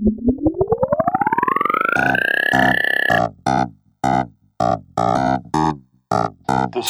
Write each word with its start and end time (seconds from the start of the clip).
This 0.00 0.08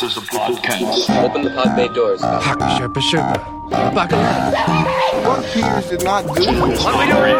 is 0.04 0.16
a 0.16 0.20
podcast. 0.20 1.10
Open 1.24 1.42
the 1.42 1.50
pod 1.50 1.74
bay 1.74 1.88
doors. 1.88 2.20
Sherpa 2.20 3.02
Sherpa. 3.02 3.34
Buckle 3.92 4.20
up. 4.20 4.54
What 5.26 5.44
Peters 5.52 5.88
did 5.88 6.04
not 6.04 6.22
do. 6.22 6.30
What 6.30 6.38
are 6.38 6.98
we 7.00 7.06
doing? 7.10 7.34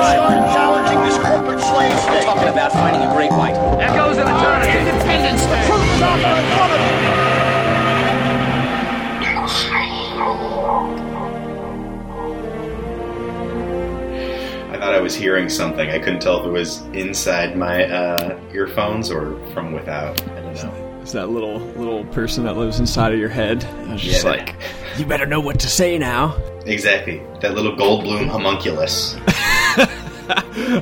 Challenging 0.51 1.01
this 1.07 1.19
corporate 1.19 1.61
slave 1.61 1.97
state. 2.01 2.25
Talking 2.25 2.49
about 2.49 2.73
finding 2.73 3.09
a 3.09 3.15
great 3.15 3.31
white. 3.31 3.55
Echoes 3.79 4.19
of 4.19 4.27
eternity. 4.27 4.77
Independence 4.77 5.43
Day. 5.43 5.51
I 5.53 5.71
thought 6.01 6.71
I 6.73 7.10
was 15.11 15.17
hearing 15.17 15.49
something. 15.49 15.91
I 15.91 15.99
couldn't 15.99 16.21
tell 16.21 16.39
if 16.39 16.47
it 16.47 16.51
was 16.51 16.83
inside 16.93 17.57
my 17.57 17.85
uh, 17.85 18.39
earphones 18.53 19.11
or 19.11 19.37
from 19.53 19.73
without. 19.73 20.23
I 20.23 20.41
don't 20.41 20.55
know. 20.55 20.99
It's 21.03 21.11
that 21.13 21.31
little 21.31 21.59
little 21.59 22.05
person 22.07 22.45
that 22.45 22.57
lives 22.57 22.79
inside 22.79 23.13
of 23.13 23.19
your 23.19 23.29
head. 23.29 23.65
I 23.65 23.93
was 23.95 24.03
just 24.03 24.23
Yeah, 24.23 24.31
like, 24.31 24.55
you 24.99 25.05
better 25.05 25.27
know 25.27 25.41
what 25.41 25.59
to 25.61 25.69
say 25.69 25.99
now. 25.99 26.37
Exactly. 26.65 27.21
That 27.41 27.55
little 27.57 27.75
Goldblum 27.75 28.29
homunculus. 28.29 29.17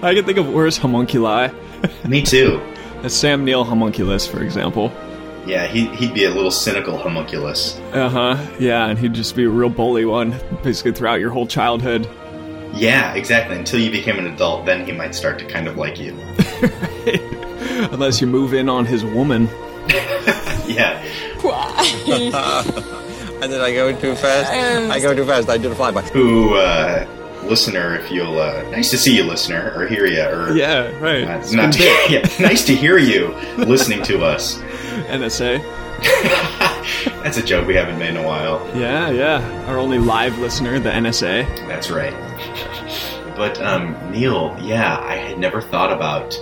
I 0.04 0.12
can 0.14 0.26
think 0.26 0.36
of 0.36 0.52
worse 0.52 0.76
homunculi. 0.76 1.48
Me 2.06 2.20
too. 2.20 2.60
A 3.02 3.08
Sam 3.08 3.46
Neill 3.46 3.64
homunculus, 3.64 4.26
for 4.26 4.42
example. 4.42 4.92
Yeah, 5.46 5.66
he, 5.66 5.86
he'd 5.96 6.12
be 6.12 6.24
a 6.24 6.30
little 6.30 6.50
cynical 6.50 6.98
homunculus. 6.98 7.78
Uh 7.94 8.10
huh. 8.10 8.46
Yeah, 8.60 8.88
and 8.88 8.98
he'd 8.98 9.14
just 9.14 9.34
be 9.34 9.44
a 9.44 9.48
real 9.48 9.70
bully 9.70 10.04
one, 10.04 10.34
basically 10.62 10.92
throughout 10.92 11.18
your 11.20 11.30
whole 11.30 11.46
childhood. 11.46 12.06
Yeah, 12.74 13.14
exactly. 13.14 13.56
Until 13.56 13.80
you 13.80 13.90
became 13.90 14.18
an 14.18 14.26
adult, 14.26 14.66
then 14.66 14.84
he 14.86 14.92
might 14.92 15.14
start 15.14 15.38
to 15.40 15.44
kind 15.46 15.66
of 15.68 15.76
like 15.76 15.98
you. 15.98 16.12
Unless 17.92 18.20
you 18.20 18.26
move 18.26 18.52
in 18.54 18.68
on 18.68 18.84
his 18.86 19.04
woman. 19.04 19.48
Yeah. 20.68 21.02
And 23.40 23.52
then 23.52 23.60
I 23.60 23.72
go 23.72 23.98
too 23.98 24.14
fast. 24.16 24.50
I 24.52 24.98
go 25.00 25.14
too 25.14 25.24
fast. 25.24 25.48
I 25.48 25.56
did 25.58 25.70
a 25.70 25.74
flyby. 25.74 26.02
Who, 26.10 26.56
uh, 26.56 27.06
listener, 27.44 27.94
if 27.94 28.10
you'll, 28.10 28.38
uh, 28.38 28.62
nice 28.70 28.90
to 28.90 28.98
see 28.98 29.16
you, 29.16 29.22
listener, 29.24 29.72
or 29.76 29.86
hear 29.86 30.06
you, 30.06 30.22
or. 30.24 30.52
Yeah, 30.56 30.88
right. 30.98 31.22
Uh, 31.26 31.38
It's 31.38 31.52
not 31.52 31.72
been 31.72 32.06
to, 32.08 32.12
yeah, 32.12 32.28
nice 32.46 32.64
to 32.66 32.74
hear 32.74 32.98
you 32.98 33.28
listening 33.56 34.02
to 34.04 34.24
us. 34.24 34.56
NSA. 35.08 35.62
That's 37.22 37.38
a 37.38 37.42
joke 37.42 37.66
we 37.68 37.74
haven't 37.76 37.98
made 37.98 38.10
in 38.10 38.16
a 38.18 38.26
while. 38.26 38.60
Yeah, 38.76 39.08
yeah. 39.10 39.64
Our 39.68 39.78
only 39.78 39.98
live 39.98 40.36
listener, 40.38 40.78
the 40.80 40.90
NSA. 40.90 41.46
That's 41.68 41.90
right. 41.90 42.12
But 43.38 43.60
um, 43.62 43.96
Neill, 44.10 44.56
yeah, 44.60 44.98
I 44.98 45.14
had 45.14 45.38
never 45.38 45.62
thought 45.62 45.92
about 45.92 46.36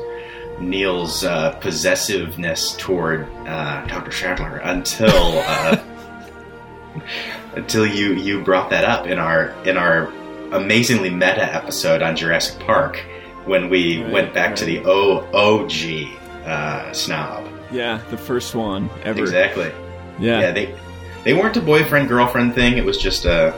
Neill's 0.59 1.23
uh, 1.25 1.53
possessiveness 1.61 2.75
toward 2.79 3.29
uh, 3.47 3.87
Dr. 3.87 4.11
Sattler 4.11 4.57
until 4.59 5.11
uh, 5.11 5.77
until 7.55 7.87
you 7.87 8.15
you 8.15 8.43
brought 8.43 8.71
that 8.71 8.85
up 8.85 9.07
in 9.07 9.19
our 9.19 9.51
in 9.65 9.77
our 9.77 10.07
amazingly 10.53 11.11
meta 11.11 11.45
episode 11.55 12.01
on 12.03 12.17
Jurassic 12.17 12.59
Park 12.65 13.05
when 13.45 13.69
we 13.69 14.03
Right, 14.03 14.13
went 14.13 14.35
back 14.35 14.57
to 14.57 14.65
the 14.65 14.83
O 14.87 15.19
OG 15.35 16.47
uh, 16.47 16.93
snob. 16.93 17.47
Yeah, 17.71 18.01
the 18.11 18.17
first 18.17 18.55
one 18.55 18.89
ever. 19.05 19.21
Exactly. 19.21 19.71
Yeah. 20.19 20.41
Yeah, 20.41 20.51
they 20.53 20.75
they 21.25 21.35
weren't 21.35 21.57
a 21.57 21.61
boyfriend 21.61 22.09
girlfriend 22.09 22.55
thing. 22.55 22.79
It 22.79 22.85
was 22.85 22.97
just 22.97 23.27
a 23.27 23.53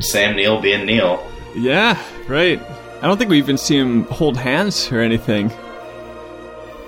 Sam 0.00 0.34
Neill 0.34 0.60
being 0.60 0.84
Neill. 0.84 1.28
Yeah, 1.54 2.00
right. 2.28 2.60
I 3.02 3.06
don't 3.06 3.18
think 3.18 3.30
we 3.30 3.38
even 3.38 3.58
see 3.58 3.76
him 3.76 4.04
hold 4.04 4.36
hands 4.36 4.90
or 4.92 5.00
anything. 5.00 5.48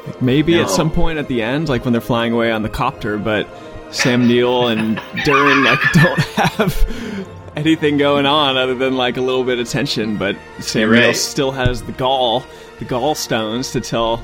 Like 0.07 0.23
maybe 0.23 0.55
No. 0.55 0.63
at 0.63 0.71
some 0.71 0.91
point 0.91 1.19
at 1.19 1.29
the 1.29 1.43
end, 1.43 1.69
like 1.69 1.85
when 1.85 1.93
they're 1.93 2.01
flying 2.01 2.33
away 2.33 2.51
on 2.53 2.63
the 2.63 2.69
copter, 2.69 3.19
but 3.19 3.49
Sam 3.91 4.27
Neill 4.27 4.69
and 4.69 5.01
Dern 5.25 5.65
like 5.65 5.81
don't 5.93 6.19
have 6.21 7.29
anything 7.57 7.97
going 7.99 8.27
on 8.27 8.57
other 8.57 8.75
than 8.75 8.97
like 8.97 9.17
a 9.17 9.21
little 9.21 9.45
bit 9.45 9.59
of 9.59 9.69
tension. 9.69 10.17
But 10.17 10.37
Sam 10.61 10.91
You're 10.91 11.01
Neill 11.01 11.15
still 11.15 11.51
has 11.53 11.83
the 11.83 11.93
gall, 11.93 12.45
the 12.79 12.85
gallstones 12.85 13.73
to 13.73 13.81
tell 13.81 14.23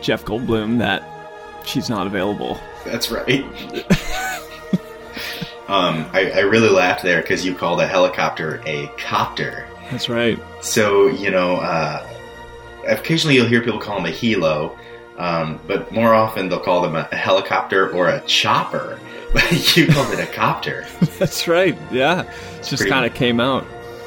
Jeff 0.00 0.24
Goldblum 0.24 0.78
that 0.78 1.02
she's 1.66 1.90
not 1.90 2.06
available. 2.06 2.58
That's 2.84 3.10
right. 3.10 3.44
um, 5.68 6.06
I, 6.12 6.30
I 6.34 6.40
really 6.40 6.68
laughed 6.70 7.02
there 7.02 7.20
because 7.20 7.44
you 7.44 7.54
called 7.54 7.80
a 7.80 7.86
helicopter 7.86 8.62
a 8.66 8.86
copter. 8.98 9.66
That's 9.90 10.08
right. 10.08 10.38
So 10.62 11.06
you 11.08 11.30
know, 11.30 11.56
uh, 11.56 12.06
occasionally 12.88 13.36
you'll 13.36 13.46
hear 13.48 13.62
people 13.62 13.78
call 13.80 13.96
them 13.96 14.06
a 14.06 14.14
helo, 14.14 14.76
um, 15.18 15.60
but 15.66 15.90
more 15.92 16.14
often 16.14 16.48
they'll 16.48 16.60
call 16.60 16.82
them 16.82 16.96
a, 16.96 17.08
a 17.12 17.16
helicopter 17.16 17.90
or 17.92 18.08
a 18.08 18.20
chopper. 18.22 18.98
But 19.32 19.76
you 19.76 19.88
called 19.88 20.12
it 20.14 20.20
a 20.20 20.32
copter. 20.32 20.86
That's 21.18 21.46
right. 21.46 21.76
Yeah, 21.92 22.22
it 22.22 22.64
just 22.64 22.86
kind 22.88 23.04
of 23.04 23.12
came 23.12 23.38
out. 23.38 23.66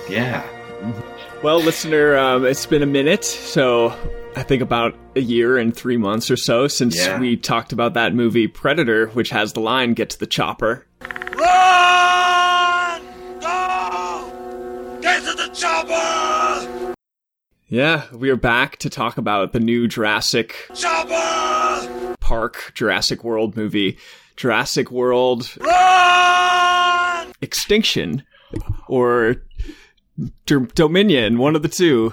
Yeah. 0.10 0.44
Well, 1.44 1.60
listener, 1.62 2.18
um, 2.18 2.46
it's 2.46 2.66
been 2.66 2.82
a 2.82 2.88
minute, 2.88 3.24
so 3.26 3.90
I 4.36 4.44
think 4.44 4.64
about 4.64 4.96
a 5.16 5.22
year 5.22 5.58
and 5.58 5.76
three 5.76 5.98
months 5.98 6.32
or 6.32 6.38
so 6.38 6.68
since 6.68 6.98
Yeah. 6.98 7.20
we 7.20 7.38
talked 7.38 7.74
about 7.74 7.94
that 7.94 8.16
movie 8.16 8.48
Predator, 8.48 9.08
which 9.10 9.30
has 9.30 9.54
the 9.54 9.60
line 9.60 9.94
"Get 9.94 10.10
to 10.12 10.20
the 10.20 10.26
chopper." 10.26 10.86
Yeah, 17.72 18.06
we 18.12 18.32
are 18.32 18.36
back 18.36 18.78
to 18.78 18.90
talk 18.90 19.20
about 19.20 19.54
the 19.54 19.60
new 19.60 19.88
Jurassic 19.88 20.56
Chopper! 20.74 22.16
Park, 22.20 22.72
Jurassic 22.74 23.24
World 23.24 23.56
movie, 23.56 24.00
Jurassic 24.36 24.90
World 24.90 25.56
Run! 25.58 27.32
Extinction, 27.42 28.24
or 28.88 29.36
D- 30.48 30.66
Dominion, 30.74 31.38
one 31.38 31.56
of 31.56 31.62
the 31.62 31.68
two. 31.68 32.12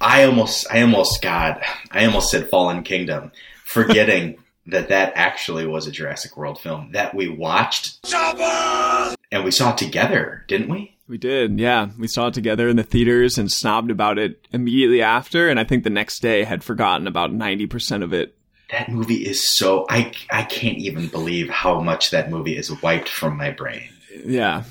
I 0.00 0.24
almost, 0.24 0.66
I 0.72 0.82
almost, 0.82 1.22
God, 1.22 1.62
I 1.92 2.04
almost 2.06 2.28
said 2.28 2.48
Fallen 2.48 2.82
Kingdom, 2.82 3.30
forgetting 3.64 4.38
that 4.66 4.88
that 4.88 5.12
actually 5.14 5.68
was 5.68 5.86
a 5.86 5.92
Jurassic 5.92 6.36
World 6.36 6.60
film 6.60 6.90
that 6.94 7.14
we 7.14 7.28
watched 7.28 8.04
Chopper! 8.04 9.14
and 9.30 9.44
we 9.44 9.52
saw 9.52 9.70
it 9.70 9.78
together, 9.78 10.44
didn't 10.48 10.68
we? 10.68 10.97
We 11.08 11.16
did, 11.16 11.58
yeah. 11.58 11.88
We 11.98 12.06
saw 12.06 12.26
it 12.26 12.34
together 12.34 12.68
in 12.68 12.76
the 12.76 12.82
theaters 12.82 13.38
and 13.38 13.48
snobbed 13.48 13.90
about 13.90 14.18
it 14.18 14.46
immediately 14.52 15.00
after, 15.00 15.48
and 15.48 15.58
I 15.58 15.64
think 15.64 15.82
the 15.82 15.90
next 15.90 16.20
day 16.20 16.44
had 16.44 16.62
forgotten 16.62 17.06
about 17.06 17.32
90% 17.32 18.02
of 18.02 18.12
it. 18.12 18.36
That 18.70 18.90
movie 18.90 19.26
is 19.26 19.48
so 19.48 19.86
I 19.88 20.12
I 20.30 20.42
can't 20.42 20.76
even 20.76 21.08
believe 21.08 21.48
how 21.48 21.80
much 21.80 22.10
that 22.10 22.30
movie 22.30 22.58
is 22.58 22.70
wiped 22.82 23.08
from 23.08 23.38
my 23.38 23.50
brain. 23.50 23.88
Yeah. 24.22 24.64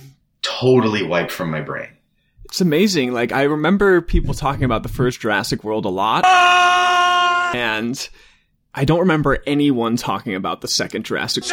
Totally 0.44 1.02
wiped 1.02 1.32
from 1.32 1.50
my 1.50 1.62
brain. 1.62 1.90
It's 2.46 2.62
amazing. 2.62 3.12
Like, 3.12 3.32
I 3.32 3.44
remember 3.44 4.02
people 4.02 4.36
talking 4.36 4.64
about 4.64 4.84
the 4.84 4.90
first 4.90 5.20
Jurassic 5.20 5.64
World 5.64 5.86
a 5.86 5.90
lot, 5.90 6.24
and 7.56 8.10
I 8.74 8.86
don't 8.86 9.00
remember 9.00 9.40
anyone 9.48 9.98
talking 9.98 10.36
about 10.36 10.62
the 10.62 10.68
second 10.68 11.04
Jurassic 11.04 11.44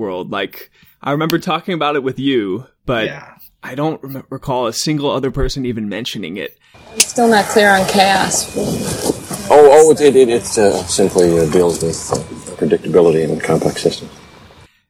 World. 0.00 0.30
Like, 0.30 0.70
I 1.02 1.12
remember 1.12 1.38
talking 1.38 1.74
about 1.74 1.94
it 1.94 2.02
with 2.02 2.18
you, 2.18 2.66
but 2.86 3.06
yeah. 3.06 3.34
I 3.62 3.74
don't 3.74 4.02
rem- 4.02 4.26
recall 4.30 4.66
a 4.66 4.72
single 4.72 5.10
other 5.10 5.30
person 5.30 5.66
even 5.66 5.88
mentioning 5.88 6.36
it. 6.36 6.58
Still 6.98 7.28
not 7.28 7.44
clear 7.46 7.70
on 7.70 7.86
chaos. 7.88 8.56
Oh, 9.50 9.68
oh, 9.72 9.90
it, 9.92 10.00
it, 10.00 10.28
it 10.28 10.58
uh, 10.58 10.84
simply 10.84 11.38
uh, 11.38 11.50
deals 11.50 11.82
with 11.82 12.12
uh, 12.12 12.16
predictability 12.56 13.28
in 13.28 13.38
complex 13.40 13.82
systems. 13.82 14.10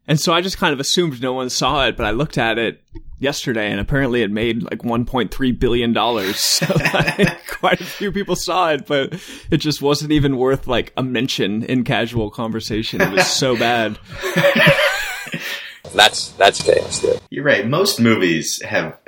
And 0.07 0.21
so 0.21 0.33
I 0.33 0.41
just 0.41 0.59
kind 0.59 0.73
of 0.73 0.81
assumed 0.81 1.23
no 1.23 1.33
one 1.33 1.51
saw 1.51 1.87
it, 1.87 1.97
but 1.97 2.05
I 2.05 2.11
looked 2.11 2.37
at 2.37 2.59
it 2.59 2.83
yesterday 3.21 3.71
and 3.71 3.79
apparently 3.79 4.23
it 4.23 4.31
made 4.31 4.63
like 4.63 4.81
1.3 4.81 5.59
billion 5.59 5.93
dollars. 5.93 6.41
So 6.61 6.67
like, 6.75 7.47
quite 7.47 7.81
a 7.81 7.85
few 7.85 8.11
people 8.11 8.37
saw 8.37 8.71
it, 8.71 8.87
but 8.87 9.15
it 9.51 9.59
just 9.59 9.81
wasn't 9.81 10.13
even 10.13 10.37
worth 10.37 10.67
like 10.67 10.93
a 10.97 11.03
mention 11.03 11.63
in 11.63 11.85
casual 11.85 12.31
conversation. 12.31 13.01
It 13.01 13.11
was 13.13 13.27
so 13.27 13.57
bad. 13.57 13.99
That's 15.95 16.31
that's 16.33 16.63
chaos. 16.63 17.03
Yeah. 17.05 17.15
You're 17.31 17.45
right. 17.45 17.67
Most 17.67 18.01
movies 18.01 18.63
have 18.63 18.99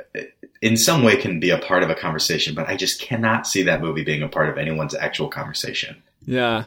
in 0.61 0.77
some 0.77 1.03
way 1.03 1.17
can 1.17 1.39
be 1.39 1.49
a 1.49 1.57
part 1.57 1.83
of 1.83 1.89
a 1.89 1.95
conversation, 1.95 2.55
but 2.55 2.69
I 2.69 2.75
just 2.75 3.01
cannot 3.01 3.45
see 3.47 3.63
that 3.63 3.81
movie 3.81 4.03
being 4.03 4.23
a 4.23 4.29
part 4.29 4.49
of 4.49 4.57
anyone's 4.57 4.95
actual 4.95 5.27
conversation. 5.29 6.01
Yeah. 6.25 6.65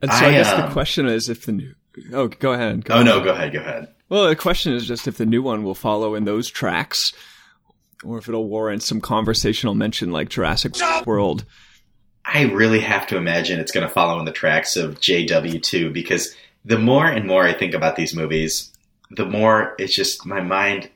And 0.00 0.10
so 0.12 0.24
I, 0.24 0.28
I, 0.28 0.32
guess 0.32 0.48
um, 0.52 0.66
the 0.68 0.72
question 0.72 1.06
is 1.06 1.28
if 1.28 1.44
the 1.44 1.52
new 1.52 1.74
Oh, 2.12 2.28
go 2.28 2.52
ahead. 2.52 2.84
Go 2.84 2.94
Oh 2.94 2.96
ahead. 3.00 3.06
no, 3.06 3.20
go 3.22 3.30
ahead, 3.32 3.52
go 3.52 3.60
ahead. 3.60 3.88
Well, 4.08 4.28
the 4.28 4.36
question 4.36 4.72
is 4.72 4.86
just 4.86 5.06
if 5.08 5.16
the 5.18 5.26
new 5.26 5.42
one 5.42 5.62
will 5.62 5.74
follow 5.74 6.14
in 6.14 6.24
those 6.24 6.48
tracks 6.48 7.12
or 8.04 8.18
if 8.18 8.28
it'll 8.28 8.48
warrant 8.48 8.82
some 8.82 9.00
conversational 9.00 9.74
mention 9.74 10.10
like 10.10 10.28
Jurassic 10.28 10.74
World. 11.06 11.44
I 12.24 12.42
really 12.42 12.80
have 12.80 13.06
to 13.08 13.16
imagine 13.16 13.58
it's 13.60 13.72
going 13.72 13.86
to 13.86 13.92
follow 13.92 14.18
in 14.18 14.24
the 14.24 14.32
tracks 14.32 14.76
of 14.76 15.00
JW2 15.00 15.92
because 15.92 16.34
the 16.64 16.78
more 16.78 17.06
and 17.06 17.26
more 17.26 17.44
I 17.44 17.52
think 17.52 17.74
about 17.74 17.96
these 17.96 18.14
movies, 18.14 18.72
the 19.10 19.26
more 19.26 19.74
it's 19.78 19.94
just 19.94 20.24
my 20.24 20.40
mind 20.40 20.90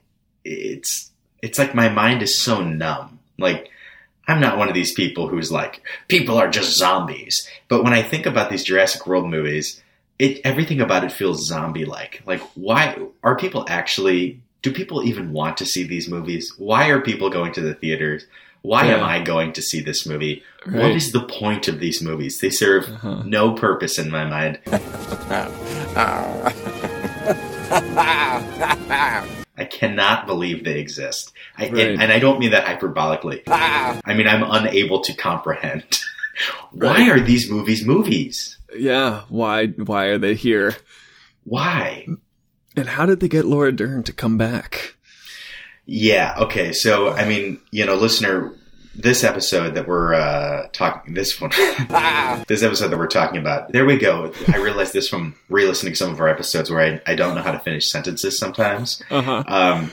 it's 0.45 1.11
it's 1.43 1.59
like 1.59 1.75
my 1.75 1.89
mind 1.89 2.23
is 2.23 2.39
so 2.39 2.63
numb. 2.63 3.19
Like 3.39 3.71
I'm 4.29 4.41
not 4.41 4.59
one 4.59 4.69
of 4.69 4.75
these 4.75 4.93
people 4.93 5.29
who's 5.29 5.53
like, 5.53 5.83
people 6.09 6.37
are 6.37 6.49
just 6.49 6.77
zombies. 6.77 7.49
But 7.69 7.85
when 7.85 7.93
I 7.93 8.03
think 8.03 8.27
about 8.27 8.51
these 8.51 8.65
Jurassic 8.65 9.07
World 9.07 9.29
movies, 9.29 9.83
it 10.19 10.41
everything 10.45 10.81
about 10.81 11.05
it 11.05 11.13
feels 11.13 11.47
zombie 11.47 11.85
like. 11.85 12.23
Like, 12.27 12.41
why 12.55 12.99
are 13.23 13.37
people 13.37 13.65
actually? 13.69 14.41
Do 14.63 14.73
people 14.73 15.05
even 15.05 15.33
want 15.33 15.59
to 15.59 15.67
see 15.67 15.85
these 15.85 16.09
movies? 16.09 16.53
Why 16.59 16.89
are 16.89 17.01
people 17.01 17.31
going 17.31 17.53
to 17.53 17.61
the 17.61 17.75
theaters? 17.75 18.27
Why 18.67 18.87
am 18.87 19.05
I 19.05 19.21
going 19.23 19.53
to 19.53 19.63
see 19.63 19.81
this 19.81 20.07
movie? 20.07 20.43
What 20.65 20.75
Right. 20.75 20.97
is 20.97 21.13
the 21.13 21.21
point 21.23 21.69
of 21.69 21.79
these 21.79 22.03
movies? 22.03 22.41
They 22.41 22.51
serve 22.51 22.89
Uh-huh. 22.89 23.23
no 23.25 23.53
purpose 23.53 23.97
in 23.97 24.11
my 24.11 24.25
mind. 24.25 24.59
I 29.59 29.65
cannot 29.71 30.27
believe 30.27 30.65
they 30.65 30.81
exist. 30.81 31.33
I, 31.57 31.69
Right. 31.69 31.87
and, 31.91 32.03
and 32.03 32.13
I 32.13 32.19
don't 32.19 32.39
mean 32.41 32.51
that 32.51 32.65
hyperbolically. 32.67 33.43
I 33.47 34.15
mean, 34.15 34.27
I'm 34.27 34.43
unable 34.43 35.01
to 35.01 35.15
comprehend. 35.15 35.85
Why 36.73 36.89
Right. 36.99 37.09
are 37.11 37.21
these 37.21 37.49
movies 37.51 37.87
movies? 37.87 38.59
Yeah, 38.77 39.23
why 39.31 39.69
why 39.69 40.07
are 40.07 40.19
they 40.19 40.35
here? 40.35 40.77
Why? 41.45 42.07
And 42.77 42.89
how 42.89 43.07
did 43.07 43.21
they 43.21 43.29
get 43.29 43.47
Laura 43.47 43.73
Dern 43.73 44.03
to 44.03 44.13
come 44.13 44.37
back? 44.37 44.96
Yeah, 45.87 46.35
okay. 46.41 46.73
So, 46.73 47.11
I 47.11 47.27
mean, 47.27 47.61
you 47.71 47.87
know, 47.87 47.95
listener, 47.95 48.53
this 48.95 49.23
episode 49.23 49.75
that 49.75 49.87
we're 49.87 50.15
uh, 50.15 50.69
talking, 50.73 51.15
this 51.15 51.41
one, 51.41 51.51
this 52.49 52.63
episode 52.63 52.89
that 52.89 52.99
we're 52.99 53.07
talking 53.07 53.39
about, 53.39 53.73
there 53.73 53.85
we 53.85 53.97
go. 53.97 54.33
I 54.49 54.57
realized 54.57 54.93
this 54.93 55.09
from 55.09 55.37
re 55.49 55.65
listening 55.65 55.93
to 55.93 55.97
some 55.97 56.11
of 56.11 56.21
our 56.21 56.29
episodes 56.29 56.71
where 56.71 56.81
I, 57.07 57.13
I 57.13 57.15
don't 57.15 57.35
know 57.35 57.43
how 57.43 57.53
to 57.53 57.61
finish 57.61 57.89
sentences 57.89 58.39
sometimes. 58.39 59.03
Uh-huh. 59.11 59.45
Um, 59.47 59.93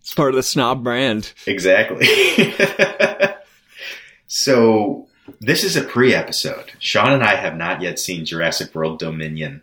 It's 0.00 0.14
part 0.14 0.30
of 0.30 0.36
the 0.36 0.42
snob 0.42 0.82
brand. 0.84 1.32
Exactly. 1.46 2.06
so 4.26 5.06
this 5.40 5.64
is 5.64 5.76
a 5.76 5.82
pre-episode. 5.82 6.72
Sean 6.78 7.12
and 7.12 7.22
I 7.22 7.36
have 7.36 7.56
not 7.56 7.80
yet 7.80 7.98
seen 7.98 8.24
Jurassic 8.24 8.74
World 8.74 8.98
Dominion. 8.98 9.62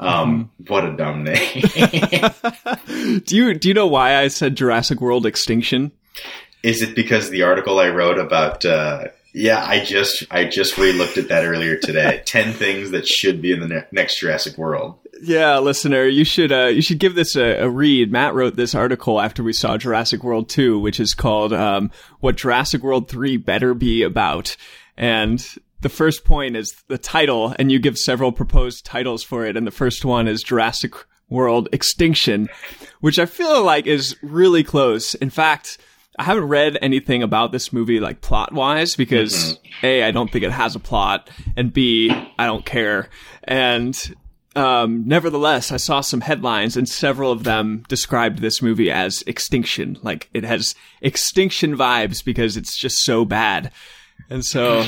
Um, 0.00 0.50
What 0.66 0.84
a 0.84 0.96
dumb 0.96 1.24
name! 1.24 1.62
do 3.24 3.36
you 3.36 3.54
do 3.54 3.68
you 3.68 3.74
know 3.74 3.86
why 3.86 4.16
I 4.16 4.28
said 4.28 4.56
Jurassic 4.56 5.00
World 5.00 5.26
Extinction? 5.26 5.92
is 6.62 6.82
it 6.82 6.94
because 6.94 7.30
the 7.30 7.42
article 7.42 7.78
I 7.78 7.88
wrote 7.88 8.18
about? 8.18 8.64
Uh, 8.64 9.04
yeah, 9.32 9.64
I 9.64 9.84
just 9.84 10.24
I 10.30 10.44
just 10.46 10.76
re-looked 10.76 11.16
at 11.18 11.28
that 11.28 11.44
earlier 11.44 11.76
today. 11.76 12.22
Ten 12.26 12.52
things 12.52 12.90
that 12.90 13.06
should 13.06 13.40
be 13.40 13.52
in 13.52 13.60
the 13.60 13.68
ne- 13.68 13.86
next 13.92 14.18
Jurassic 14.20 14.58
World. 14.58 14.98
Yeah, 15.22 15.58
listener, 15.58 16.06
you 16.06 16.24
should 16.24 16.50
uh, 16.50 16.66
you 16.66 16.82
should 16.82 16.98
give 16.98 17.14
this 17.14 17.36
a, 17.36 17.64
a 17.64 17.68
read. 17.68 18.10
Matt 18.10 18.34
wrote 18.34 18.56
this 18.56 18.74
article 18.74 19.20
after 19.20 19.42
we 19.42 19.52
saw 19.52 19.76
Jurassic 19.76 20.24
World 20.24 20.48
2, 20.48 20.78
which 20.78 20.98
is 20.98 21.14
called 21.14 21.52
um, 21.52 21.90
"What 22.20 22.36
Jurassic 22.36 22.82
World 22.82 23.08
3 23.08 23.36
Better 23.36 23.74
Be 23.74 24.02
About," 24.02 24.56
and 24.96 25.46
the 25.82 25.88
first 25.88 26.24
point 26.24 26.56
is 26.56 26.74
the 26.88 26.98
title, 26.98 27.54
and 27.58 27.70
you 27.70 27.78
give 27.78 27.98
several 27.98 28.32
proposed 28.32 28.84
titles 28.84 29.22
for 29.22 29.46
it, 29.46 29.56
and 29.56 29.66
the 29.66 29.70
first 29.70 30.04
one 30.04 30.28
is 30.28 30.42
Jurassic 30.42 30.94
World 31.28 31.68
Extinction, 31.72 32.48
which 33.00 33.18
I 33.18 33.26
feel 33.26 33.62
like 33.62 33.86
is 33.86 34.16
really 34.22 34.64
close. 34.64 35.14
In 35.14 35.30
fact. 35.30 35.78
I 36.18 36.24
haven't 36.24 36.48
read 36.48 36.76
anything 36.82 37.22
about 37.22 37.50
this 37.50 37.72
movie 37.72 37.98
like 37.98 38.20
plot 38.20 38.52
wise 38.52 38.94
because 38.94 39.58
A, 39.82 40.02
I 40.02 40.10
don't 40.10 40.30
think 40.30 40.44
it 40.44 40.50
has 40.50 40.74
a 40.74 40.80
plot, 40.80 41.30
and 41.56 41.72
B, 41.72 42.10
I 42.38 42.44
don't 42.44 42.66
care. 42.66 43.08
And 43.44 43.96
um, 44.56 45.04
nevertheless, 45.06 45.70
I 45.70 45.76
saw 45.76 46.00
some 46.00 46.20
headlines, 46.20 46.76
and 46.76 46.88
several 46.88 47.30
of 47.32 47.44
them 47.44 47.84
described 47.88 48.40
this 48.40 48.60
movie 48.60 48.90
as 48.90 49.22
extinction. 49.22 49.98
Like 50.02 50.28
it 50.34 50.44
has 50.44 50.74
extinction 51.00 51.76
vibes 51.76 52.24
because 52.24 52.56
it's 52.56 52.76
just 52.76 52.98
so 52.98 53.24
bad. 53.24 53.70
And 54.28 54.44
so, 54.44 54.84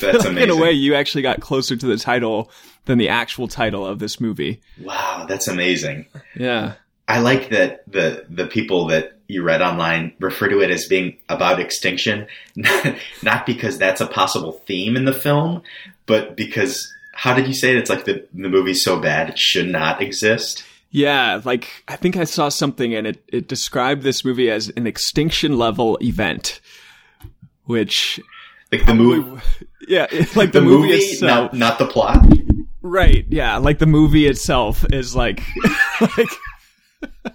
That's 0.00 0.24
like 0.24 0.36
in 0.36 0.50
a 0.50 0.56
way, 0.56 0.72
you 0.72 0.94
actually 0.94 1.22
got 1.22 1.40
closer 1.40 1.76
to 1.76 1.86
the 1.86 1.96
title 1.96 2.50
than 2.84 2.98
the 2.98 3.08
actual 3.08 3.48
title 3.48 3.86
of 3.86 3.98
this 3.98 4.20
movie. 4.20 4.60
Wow, 4.80 5.26
that's 5.28 5.48
amazing. 5.48 6.06
Yeah. 6.36 6.74
I 7.08 7.18
like 7.18 7.50
that 7.50 7.90
the 7.90 8.24
the 8.28 8.46
people 8.46 8.86
that 8.86 9.18
you 9.28 9.42
read 9.42 9.62
online 9.62 10.14
refer 10.20 10.48
to 10.48 10.60
it 10.60 10.70
as 10.70 10.86
being 10.86 11.16
about 11.28 11.60
extinction, 11.60 12.26
not 13.22 13.46
because 13.46 13.78
that's 13.78 14.00
a 14.00 14.06
possible 14.06 14.52
theme 14.66 14.96
in 14.96 15.04
the 15.04 15.12
film, 15.12 15.62
but 16.06 16.36
because 16.36 16.92
how 17.12 17.34
did 17.34 17.46
you 17.46 17.54
say 17.54 17.70
it? 17.70 17.76
It's 17.76 17.90
like 17.90 18.04
the 18.04 18.26
the 18.32 18.48
movie's 18.48 18.84
so 18.84 19.00
bad 19.00 19.30
it 19.30 19.38
should 19.38 19.68
not 19.68 20.00
exist. 20.02 20.64
Yeah, 20.90 21.40
like 21.44 21.84
I 21.88 21.96
think 21.96 22.16
I 22.16 22.24
saw 22.24 22.48
something 22.50 22.94
and 22.94 23.06
it, 23.06 23.24
it 23.28 23.48
described 23.48 24.02
this 24.02 24.24
movie 24.24 24.50
as 24.50 24.70
an 24.76 24.86
extinction 24.86 25.58
level 25.58 25.98
event. 26.02 26.60
Which 27.64 28.20
Like 28.72 28.86
the 28.86 28.94
movie, 28.94 29.42
yeah, 29.88 30.06
like 30.34 30.52
the, 30.52 30.60
the, 30.60 30.62
movie, 30.62 30.92
itself. 30.92 31.52
not 31.52 31.54
not 31.54 31.78
the 31.78 31.86
plot. 31.86 32.26
Right, 32.80 33.26
yeah, 33.28 33.58
like 33.58 33.78
the 33.78 33.86
movie 33.86 34.26
itself 34.26 34.84
is 34.90 35.14
like 35.14 35.42
like 36.00 36.30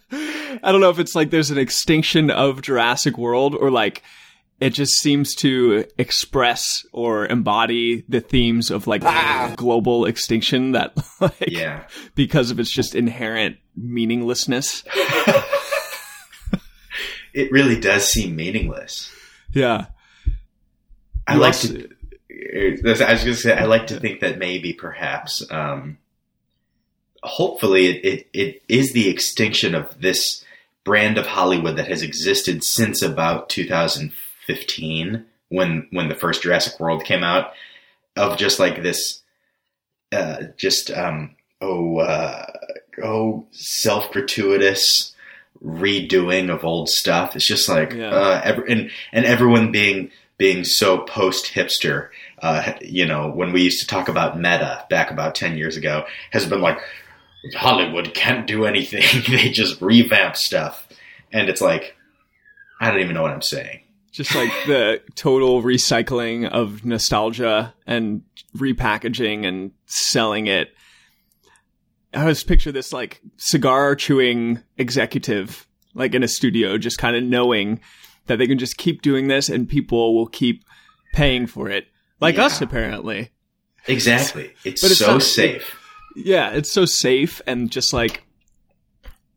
I 0.10 0.72
don't 0.72 0.82
know 0.82 0.90
if 0.90 0.98
it's 0.98 1.14
like 1.14 1.30
there's 1.30 1.52
an 1.52 1.60
extinction 1.60 2.32
of 2.32 2.64
Jurassic 2.64 3.20
World 3.20 3.54
or 3.54 3.70
like 3.70 4.02
it 4.60 4.72
just 4.72 4.94
seems 4.94 5.36
to 5.36 5.86
express 6.00 6.84
or 6.92 7.28
embody 7.28 8.04
the 8.10 8.20
themes 8.20 8.72
of 8.72 8.88
like 8.88 9.04
ah. 9.04 9.54
global 9.56 10.06
extinction 10.06 10.72
that 10.72 10.98
like 11.22 11.52
Yeah, 11.52 11.84
because 12.16 12.50
of 12.50 12.60
its 12.60 12.72
just 12.72 12.96
inherent 12.96 13.58
meaninglessness. 13.76 14.84
it 17.34 17.52
really 17.52 17.80
does 17.80 18.10
seem 18.10 18.36
meaningless. 18.36 19.14
Yeah. 19.54 19.88
I 21.28 21.34
You 21.36 21.40
like 21.42 21.54
also- 21.54 21.74
to. 21.74 21.90
I 22.30 22.72
was 22.72 22.82
going 23.02 23.18
to 23.18 23.36
say 23.36 23.58
I 23.58 23.66
like 23.66 23.88
to 23.88 24.00
think 24.00 24.20
that 24.22 24.38
maybe 24.38 24.72
perhaps, 24.74 25.44
um, 25.52 25.98
hopefully, 27.24 27.88
it, 27.88 28.06
it 28.06 28.28
it 28.34 28.64
is 28.70 28.94
the 28.94 29.10
extinction 29.10 29.76
of 29.76 30.00
this 30.02 30.44
brand 30.84 31.18
of 31.18 31.26
Hollywood 31.26 31.76
that 31.78 31.88
has 31.88 32.02
existed 32.04 32.64
since 32.64 33.02
about 33.02 33.50
2015 33.50 35.26
when 35.50 35.88
when 35.92 36.10
the 36.10 36.16
first 36.16 36.44
Jurassic 36.44 36.80
World 36.80 37.04
came 37.04 37.24
out 37.24 37.54
of 38.16 38.38
just 38.38 38.60
like 38.60 38.84
this, 38.84 39.22
uh, 40.12 40.44
just 40.58 40.92
um, 40.92 41.36
oh 41.62 41.98
uh, 41.98 42.46
oh 43.04 43.46
self 43.52 44.12
gratuitous 44.12 45.14
redoing 45.64 46.54
of 46.54 46.64
old 46.64 46.90
stuff. 46.90 47.36
It's 47.36 47.48
just 47.48 47.68
like 47.68 47.94
Yeah. 47.94 48.10
uh, 48.10 48.42
ev- 48.44 48.64
and 48.68 48.92
and 49.12 49.26
everyone 49.26 49.72
being 49.72 50.12
being 50.38 50.64
so 50.64 51.00
post 51.00 51.54
hipster. 51.54 52.10
Uh, 52.42 52.74
you 52.82 53.06
know, 53.06 53.30
when 53.30 53.52
we 53.52 53.64
used 53.64 53.80
to 53.80 53.88
talk 53.88 54.08
about 54.08 54.38
meta 54.38 54.86
back 54.90 55.12
about 55.12 55.36
ten 55.36 55.58
years 55.58 55.78
ago, 55.78 56.06
has 56.32 56.46
been 56.46 56.62
like 56.62 56.80
Hollywood 57.56 58.14
can't 58.14 58.48
do 58.48 58.66
anything. 58.66 59.04
they 59.30 59.50
just 59.50 59.82
revamp 59.82 60.36
stuff, 60.36 60.88
and 61.32 61.50
it's 61.50 61.62
like 61.62 61.96
I 62.80 62.92
don't 62.92 63.02
even 63.02 63.16
know 63.16 63.24
what 63.24 63.32
I'm 63.32 63.42
saying. 63.42 63.82
Just 64.12 64.34
like 64.34 64.52
the 64.66 65.02
total 65.16 65.62
recycling 65.62 66.50
of 66.50 66.84
nostalgia 66.84 67.74
and 67.86 68.24
repackaging 68.56 69.46
and 69.46 69.72
selling 69.86 70.48
it. 70.48 70.74
I 72.14 72.26
just 72.28 72.48
picture 72.48 72.72
this 72.72 72.92
like 72.92 73.22
cigar 73.36 73.96
chewing 73.96 74.64
executive, 74.78 75.68
like 75.94 76.16
in 76.16 76.24
a 76.24 76.28
studio, 76.28 76.78
just 76.78 76.98
kind 76.98 77.16
of 77.16 77.24
knowing 77.24 77.80
that 78.28 78.38
they 78.38 78.48
can 78.48 78.58
just 78.58 78.78
keep 78.78 79.02
doing 79.02 79.28
this 79.28 79.50
and 79.50 79.68
people 79.68 80.16
will 80.16 80.28
keep 80.28 80.64
paying 81.14 81.48
for 81.48 81.70
it. 81.70 81.88
Like 82.20 82.36
Yeah. 82.36 82.46
us, 82.46 82.62
apparently. 82.62 83.32
Exactly, 83.88 84.52
it's, 84.64 84.82
But 84.82 84.92
it's 84.92 85.00
so 85.00 85.14
not- 85.14 85.24
safe. 85.24 85.76
Yeah, 86.16 86.50
it's 86.52 86.72
so 86.72 86.86
safe 86.86 87.42
and 87.48 87.72
just 87.72 87.94
like 87.94 88.24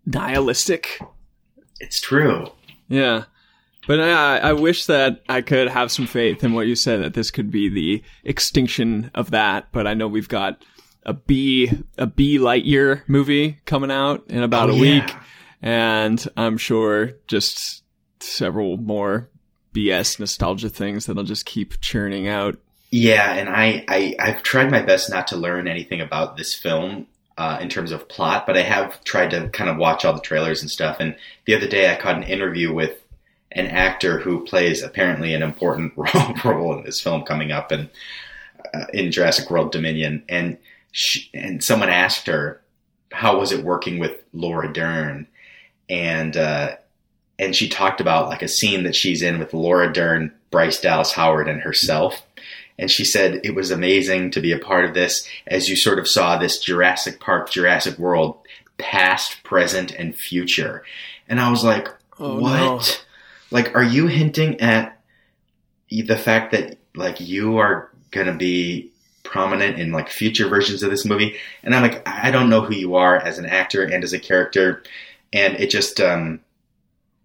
nihilistic. 0.06 1.00
It's 1.78 2.00
true. 2.00 2.47
Yeah. 2.88 3.25
But 3.87 4.00
I, 4.00 4.38
I 4.38 4.52
wish 4.52 4.87
that 4.87 5.23
I 5.28 5.40
could 5.40 5.68
have 5.68 5.90
some 5.90 6.06
faith 6.06 6.44
in 6.44 6.52
what 6.52 6.66
you 6.66 6.76
said 6.76 7.02
that 7.02 7.14
this 7.14 7.30
could 7.30 7.50
be 7.50 7.68
the 7.68 8.02
extinction 8.25 9.11
of 9.14 9.30
that. 9.30 9.68
But 9.73 9.87
I 9.87 9.94
know 9.94 10.06
we've 10.06 10.28
got 10.28 10.62
a 11.04 11.14
B 11.14 11.70
a 11.97 12.06
B 12.06 12.38
Lightyear 12.38 13.02
movie 13.09 13.59
coming 13.64 13.90
out 13.90 14.25
in 14.28 14.42
about 14.42 14.68
Oh, 14.68 14.73
a 14.73 14.76
yeah. 14.76 14.80
week, 15.06 15.14
and 15.62 16.25
I'm 16.37 16.59
sure 16.59 17.12
just 17.26 17.82
several 18.22 18.76
more 18.76 19.28
BS 19.74 20.18
nostalgia 20.18 20.68
things 20.68 21.06
that 21.06 21.16
I'll 21.16 21.24
just 21.24 21.46
keep 21.46 21.80
churning 21.80 22.28
out. 22.28 22.58
Yeah, 22.90 23.32
and 23.32 23.48
I, 23.48 23.84
I 23.88 24.16
I've 24.18 24.42
tried 24.42 24.70
my 24.70 24.82
best 24.82 25.10
not 25.10 25.28
to 25.28 25.36
learn 25.36 25.68
anything 25.68 26.00
about 26.00 26.36
this 26.36 26.54
film 26.54 27.06
uh, 27.38 27.58
in 27.60 27.68
terms 27.68 27.92
of 27.92 28.08
plot, 28.08 28.46
but 28.46 28.56
I 28.56 28.62
have 28.62 29.02
tried 29.04 29.30
to 29.30 29.48
kind 29.50 29.70
of 29.70 29.76
watch 29.76 30.04
all 30.04 30.12
the 30.12 30.20
trailers 30.20 30.60
and 30.60 30.70
stuff. 30.70 30.96
And 30.98 31.16
the 31.46 31.54
other 31.54 31.68
day, 31.68 31.90
I 31.90 31.96
caught 31.96 32.16
an 32.16 32.24
interview 32.24 32.74
with 32.74 33.00
an 33.52 33.66
actor 33.66 34.18
who 34.18 34.44
plays 34.44 34.82
apparently 34.82 35.34
an 35.34 35.42
important 35.42 35.92
role, 36.44 36.78
in 36.78 36.84
this 36.84 37.00
film 37.00 37.22
coming 37.22 37.52
up 37.52 37.70
and 37.70 37.90
uh, 38.74 38.86
in 38.92 39.12
Jurassic 39.12 39.50
World 39.50 39.72
Dominion, 39.72 40.24
and 40.28 40.58
she, 40.92 41.30
and 41.32 41.62
someone 41.62 41.88
asked 41.88 42.26
her 42.26 42.60
how 43.12 43.38
was 43.38 43.52
it 43.52 43.64
working 43.64 43.98
with 43.98 44.12
Laura 44.32 44.72
Dern, 44.72 45.26
and 45.88 46.36
uh, 46.36 46.76
and 47.40 47.56
she 47.56 47.70
talked 47.70 48.02
about 48.02 48.28
like 48.28 48.42
a 48.42 48.49
scene 48.49 48.85
that 48.85 48.94
she's 48.94 49.23
in 49.23 49.38
with 49.38 49.54
Laura 49.54 49.90
Dern 49.90 50.30
Bryce 50.50 50.78
Dallas 50.78 51.12
Howard 51.12 51.49
and 51.49 51.62
herself. 51.62 52.23
And 52.78 52.90
she 52.90 53.04
said 53.04 53.40
it 53.44 53.54
was 53.54 53.70
amazing 53.70 54.32
to 54.32 54.40
be 54.40 54.52
a 54.52 54.59
part 54.59 54.85
of 54.85 54.92
this 54.92 55.26
as 55.47 55.66
you 55.68 55.75
sort 55.75 55.99
of 55.99 56.06
saw 56.06 56.37
this 56.37 56.59
Jurassic 56.59 57.18
Park, 57.18 57.50
Jurassic 57.50 57.99
World, 57.99 58.38
past, 58.76 59.42
present, 59.42 59.90
and 59.92 60.14
future. 60.14 60.85
And 61.28 61.40
I 61.40 61.50
was 61.50 61.64
like, 61.64 61.88
Oh, 62.18 62.38
what? 62.38 62.56
no. 62.59 62.80
Like, 63.50 63.75
are 63.75 63.82
you 63.82 64.06
hinting 64.06 64.61
at 64.61 65.00
the 65.90 66.16
fact 66.16 66.52
that 66.52 66.76
like 66.94 67.20
you 67.20 67.56
are 67.56 67.90
gonna 68.11 68.37
be 68.37 68.90
prominent 69.23 69.78
in 69.78 69.92
like 69.92 70.11
future 70.11 70.47
versions 70.47 70.82
of 70.82 70.90
this 70.90 71.06
movie? 71.06 71.37
And 71.62 71.75
I'm 71.75 71.82
like, 71.82 72.06
I 72.06 72.30
don't 72.30 72.50
know 72.50 72.61
who 72.61 72.75
you 72.75 72.97
are 72.97 73.16
as 73.16 73.38
an 73.38 73.47
actor 73.47 73.82
and 73.82 74.04
as 74.04 74.12
a 74.12 74.18
character, 74.18 74.82
and 75.32 75.54
it 75.54 75.70
just, 75.70 76.00
um, 76.00 76.40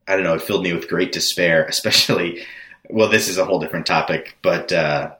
I 0.07 0.15
don't 0.15 0.23
know, 0.23 0.35
it 0.35 0.41
filled 0.41 0.63
me 0.63 0.73
with 0.73 0.87
great 0.87 1.11
despair, 1.11 1.65
especially. 1.69 2.45
Well, 2.89 3.09
this 3.09 3.27
is 3.27 3.37
a 3.37 3.45
whole 3.45 3.59
different 3.59 3.85
topic, 3.87 4.37
but 4.43 4.71
uh, 4.71 5.11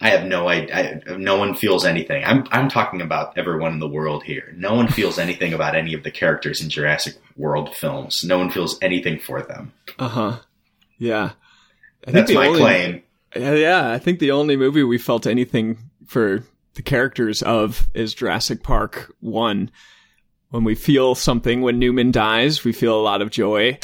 I 0.00 0.10
have 0.10 0.24
no 0.26 0.48
idea. 0.48 1.00
I, 1.08 1.16
no 1.16 1.36
one 1.36 1.54
feels 1.54 1.84
anything. 1.84 2.24
I'm 2.24 2.44
I'm 2.50 2.68
talking 2.68 3.00
about 3.00 3.38
everyone 3.38 3.72
in 3.72 3.78
the 3.78 3.88
world 3.88 4.24
here. 4.24 4.52
No 4.56 4.74
one 4.74 4.88
feels 4.88 5.18
anything 5.18 5.52
about 5.52 5.76
any 5.76 5.94
of 5.94 6.02
the 6.02 6.10
characters 6.10 6.60
in 6.60 6.70
Jurassic 6.70 7.14
World 7.36 7.74
films. 7.76 8.24
No 8.24 8.38
one 8.38 8.50
feels 8.50 8.78
anything 8.82 9.20
for 9.20 9.42
them. 9.42 9.72
Uh 9.98 10.08
huh. 10.08 10.38
Yeah. 10.98 11.30
I 12.06 12.10
That's 12.10 12.32
my 12.32 12.46
only- 12.48 12.58
claim. 12.60 13.02
Yeah, 13.36 13.54
yeah, 13.54 13.90
I 13.92 13.98
think 13.98 14.18
the 14.20 14.30
only 14.30 14.56
movie 14.56 14.82
we 14.82 14.96
felt 14.96 15.26
anything 15.26 15.78
for 16.06 16.42
the 16.74 16.82
characters 16.82 17.42
of 17.42 17.86
is 17.92 18.14
Jurassic 18.14 18.62
Park 18.62 19.14
1. 19.20 19.70
When 20.50 20.64
we 20.64 20.74
feel 20.74 21.14
something 21.14 21.60
when 21.60 21.78
Newman 21.78 22.10
dies, 22.10 22.64
we 22.64 22.72
feel 22.72 22.98
a 22.98 23.02
lot 23.02 23.20
of 23.20 23.30
joy. 23.30 23.78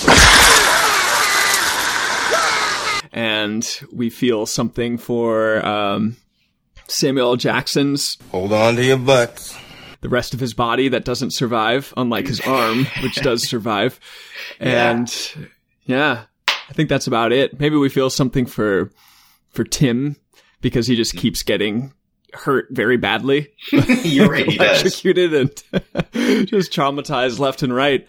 And 3.13 3.81
we 3.93 4.11
feel 4.11 4.45
something 4.45 4.99
for 4.99 5.65
um, 5.65 6.17
Samuel 6.89 7.29
L. 7.31 7.37
Jackson's 7.37 8.17
Hold 8.33 8.53
on 8.53 8.75
to 8.77 8.85
your 8.85 8.97
butts. 8.99 9.57
the 10.01 10.09
rest 10.09 10.35
of 10.35 10.41
his 10.41 10.53
body 10.53 10.89
that 10.89 11.05
doesn't 11.05 11.33
survive, 11.33 11.95
unlike 11.97 12.27
his 12.27 12.41
arm, 12.41 12.87
which 13.03 13.17
does 13.17 13.49
survive. 13.49 14.01
And 14.59 15.15
yeah, 15.85 16.25
I 16.69 16.73
think 16.73 16.89
that's 16.89 17.07
about 17.07 17.31
it. 17.33 17.61
Maybe 17.61 17.77
we 17.77 17.89
feel 17.89 18.11
something 18.11 18.47
for 18.47 18.91
for 19.51 19.63
Tim 19.63 20.17
because 20.61 20.89
he 20.89 20.97
just 20.97 21.15
keeps 21.15 21.45
getting 21.45 21.93
hurt 22.35 22.69
very 22.71 22.97
badly, 22.97 23.53
You're 23.73 24.29
right. 24.29 24.47
Electrocuted, 24.47 25.35
and 25.35 25.51
just 26.49 26.73
traumatized 26.73 27.39
left 27.39 27.63
and 27.63 27.75
right. 27.75 28.07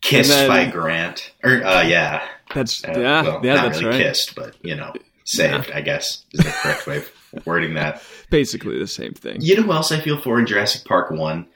Kissed 0.00 0.30
And 0.30 0.50
then- 0.50 0.66
by 0.66 0.70
Grant. 0.70 1.32
Or 1.42 1.62
uh, 1.64 1.82
yeah. 1.82 2.26
That's 2.54 2.84
Uh, 2.84 2.92
yeah, 2.96 3.22
well, 3.22 3.40
yeah, 3.42 3.54
that's 3.62 3.82
really 3.82 3.96
right. 3.96 4.02
kissed, 4.06 4.34
but 4.36 4.54
you 4.62 4.76
know, 4.76 4.92
saved. 5.24 5.70
I 5.72 5.80
guess 5.80 6.24
is 6.32 6.44
the 6.44 6.50
correct 6.50 6.86
way 6.86 6.96
of 6.98 7.46
wording 7.46 7.74
that. 7.74 8.02
Basically 8.30 8.78
the 8.78 8.86
same 8.86 9.14
thing. 9.14 9.40
You 9.40 9.56
know 9.56 9.62
who 9.62 9.72
else 9.72 9.90
I 9.90 10.00
feel 10.00 10.20
for 10.20 10.38
in 10.38 10.46
Jurassic 10.46 10.84
Park 10.84 11.10
1? 11.10 11.46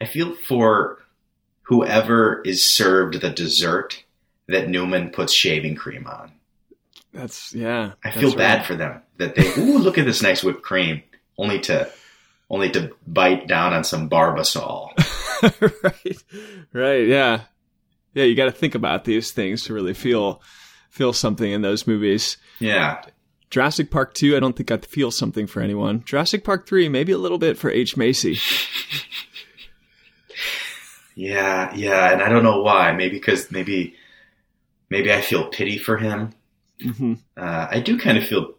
I 0.00 0.04
feel 0.04 0.34
for 0.34 0.98
whoever 1.62 2.42
is 2.42 2.64
served 2.68 3.20
the 3.20 3.30
dessert 3.30 4.02
that 4.48 4.68
Newman 4.68 5.10
puts 5.10 5.32
shaving 5.34 5.76
cream 5.76 6.06
on. 6.08 6.32
That's 7.14 7.54
yeah. 7.54 7.92
I 8.04 8.08
that's 8.10 8.20
feel 8.20 8.34
bad 8.34 8.58
right. 8.58 8.66
for 8.66 8.74
them 8.74 9.02
that 9.18 9.36
they, 9.36 9.46
ooh, 9.58 9.78
look 9.78 9.98
at 9.98 10.06
this 10.06 10.22
nice 10.22 10.42
whipped 10.42 10.62
cream, 10.62 11.02
only 11.38 11.60
to, 11.60 11.90
only 12.50 12.70
to 12.70 12.92
bite 13.06 13.46
down 13.48 13.72
on 13.72 13.84
some 13.84 14.08
Barbasol. 14.10 14.90
right, 15.82 16.16
right, 16.72 17.06
yeah, 17.06 17.42
yeah. 18.14 18.24
You 18.24 18.34
got 18.34 18.44
to 18.46 18.52
think 18.52 18.74
about 18.74 19.04
these 19.04 19.32
things 19.32 19.64
to 19.64 19.74
really 19.74 19.94
feel 19.94 20.40
feel 20.90 21.12
something 21.12 21.50
in 21.50 21.62
those 21.62 21.86
movies. 21.86 22.36
Yeah. 22.58 23.02
Jurassic 23.50 23.90
Park 23.90 24.14
2, 24.14 24.34
I 24.34 24.40
don't 24.40 24.56
think 24.56 24.70
I 24.70 24.78
feel 24.78 25.10
something 25.10 25.46
for 25.46 25.60
anyone. 25.60 26.04
Jurassic 26.04 26.42
Park 26.42 26.66
3, 26.66 26.88
maybe 26.88 27.12
a 27.12 27.18
little 27.18 27.36
bit 27.38 27.58
for 27.58 27.70
H. 27.70 27.96
Macy. 27.98 28.38
Yeah, 31.14 31.74
yeah, 31.74 32.12
and 32.12 32.22
I 32.22 32.28
don't 32.28 32.42
know 32.42 32.62
why. 32.62 32.92
Maybe 32.92 33.16
because 33.16 33.50
maybe, 33.50 33.94
maybe 34.88 35.12
I 35.12 35.20
feel 35.20 35.48
pity 35.48 35.78
for 35.78 35.98
him. 35.98 36.32
hmm 36.80 37.14
Uh, 37.36 37.66
I 37.70 37.80
do 37.80 37.98
kind 37.98 38.16
of 38.18 38.24
feel 38.24 38.54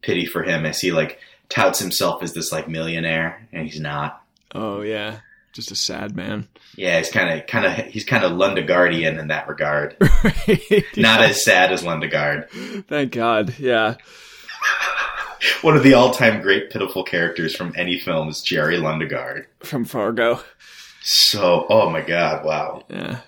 pity 0.00 0.26
for 0.26 0.42
him 0.44 0.64
I 0.64 0.70
see 0.70 0.92
like 0.92 1.18
touts 1.52 1.78
himself 1.78 2.22
as 2.22 2.32
this 2.32 2.50
like 2.50 2.68
millionaire, 2.68 3.46
and 3.52 3.66
he's 3.66 3.80
not. 3.80 4.22
Oh, 4.54 4.80
yeah. 4.80 5.20
Just 5.52 5.70
a 5.70 5.76
sad 5.76 6.16
man. 6.16 6.48
Yeah, 6.76 6.98
he's 6.98 7.10
kind 7.10 7.38
of, 7.38 7.46
kind 7.46 7.66
of, 7.66 7.86
he's 7.92 8.04
kind 8.04 8.24
of 8.24 8.32
Lundegaardian 8.32 9.18
in 9.18 9.28
that 9.28 9.48
regard. 9.48 9.96
right. 10.24 10.84
Not 10.96 11.20
as 11.20 11.44
sad 11.44 11.72
as 11.72 11.82
Lundegaard. 11.82 12.86
Thank 12.86 13.12
God. 13.12 13.58
Yeah. 13.58 13.96
One 15.62 15.76
of 15.76 15.82
the 15.82 15.94
all-time 15.94 16.40
great 16.40 16.70
pitiful 16.70 17.04
characters 17.04 17.54
from 17.54 17.74
any 17.76 17.98
film 17.98 18.28
is 18.28 18.40
Jerry 18.40 18.78
Lundegaard. 18.78 19.46
From 19.60 19.84
Fargo. 19.84 20.40
So, 21.02 21.66
oh 21.68 21.90
my 21.90 22.00
god, 22.00 22.44
wow. 22.44 22.84
Yeah. 22.88 23.18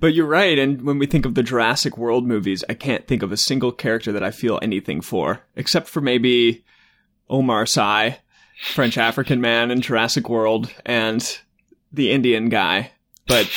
But 0.00 0.12
you're 0.14 0.26
right. 0.26 0.58
And 0.58 0.82
when 0.82 0.98
we 0.98 1.06
think 1.06 1.24
of 1.24 1.34
the 1.34 1.42
Jurassic 1.42 1.96
World 1.96 2.26
movies, 2.26 2.62
I 2.68 2.74
can't 2.74 3.08
think 3.08 3.22
of 3.22 3.32
a 3.32 3.38
single 3.38 3.72
character 3.72 4.12
that 4.12 4.22
I 4.22 4.30
feel 4.30 4.58
anything 4.60 5.00
for, 5.00 5.40
except 5.56 5.88
for 5.88 6.02
maybe 6.02 6.64
Omar 7.28 7.66
Sy, 7.66 8.18
French 8.72 8.98
African 8.98 9.40
man 9.40 9.70
in 9.70 9.80
Jurassic 9.80 10.28
World, 10.28 10.72
and 10.84 11.38
the 11.92 12.10
Indian 12.10 12.48
guy. 12.48 12.90
But 13.26 13.50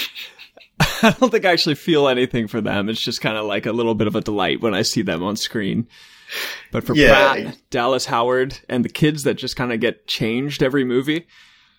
I 0.80 1.16
don't 1.20 1.30
think 1.32 1.46
I 1.46 1.52
actually 1.52 1.76
feel 1.76 2.08
anything 2.08 2.48
for 2.48 2.62
them. 2.62 2.90
It's 2.90 3.02
just 3.02 3.22
kind 3.22 3.38
of 3.38 3.46
like 3.46 3.66
a 3.66 3.72
little 3.72 3.96
bit 3.96 4.08
of 4.08 4.16
a 4.16 4.22
delight 4.22 4.62
when 4.62 4.74
I 4.74 4.82
see 4.84 5.02
them 5.02 5.24
on 5.24 5.36
screen. 5.36 5.88
But 6.72 6.84
for 6.84 6.96
Yeah. 6.96 7.34
Pratt, 7.34 7.58
Dallas 7.70 8.06
Howard, 8.06 8.60
and 8.68 8.84
the 8.84 8.90
kids 8.90 9.24
that 9.24 9.36
just 9.36 9.56
kind 9.56 9.72
of 9.72 9.80
get 9.80 10.08
changed 10.08 10.62
every 10.62 10.84
movie, 10.84 11.26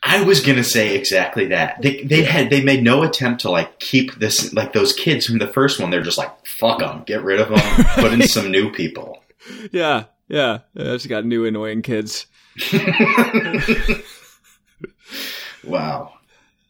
I 0.03 0.23
was 0.23 0.41
gonna 0.41 0.65
say 0.65 0.95
exactly 0.97 1.47
that. 1.49 1.83
They 1.83 2.03
they 2.05 2.23
had 2.23 2.49
they 2.51 2.63
made 2.63 2.83
no 2.85 3.03
attempt 3.03 3.41
to 3.43 3.51
like 3.51 3.79
keep 3.81 4.15
this 4.15 4.53
like 4.55 4.73
those 4.73 4.93
kids 4.93 5.27
from 5.27 5.39
the 5.39 5.49
first 5.49 5.81
one. 5.81 5.91
They're 5.91 6.03
just 6.03 6.17
like 6.19 6.47
fuck 6.47 6.79
them, 6.79 7.03
get 7.05 7.23
rid 7.25 7.41
of 7.41 7.49
them, 7.51 7.85
put 7.97 8.13
in 8.13 8.23
some 8.29 8.51
new 8.51 8.71
people. 8.73 9.23
yeah, 9.73 10.05
yeah, 10.29 10.61
I 10.77 10.83
just 10.83 11.09
got 11.09 11.25
new 11.25 11.45
annoying 11.45 11.83
kids. 11.83 12.27
Wow. 15.65 16.15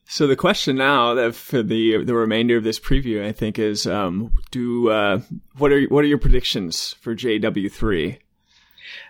So 0.06 0.26
the 0.26 0.36
question 0.36 0.76
now 0.76 1.14
that 1.14 1.34
for 1.34 1.62
the 1.62 2.02
the 2.02 2.14
remainder 2.14 2.56
of 2.56 2.64
this 2.64 2.80
preview, 2.80 3.24
I 3.24 3.32
think, 3.32 3.58
is 3.58 3.86
um, 3.86 4.32
do 4.50 4.88
uh, 4.88 5.20
what 5.58 5.70
are 5.70 5.82
what 5.84 6.02
are 6.02 6.08
your 6.08 6.18
predictions 6.18 6.94
for 7.00 7.14
JW 7.14 7.70
three? 7.70 8.18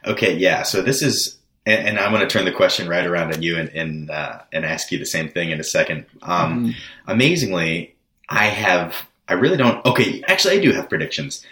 Okay, 0.05 0.37
yeah. 0.37 0.65
So 0.65 0.83
this 0.83 1.03
is, 1.03 1.39
and, 1.65 1.89
and 1.89 1.99
I'm 2.01 2.13
going 2.13 2.27
to 2.27 2.29
turn 2.29 2.45
the 2.45 2.53
question 2.53 2.89
right 2.89 3.07
around 3.07 3.33
on 3.33 3.43
you 3.43 3.57
and 3.57 3.69
and, 3.69 4.11
uh, 4.11 4.41
and 4.53 4.65
ask 4.65 4.91
you 4.91 4.99
the 4.99 5.07
same 5.07 5.29
thing 5.29 5.51
in 5.51 5.61
a 5.61 5.65
second. 5.65 6.05
Um, 6.23 6.75
Amazingly, 7.07 7.95
I 8.29 8.47
have, 8.47 8.97
I 9.29 9.35
really 9.35 9.57
don't. 9.57 9.85
Okay, 9.87 10.23
actually, 10.27 10.59
I 10.59 10.61
do 10.61 10.73
have 10.73 10.89
predictions. 10.89 11.47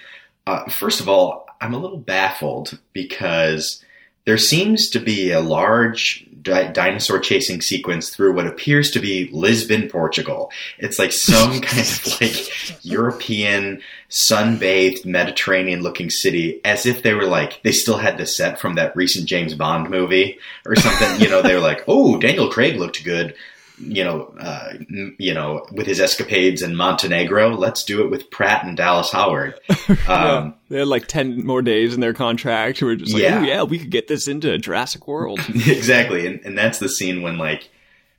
Uh, 0.46 0.64
first 0.68 1.00
of 1.00 1.08
all, 1.08 1.46
I'm 1.60 1.74
a 1.74 1.78
little 1.78 1.98
baffled 1.98 2.78
because 2.92 3.84
there 4.24 4.38
seems 4.38 4.88
to 4.90 5.00
be 5.00 5.30
a 5.30 5.40
large 5.40 6.26
di- 6.42 6.68
dinosaur 6.72 7.18
chasing 7.18 7.60
sequence 7.60 8.10
through 8.10 8.34
what 8.34 8.46
appears 8.46 8.90
to 8.92 9.00
be 9.00 9.28
Lisbon, 9.32 9.88
Portugal. 9.88 10.50
It's 10.78 10.98
like 10.98 11.12
some 11.12 11.60
kind 11.60 11.80
of 11.82 12.20
like 12.20 12.84
European 12.84 13.82
sunbathed 14.10 15.04
Mediterranean 15.04 15.82
looking 15.82 16.10
city 16.10 16.60
as 16.64 16.86
if 16.86 17.02
they 17.02 17.14
were 17.14 17.26
like 17.26 17.62
they 17.62 17.72
still 17.72 17.98
had 17.98 18.18
the 18.18 18.26
set 18.26 18.60
from 18.60 18.74
that 18.74 18.94
recent 18.96 19.26
James 19.26 19.54
Bond 19.54 19.90
movie 19.90 20.38
or 20.64 20.76
something. 20.76 21.20
you 21.20 21.28
know, 21.28 21.42
they 21.42 21.54
were 21.54 21.60
like, 21.60 21.84
"Oh, 21.88 22.18
Daniel 22.18 22.50
Craig 22.50 22.76
looked 22.76 23.04
good." 23.04 23.34
You 23.78 24.04
know, 24.04 24.34
uh, 24.40 24.72
you 25.18 25.34
know, 25.34 25.66
with 25.70 25.86
his 25.86 26.00
escapades 26.00 26.62
in 26.62 26.74
Montenegro, 26.76 27.50
let's 27.56 27.84
do 27.84 28.02
it 28.02 28.10
with 28.10 28.30
Pratt 28.30 28.64
and 28.64 28.76
Dallas 28.76 29.10
Howard. 29.12 29.58
Um, 30.08 30.54
They 30.68 30.78
had 30.78 30.88
like 30.88 31.06
ten 31.06 31.44
more 31.46 31.62
days 31.62 31.94
in 31.94 32.00
their 32.00 32.14
contract. 32.14 32.80
We 32.82 32.92
are 32.92 32.96
just 32.96 33.12
like, 33.12 33.22
Yeah. 33.22 33.40
oh 33.40 33.42
yeah, 33.42 33.62
we 33.64 33.78
could 33.78 33.90
get 33.90 34.08
this 34.08 34.28
into 34.28 34.56
Jurassic 34.58 35.06
World. 35.06 35.40
exactly, 35.48 36.26
and, 36.26 36.40
and 36.44 36.56
that's 36.58 36.78
the 36.78 36.88
scene 36.88 37.22
when 37.22 37.38
like 37.38 37.68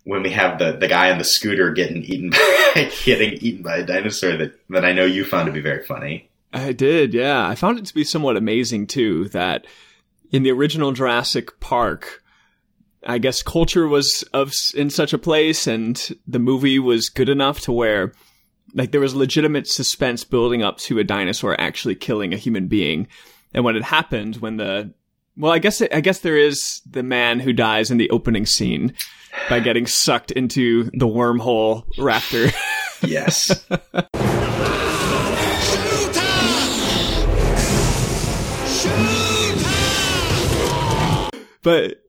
when 0.04 0.24
we 0.24 0.30
have 0.32 0.60
the 0.60 0.74
the 0.74 0.88
guy 0.88 1.12
on 1.12 1.18
the 1.18 1.24
scooter 1.24 1.72
getting 1.72 2.04
eaten 2.04 2.30
by 2.76 2.92
getting 3.04 3.34
eaten 3.34 3.64
by 3.64 3.78
a 3.78 3.86
dinosaur 3.86 4.38
that 4.38 4.60
that 4.70 4.86
I 4.86 4.94
know 4.94 5.06
you 5.06 5.24
found 5.26 5.48
to 5.48 5.52
be 5.52 5.62
very 5.62 5.84
funny. 5.86 6.30
I 6.54 6.72
did, 6.72 7.14
yeah. 7.14 7.46
I 7.48 7.56
found 7.56 7.80
it 7.80 7.86
to 7.88 7.94
be 7.94 8.04
somewhat 8.04 8.38
amazing 8.38 8.88
too 8.88 9.28
that 9.30 9.66
in 10.32 10.44
the 10.44 10.52
original 10.52 10.92
Jurassic 10.94 11.60
Park, 11.60 12.24
I 13.08 13.20
guess 13.20 13.42
culture 13.42 13.88
was 13.88 14.24
of 14.34 14.54
in 14.76 14.90
such 14.90 15.14
a 15.14 15.18
place, 15.18 15.66
and 15.66 15.98
the 16.28 16.40
movie 16.40 16.78
was 16.78 17.08
good 17.08 17.30
enough 17.30 17.62
to 17.62 17.72
where, 17.72 18.12
like, 18.74 18.92
there 18.92 19.00
was 19.00 19.16
legitimate 19.16 19.66
suspense 19.68 20.26
building 20.26 20.62
up 20.62 20.78
to 20.80 21.00
a 21.00 21.06
dinosaur 21.06 21.60
actually 21.60 21.96
killing 21.96 22.34
a 22.34 22.38
human 22.38 22.68
being, 22.68 23.08
and 23.54 23.64
when 23.64 23.78
it 23.78 23.84
happened, 23.84 24.36
when 24.38 24.58
the 24.58 24.94
well, 25.38 25.54
I 25.54 25.60
guess 25.60 25.80
it, 25.82 25.94
I 25.94 26.02
guess 26.02 26.20
there 26.20 26.38
is 26.38 26.82
the 26.90 27.04
man 27.04 27.40
who 27.40 27.54
dies 27.54 27.92
in 27.92 27.98
the 27.98 28.10
opening 28.10 28.46
scene 28.46 28.94
by 29.50 29.62
getting 29.62 29.86
sucked 29.86 30.32
into 30.32 30.86
the 30.94 31.08
wormhole 31.08 31.86
raptor. 31.98 32.54
Yes. 33.04 33.64
but 41.62 42.07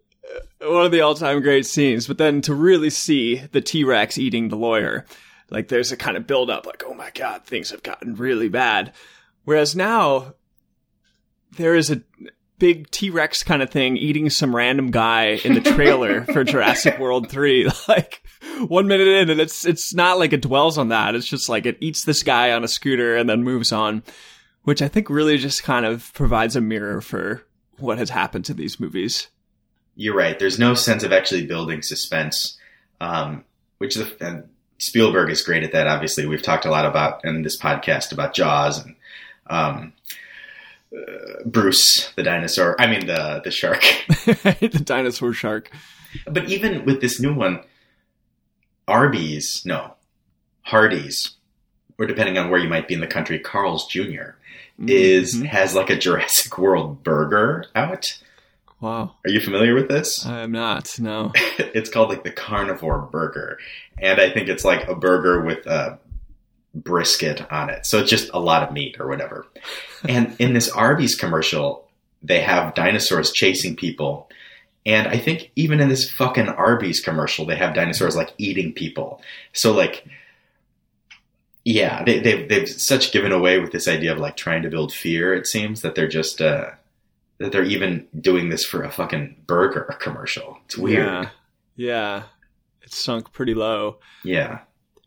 one 0.61 0.85
of 0.85 0.93
the 0.93 1.01
all-time 1.01 1.41
great 1.41 1.67
scenes. 1.67 2.07
But 2.07 2.19
then 2.19 2.41
to 2.43 2.55
really 2.55 2.91
see 2.91 3.37
the 3.53 3.61
T-Rex 3.61 4.19
eating 4.19 4.49
the 4.49 4.57
lawyer, 4.57 5.05
like 5.51 5.69
there's 5.69 5.93
a 5.93 5.97
kind 5.97 6.17
of 6.17 6.27
build-up, 6.27 6.67
like 6.67 6.83
oh 6.87 6.95
my 6.95 7.11
god, 7.15 7.45
things 7.45 7.71
have 7.71 7.83
gotten 7.83 8.15
really 8.15 8.49
bad. 8.49 8.93
Whereas 9.45 9.75
now 9.75 10.35
there 11.57 11.75
is 11.75 11.91
a 11.91 12.03
big 12.59 12.91
T-Rex 12.91 13.43
kind 13.45 13.63
of 13.63 13.71
thing 13.71 13.97
eating 13.97 14.31
some 14.31 14.55
random 14.55 14.91
guy 14.91 15.41
in 15.45 15.55
the 15.55 15.61
trailer 15.61 16.25
for 16.33 16.45
Jurassic 16.45 16.99
World 16.99 17.31
3. 17.31 17.71
Like 17.89 18.23
one 18.67 18.87
minute 18.87 19.09
in 19.09 19.31
and 19.31 19.41
it's 19.41 19.65
it's 19.65 19.95
not 19.95 20.19
like 20.19 20.33
it 20.33 20.43
dwells 20.43 20.77
on 20.79 20.89
that. 20.89 21.15
It's 21.15 21.29
just 21.29 21.49
like 21.49 21.65
it 21.65 21.79
eats 21.81 22.05
this 22.05 22.23
guy 22.23 22.53
on 22.53 22.65
a 22.65 22.69
scooter 22.69 23.17
and 23.17 23.29
then 23.29 23.43
moves 23.43 23.73
on, 23.73 24.03
which 24.63 24.83
I 24.83 24.89
think 24.89 25.09
really 25.09 25.39
just 25.39 25.63
kind 25.63 25.87
of 25.87 26.13
provides 26.13 26.55
a 26.55 26.61
mirror 26.61 27.01
for 27.01 27.47
what 27.79 27.99
has 27.99 28.11
happened 28.11 28.45
to 28.47 28.55
these 28.55 28.79
movies. 28.79 29.29
You're 30.01 30.15
right. 30.15 30.39
There's 30.39 30.61
no 30.61 30.75
sense 30.75 31.03
of 31.03 31.13
actually 31.13 31.45
building 31.47 31.83
suspense, 31.83 32.57
um, 33.01 33.45
which 33.79 33.97
the, 33.97 34.17
and 34.21 34.49
Spielberg 34.79 35.29
is 35.29 35.43
great 35.43 35.65
at 35.65 35.73
that. 35.73 35.89
Obviously, 35.89 36.25
we've 36.25 36.41
talked 36.41 36.65
a 36.65 36.71
lot 36.71 36.87
about 36.87 37.25
in 37.25 37.43
this 37.43 37.59
podcast 37.59 38.13
about 38.13 38.33
Jaws 38.33 38.85
and 38.85 38.95
um, 39.49 39.93
uh, 40.97 41.43
Bruce 41.45 42.13
the 42.15 42.23
dinosaur. 42.23 42.81
I 42.81 42.87
mean 42.87 43.07
the 43.07 43.41
the 43.43 43.51
shark. 43.51 43.83
the 44.25 44.83
dinosaur 44.85 45.33
shark. 45.33 45.69
But 46.27 46.49
even 46.49 46.85
with 46.85 47.01
this 47.01 47.19
new 47.21 47.35
one, 47.35 47.61
Arby's, 48.87 49.63
no, 49.67 49.95
Hardee's, 50.63 51.33
or 51.99 52.07
depending 52.07 52.39
on 52.39 52.51
where 52.51 52.61
you 52.61 52.69
might 52.69 52.89
be 52.89 52.95
in 52.95 53.01
the 53.01 53.07
country, 53.09 53.39
Carl's 53.41 53.87
Jr. 53.89 54.37
is 54.87 55.35
Mhm. 55.35 55.47
has 55.47 55.75
like 55.75 55.91
a 55.91 55.99
Jurassic 55.99 56.57
World 56.57 57.03
burger 57.03 57.65
out. 57.75 58.19
Wow. 58.81 59.17
Are 59.25 59.31
you 59.31 59.41
familiar 59.41 59.75
with 59.75 59.89
this? 59.89 60.25
I 60.25 60.43
am 60.43 60.53
not. 60.53 60.99
No. 61.01 61.33
it's 61.59 61.91
called 61.91 62.11
like 62.11 62.25
the 62.25 62.31
carnivore 62.31 63.09
burger 63.11 63.59
and 64.01 64.21
i 64.21 64.31
think 64.31 64.49
it's 64.49 64.65
like 64.65 64.89
a 64.89 64.95
burger 64.95 65.43
with 65.43 65.67
a 65.67 65.99
brisket 66.75 67.51
on 67.51 67.71
it 67.71 67.87
so 67.87 67.99
it's 67.99 68.11
just 68.11 68.31
a 68.33 68.39
lot 68.39 68.63
of 68.63 68.73
meat 68.73 68.97
or 69.01 69.09
whatever 69.09 69.47
and 70.09 70.35
in 70.39 70.53
this 70.53 70.69
arby's 70.71 71.17
commercial 71.17 71.89
they 72.23 72.41
have 72.41 72.75
dinosaurs 72.75 73.33
chasing 73.33 73.75
people 73.75 74.29
and 74.87 75.09
i 75.09 75.19
think 75.19 75.51
even 75.57 75.81
in 75.81 75.89
this 75.89 76.11
fucking 76.11 76.49
arby's 76.49 77.01
commercial 77.01 77.47
they 77.47 77.57
have 77.57 77.75
dinosaurs 77.75 78.17
like 78.17 78.33
eating 78.39 78.73
people 78.73 79.21
so 79.53 79.73
like 79.73 80.07
yeah 81.65 82.05
they, 82.05 82.21
they've, 82.21 82.49
they've 82.49 82.69
such 82.69 83.13
given 83.13 83.33
away 83.33 83.59
with 83.59 83.73
this 83.73 83.89
idea 83.89 84.13
of 84.13 84.19
like 84.19 84.37
trying 84.37 84.63
to 84.63 84.71
build 84.71 84.93
fear 84.93 85.35
it 85.35 85.47
seems 85.47 85.83
that 85.83 85.95
they're 85.95 86.09
just 86.09 86.41
uh 86.41 86.71
that 87.39 87.53
they're 87.53 87.65
even 87.65 88.07
doing 88.21 88.49
this 88.49 88.65
for 88.65 88.83
a 88.83 88.91
fucking 88.91 89.37
burger 89.47 89.97
commercial 90.01 90.59
it's 90.65 90.77
weird 90.79 91.07
Yeah. 91.07 91.29
Yeah. 91.77 92.23
It 92.83 92.93
sunk 92.93 93.33
pretty 93.33 93.55
low. 93.55 93.99
yeah. 94.25 94.61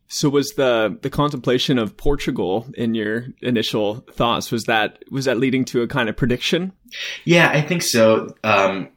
So 0.08 0.28
was 0.28 0.50
the 0.56 0.98
the 1.00 1.08
contemplation 1.08 1.78
of 1.78 1.96
Portugal 1.96 2.66
in 2.74 2.94
your 2.94 3.28
initial 3.40 4.04
thoughts 4.12 4.52
was 4.52 4.64
that 4.64 5.02
was 5.10 5.24
that 5.24 5.38
leading 5.38 5.64
to 5.66 5.80
a 5.80 5.86
kind 5.88 6.10
of 6.10 6.16
prediction? 6.18 6.72
Yeah, 7.24 7.48
I 7.50 7.62
think 7.62 7.80
so. 7.80 8.34
Um, 8.44 8.90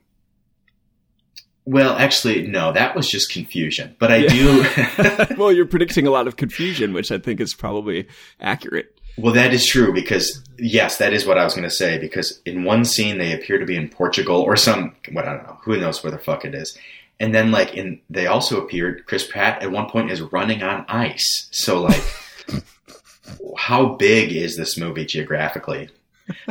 well, 1.65 1.96
actually, 1.96 2.46
no, 2.48 2.74
that 2.74 2.96
was 2.96 3.10
just 3.10 3.32
confusion. 3.32 3.96
But 3.98 4.12
I 4.12 4.18
Yeah. 4.18 4.27
do. 4.30 5.36
well, 5.38 5.51
you're 5.51 5.65
predicting 5.65 6.06
a 6.06 6.12
lot 6.12 6.27
of 6.27 6.36
confusion, 6.36 6.94
which 6.94 7.12
I 7.12 7.18
think 7.18 7.39
is 7.39 7.54
probably 7.54 8.08
accurate. 8.39 8.95
Well, 9.17 9.34
that 9.34 9.53
is 9.53 9.65
true 9.65 9.93
because 9.93 10.41
yes, 10.57 10.98
that 10.98 11.13
is 11.13 11.25
what 11.25 11.38
I 11.38 11.43
was 11.43 11.53
going 11.53 11.67
to 11.67 11.75
say. 11.75 11.98
Because 11.98 12.41
in 12.45 12.63
one 12.63 12.86
scene, 12.86 13.17
they 13.17 13.34
appear 13.34 13.57
to 13.57 13.65
be 13.65 13.75
in 13.75 13.89
Portugal 13.89 14.41
or 14.41 14.55
some. 14.55 14.95
What 15.12 15.27
I 15.27 15.34
don't 15.36 15.43
know. 15.43 15.60
Who 15.63 15.77
knows 15.77 16.03
where 16.03 16.12
the 16.12 16.17
fuck 16.17 16.45
it 16.45 16.53
is. 16.55 16.77
And 17.19 17.34
then, 17.34 17.51
like, 17.51 17.73
in 17.75 18.01
they 18.10 18.28
also 18.28 18.62
appeared. 18.62 19.06
Chris 19.06 19.25
Pratt 19.25 19.62
at 19.62 19.71
one 19.71 19.89
point 19.89 20.12
is 20.12 20.21
running 20.21 20.63
on 20.63 20.86
ice. 20.89 21.47
So, 21.51 21.82
like, 21.82 22.04
how 23.58 23.95
big 23.95 24.32
is 24.32 24.58
this 24.58 24.78
movie 24.78 25.06
geographically? 25.06 25.89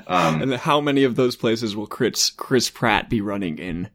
Um, 0.07 0.41
And 0.41 0.55
how 0.55 0.81
many 0.81 1.03
of 1.03 1.17
those 1.17 1.35
places 1.35 1.75
will 1.75 1.89
Chris 1.89 2.31
Chris 2.31 2.71
Pratt 2.71 3.11
be 3.11 3.21
running 3.21 3.59
in? 3.59 3.89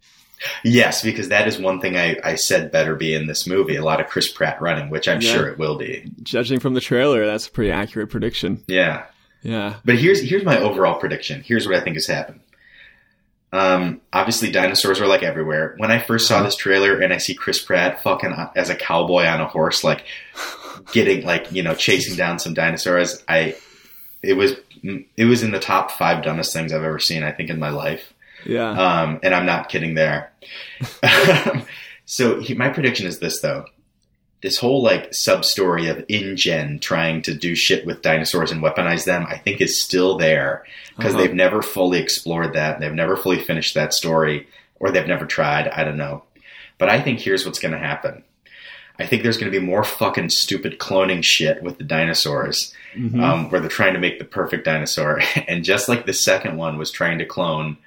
Yes, 0.63 1.01
because 1.01 1.29
that 1.29 1.47
is 1.47 1.57
one 1.59 1.81
thing 1.81 1.97
I, 1.97 2.17
I 2.23 2.35
said 2.35 2.71
better 2.71 2.95
be 2.95 3.13
in 3.13 3.27
this 3.27 3.45
movie. 3.47 3.75
A 3.75 3.83
lot 3.83 3.99
of 3.99 4.07
Chris 4.07 4.31
Pratt 4.31 4.61
running, 4.61 4.89
which 4.89 5.07
I'm 5.07 5.21
Yeah. 5.21 5.33
sure 5.33 5.47
it 5.47 5.57
will 5.57 5.77
be. 5.77 6.09
Judging 6.23 6.59
from 6.59 6.73
the 6.73 6.81
trailer, 6.81 7.25
that's 7.25 7.47
a 7.47 7.51
pretty 7.51 7.71
accurate 7.71 8.09
prediction. 8.09 8.63
Yeah. 8.67 9.05
Yeah. 9.41 9.75
But 9.85 9.97
here's 9.97 10.21
here's 10.21 10.43
my 10.43 10.57
overall 10.59 10.99
prediction. 10.99 11.41
Here's 11.45 11.65
what 11.67 11.75
I 11.75 11.81
think 11.81 11.95
has 11.95 12.07
happened. 12.07 12.41
Um, 13.51 14.01
obviously, 14.13 14.51
dinosaurs 14.51 14.99
are 15.01 15.07
like 15.07 15.23
everywhere. 15.23 15.73
When 15.77 15.89
I 15.91 15.99
first 15.99 16.27
saw 16.27 16.43
this 16.43 16.55
trailer 16.55 16.99
and 16.99 17.11
I 17.11 17.17
see 17.17 17.33
Chris 17.33 17.63
Pratt 17.63 18.03
fucking 18.03 18.35
as 18.55 18.69
a 18.69 18.75
cowboy 18.75 19.25
on 19.25 19.41
a 19.41 19.47
horse, 19.47 19.83
like 19.83 20.03
getting 20.91 21.25
like 21.25 21.51
you 21.51 21.63
know 21.63 21.73
chasing 21.73 22.15
down 22.15 22.37
some 22.39 22.53
dinosaurs, 22.53 23.23
I 23.27 23.55
it 24.21 24.33
was 24.33 24.53
it 25.17 25.25
was 25.25 25.41
in 25.43 25.51
the 25.51 25.59
top 25.59 25.91
five 25.91 26.23
dumbest 26.23 26.53
things 26.53 26.71
I've 26.73 26.83
ever 26.83 26.99
seen. 26.99 27.23
I 27.23 27.31
think 27.31 27.49
in 27.49 27.59
my 27.59 27.69
life. 27.69 28.13
Yeah. 28.45 28.69
Um, 28.69 29.19
and 29.23 29.33
I'm 29.35 29.45
not 29.45 29.69
kidding 29.69 29.95
there. 29.95 30.31
so 32.05 32.39
he, 32.39 32.53
my 32.53 32.69
prediction 32.69 33.05
is 33.07 33.19
this 33.19 33.41
though. 33.41 33.65
This 34.41 34.57
whole 34.57 34.81
like 34.81 35.13
sub 35.13 35.43
story 35.43 35.87
of 35.87 36.05
InGen 36.07 36.79
trying 36.79 37.21
to 37.23 37.33
do 37.33 37.55
shit 37.55 37.85
with 37.85 38.01
dinosaurs 38.01 38.51
and 38.51 38.63
weaponize 38.63 39.03
them, 39.05 39.25
I 39.27 39.37
think 39.37 39.59
is 39.59 39.81
still 39.81 40.17
there 40.17 40.63
because 40.97 41.13
Uh-huh. 41.13 41.23
they've 41.23 41.33
never 41.35 41.61
fully 41.61 41.99
explored 41.99 42.53
that. 42.53 42.79
They've 42.79 42.93
never 42.93 43.17
fully 43.17 43.39
finished 43.39 43.73
that 43.75 43.93
story 43.93 44.47
or 44.79 44.91
they've 44.91 45.05
never 45.07 45.25
tried. 45.25 45.67
I 45.67 45.83
don't 45.83 45.97
know. 45.97 46.23
But 46.77 46.89
I 46.89 47.01
think 47.01 47.19
here's 47.19 47.45
what's 47.45 47.59
going 47.59 47.73
to 47.73 47.77
happen. 47.77 48.23
I 48.97 49.05
think 49.05 49.23
there's 49.23 49.37
going 49.37 49.51
to 49.51 49.57
be 49.59 49.65
more 49.65 49.83
fucking 49.83 50.29
stupid 50.29 50.77
cloning 50.79 51.23
shit 51.23 51.61
with 51.63 51.77
the 51.77 51.83
dinosaurs 51.85 52.73
Mhm. 52.97 53.21
um, 53.21 53.49
where 53.49 53.59
they're 53.61 53.69
trying 53.69 53.93
to 53.93 53.99
make 53.99 54.19
the 54.19 54.25
perfect 54.25 54.63
dinosaur. 54.65 55.21
And 55.49 55.63
just 55.65 55.89
like 55.89 56.05
the 56.05 56.13
second 56.13 56.55
one 56.57 56.77
was 56.77 56.91
trying 56.91 57.17
to 57.19 57.25
clone, 57.25 57.77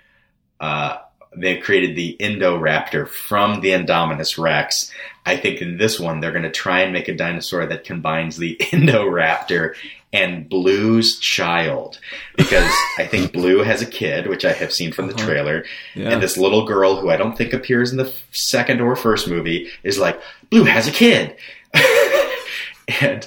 uh, 0.62 0.96
they 1.36 1.56
created 1.58 1.94
the 1.96 2.16
Indoraptor 2.20 3.06
from 3.08 3.60
the 3.60 3.70
Indominus 3.72 4.38
Rex. 4.38 4.90
I 5.26 5.36
think 5.36 5.60
in 5.62 5.76
this 5.76 5.98
one, 6.00 6.20
they're 6.20 6.30
going 6.32 6.42
to 6.44 6.50
try 6.50 6.80
and 6.80 6.92
make 6.92 7.08
a 7.08 7.14
dinosaur 7.14 7.66
that 7.66 7.84
combines 7.84 8.36
the 8.38 8.56
Indoraptor 8.60 9.74
and 10.12 10.46
Blue's 10.48 11.18
child. 11.18 11.98
Because 12.36 12.70
I 12.98 13.06
think 13.06 13.32
Blue 13.32 13.62
has 13.62 13.80
a 13.82 13.86
kid, 13.86 14.26
which 14.26 14.44
I 14.44 14.52
have 14.52 14.72
seen 14.72 14.92
from 14.92 15.06
the 15.08 15.14
Uh-huh. 15.14 15.24
trailer. 15.26 15.64
yeah. 15.94 16.10
And 16.10 16.22
this 16.22 16.36
little 16.36 16.66
girl, 16.66 16.96
who 16.96 17.08
I 17.10 17.16
don't 17.16 17.36
think 17.36 17.52
appears 17.54 17.90
in 17.92 17.96
the 17.98 18.12
second 18.30 18.80
or 18.82 18.94
first 18.96 19.26
movie, 19.28 19.68
is 19.82 19.98
like, 19.98 20.20
Blue 20.50 20.64
has 20.64 20.86
a 20.86 20.92
kid. 20.92 21.36
and 23.00 23.26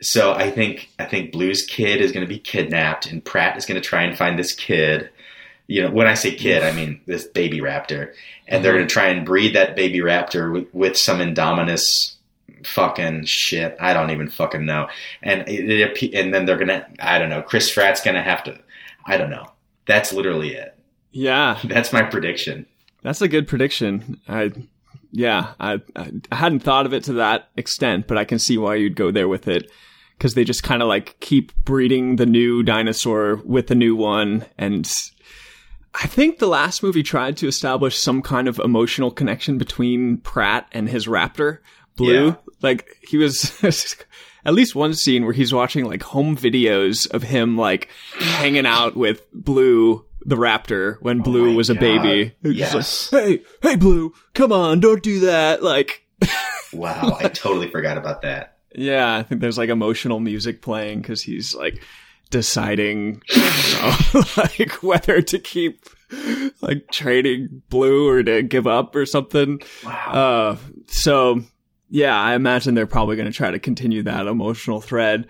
so 0.00 0.32
I 0.32 0.50
think 0.50 0.88
I 0.98 1.04
think 1.04 1.32
Blue's 1.32 1.62
kid 1.64 2.00
is 2.00 2.12
going 2.12 2.24
to 2.26 2.32
be 2.32 2.38
kidnapped, 2.38 3.06
and 3.06 3.22
Pratt 3.24 3.56
is 3.58 3.66
going 3.66 3.80
to 3.80 3.86
try 3.86 4.02
and 4.02 4.16
find 4.16 4.38
this 4.38 4.52
kid. 4.54 5.10
You 5.70 5.82
know, 5.82 5.90
when 5.92 6.08
I 6.08 6.14
say 6.14 6.34
kid, 6.34 6.64
I 6.64 6.72
mean 6.72 7.00
this 7.06 7.24
baby 7.24 7.60
raptor, 7.60 8.12
and 8.48 8.64
they're 8.64 8.72
mm-hmm. 8.72 8.78
going 8.78 8.88
to 8.88 8.92
try 8.92 9.06
and 9.06 9.24
breed 9.24 9.54
that 9.54 9.76
baby 9.76 10.00
raptor 10.00 10.52
with, 10.52 10.74
with 10.74 10.96
some 10.96 11.20
Indominus 11.20 12.16
fucking 12.64 13.24
shit. 13.26 13.76
I 13.78 13.92
don't 13.92 14.10
even 14.10 14.28
fucking 14.28 14.66
know. 14.66 14.88
And 15.22 15.48
it, 15.48 15.70
it, 15.70 16.14
and 16.14 16.34
then 16.34 16.44
they're 16.44 16.58
gonna. 16.58 16.88
I 16.98 17.20
don't 17.20 17.30
know. 17.30 17.40
Chris 17.40 17.72
Pratt's 17.72 18.02
going 18.02 18.16
to 18.16 18.22
have 18.22 18.42
to. 18.44 18.58
I 19.06 19.16
don't 19.16 19.30
know. 19.30 19.46
That's 19.86 20.12
literally 20.12 20.54
it. 20.54 20.76
yeah. 21.12 21.60
That's 21.64 21.92
my 21.92 22.02
prediction. 22.02 22.66
That's 23.02 23.22
a 23.22 23.28
good 23.28 23.46
prediction. 23.46 24.20
I, 24.28 24.50
yeah, 25.12 25.52
I, 25.60 25.80
I 25.94 26.10
I 26.32 26.34
hadn't 26.34 26.60
thought 26.60 26.84
of 26.84 26.92
it 26.92 27.04
to 27.04 27.12
that 27.14 27.48
extent, 27.56 28.08
but 28.08 28.18
I 28.18 28.24
can 28.24 28.40
see 28.40 28.58
why 28.58 28.74
you'd 28.74 28.96
go 28.96 29.12
there 29.12 29.28
with 29.28 29.46
it 29.46 29.70
because 30.18 30.34
they 30.34 30.42
just 30.42 30.64
kind 30.64 30.82
of 30.82 30.88
like 30.88 31.18
keep 31.20 31.52
breeding 31.64 32.16
the 32.16 32.26
new 32.26 32.64
dinosaur 32.64 33.36
with 33.44 33.68
the 33.68 33.76
new 33.76 33.94
one, 33.94 34.44
and 34.58 34.90
I 35.94 36.06
think 36.06 36.38
the 36.38 36.46
last 36.46 36.82
movie 36.82 37.02
tried 37.02 37.36
to 37.38 37.48
establish 37.48 37.98
some 37.98 38.22
kind 38.22 38.46
of 38.48 38.58
emotional 38.60 39.10
connection 39.10 39.58
between 39.58 40.18
Pratt 40.18 40.68
and 40.72 40.88
his 40.88 41.06
raptor, 41.06 41.58
Blue. 41.96 42.26
Yeah. 42.28 42.34
Like 42.62 42.88
he 43.02 43.16
was. 43.16 43.52
At 44.42 44.54
least 44.54 44.74
one 44.74 44.94
scene 44.94 45.24
where 45.24 45.34
he's 45.34 45.52
watching 45.52 45.84
like 45.84 46.02
home 46.02 46.34
videos 46.34 47.06
of 47.10 47.22
him 47.22 47.58
like 47.58 47.90
hanging 48.18 48.64
out 48.64 48.96
with 48.96 49.20
Blue 49.34 50.06
the 50.24 50.36
raptor 50.36 50.96
when 51.02 51.20
oh 51.20 51.24
Blue 51.24 51.48
Oh 51.48 51.50
my 51.50 51.56
was 51.56 51.68
a 51.68 51.74
God. 51.74 51.80
baby. 51.80 52.34
Yes. 52.42 53.12
like, 53.12 53.22
hey, 53.22 53.42
hey, 53.62 53.76
Blue, 53.76 54.14
come 54.32 54.50
on, 54.50 54.80
don't 54.80 55.02
do 55.02 55.20
that. 55.20 55.62
Like, 55.62 56.06
Wow, 56.72 57.18
I 57.20 57.28
totally 57.28 57.68
forgot 57.70 57.98
about 57.98 58.22
that. 58.22 58.56
yeah, 58.74 59.14
I 59.16 59.22
think 59.24 59.42
there's 59.42 59.58
like 59.58 59.68
emotional 59.68 60.20
music 60.20 60.62
playing 60.62 61.02
because 61.02 61.20
he's 61.20 61.54
like 61.54 61.82
deciding, 62.30 63.22
you 63.28 63.42
know, 63.42 63.96
like 64.36 64.82
whether 64.82 65.20
to 65.20 65.38
keep 65.38 65.84
like 66.60 66.90
trading 66.90 67.62
Blue 67.68 68.08
or 68.08 68.22
to 68.22 68.42
give 68.42 68.66
up 68.66 68.94
or 68.94 69.06
something. 69.06 69.60
Wow. 69.84 69.92
Uh, 70.12 70.56
so 70.86 71.42
yeah, 71.88 72.18
I 72.18 72.34
imagine 72.34 72.74
they're 72.74 72.86
probably 72.86 73.16
going 73.16 73.30
to 73.30 73.36
try 73.36 73.50
to 73.50 73.58
continue 73.58 74.02
that 74.04 74.26
emotional 74.26 74.80
thread. 74.80 75.28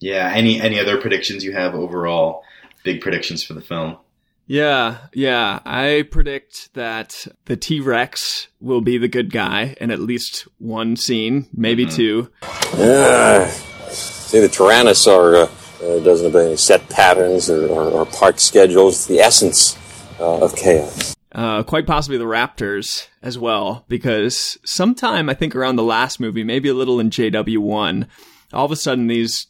Yeah. 0.00 0.32
Any 0.32 0.60
any 0.60 0.78
other 0.78 1.00
predictions 1.00 1.44
you 1.44 1.52
have 1.52 1.74
overall? 1.74 2.42
Big 2.82 3.00
predictions 3.00 3.42
for 3.44 3.52
the 3.52 3.60
film. 3.60 3.98
Yeah, 4.46 4.98
yeah. 5.12 5.60
I 5.64 6.08
predict 6.10 6.74
that 6.74 7.28
the 7.44 7.56
T 7.56 7.78
Rex 7.78 8.48
will 8.60 8.80
be 8.80 8.98
the 8.98 9.06
good 9.06 9.30
guy 9.30 9.76
in 9.80 9.92
at 9.92 10.00
least 10.00 10.48
one 10.58 10.96
scene, 10.96 11.46
maybe 11.52 11.86
two. 11.86 12.32
Uh, 12.42 13.46
see, 13.46 14.40
the 14.40 14.48
Tyrannosaur 14.48 15.44
uh, 15.44 15.46
uh, 15.82 15.98
doesn't 16.00 16.26
obey 16.26 16.46
any 16.46 16.56
set 16.56 16.88
patterns 16.88 17.48
or, 17.48 17.66
or, 17.66 17.84
or 17.90 18.06
park 18.06 18.40
schedules. 18.40 18.94
It's 18.94 19.06
the 19.06 19.20
essence 19.20 19.78
uh, 20.18 20.44
of 20.44 20.56
chaos. 20.56 21.16
Uh, 21.32 21.62
quite 21.62 21.86
possibly 21.86 22.18
the 22.18 22.24
Raptors 22.24 23.06
as 23.22 23.38
well, 23.38 23.84
because 23.88 24.58
sometime 24.64 25.28
I 25.28 25.34
think 25.34 25.54
around 25.54 25.76
the 25.76 25.84
last 25.84 26.18
movie, 26.18 26.42
maybe 26.42 26.68
a 26.68 26.74
little 26.74 26.98
in 26.98 27.10
JW1, 27.10 28.06
all 28.52 28.64
of 28.64 28.72
a 28.72 28.76
sudden 28.76 29.06
these 29.06 29.46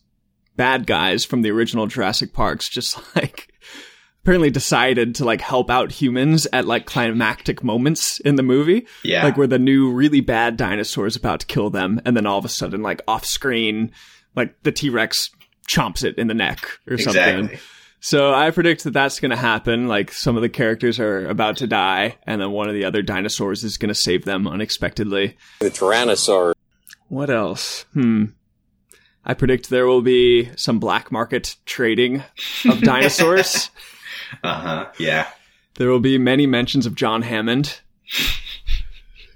bad 0.56 0.86
guys 0.86 1.24
from 1.24 1.40
the 1.40 1.50
original 1.50 1.86
Jurassic 1.86 2.34
Parks 2.34 2.68
just 2.68 2.98
like 3.16 3.50
apparently 4.22 4.50
decided 4.50 5.14
to 5.14 5.24
like 5.24 5.40
help 5.40 5.70
out 5.70 5.92
humans 5.92 6.46
at 6.52 6.66
like 6.66 6.84
climactic 6.84 7.64
moments 7.64 8.20
in 8.20 8.36
the 8.36 8.42
movie. 8.42 8.86
Yeah. 9.02 9.24
Like 9.24 9.38
where 9.38 9.46
the 9.46 9.58
new 9.58 9.90
really 9.90 10.20
bad 10.20 10.58
dinosaur 10.58 11.06
is 11.06 11.16
about 11.16 11.40
to 11.40 11.46
kill 11.46 11.70
them, 11.70 12.00
and 12.04 12.14
then 12.14 12.26
all 12.26 12.38
of 12.38 12.44
a 12.44 12.50
sudden, 12.50 12.82
like 12.82 13.00
off 13.08 13.24
screen, 13.24 13.90
like 14.36 14.62
the 14.62 14.72
T 14.72 14.90
Rex 14.90 15.30
chomps 15.70 16.04
it 16.04 16.16
in 16.18 16.26
the 16.26 16.34
neck 16.34 16.66
or 16.88 16.98
something. 16.98 17.38
Exactly. 17.44 17.60
So 18.02 18.32
I 18.32 18.50
predict 18.50 18.84
that 18.84 18.92
that's 18.92 19.20
going 19.20 19.30
to 19.30 19.36
happen. 19.36 19.86
Like 19.86 20.10
some 20.10 20.34
of 20.36 20.42
the 20.42 20.48
characters 20.48 20.98
are 20.98 21.26
about 21.28 21.58
to 21.58 21.66
die, 21.66 22.16
and 22.26 22.40
then 22.40 22.50
one 22.50 22.68
of 22.68 22.74
the 22.74 22.84
other 22.86 23.02
dinosaurs 23.02 23.62
is 23.62 23.76
going 23.76 23.90
to 23.90 23.94
save 23.94 24.24
them 24.24 24.48
unexpectedly. 24.48 25.36
The 25.60 25.70
Tyrannosaur 25.70 26.54
What 27.08 27.28
else? 27.30 27.84
Hmm. 27.92 28.26
I 29.22 29.34
predict 29.34 29.68
there 29.68 29.86
will 29.86 30.00
be 30.00 30.48
some 30.56 30.78
black 30.78 31.12
market 31.12 31.56
trading 31.66 32.22
of 32.68 32.80
dinosaurs. 32.82 33.70
Uh 34.42 34.54
huh. 34.60 34.86
Yeah. 34.98 35.28
there 35.74 35.90
will 35.90 36.00
be 36.00 36.16
many 36.16 36.46
mentions 36.46 36.86
of 36.86 36.94
John 36.94 37.20
Hammond. 37.22 37.80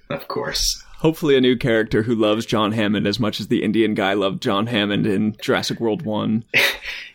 Of 0.09 0.27
course. 0.29 0.84
Hopefully, 1.05 1.37
a 1.37 1.41
new 1.43 1.55
character 1.55 2.03
who 2.05 2.15
loves 2.15 2.47
John 2.47 2.73
Hammond 2.73 3.07
as 3.07 3.21
much 3.21 3.39
as 3.39 3.49
the 3.49 3.63
Indian 3.63 3.93
guy 3.93 4.15
loved 4.15 4.43
John 4.43 4.67
Hammond 4.69 5.07
in 5.07 5.37
Jurassic 5.39 5.79
World 5.79 6.01
One. 6.03 6.45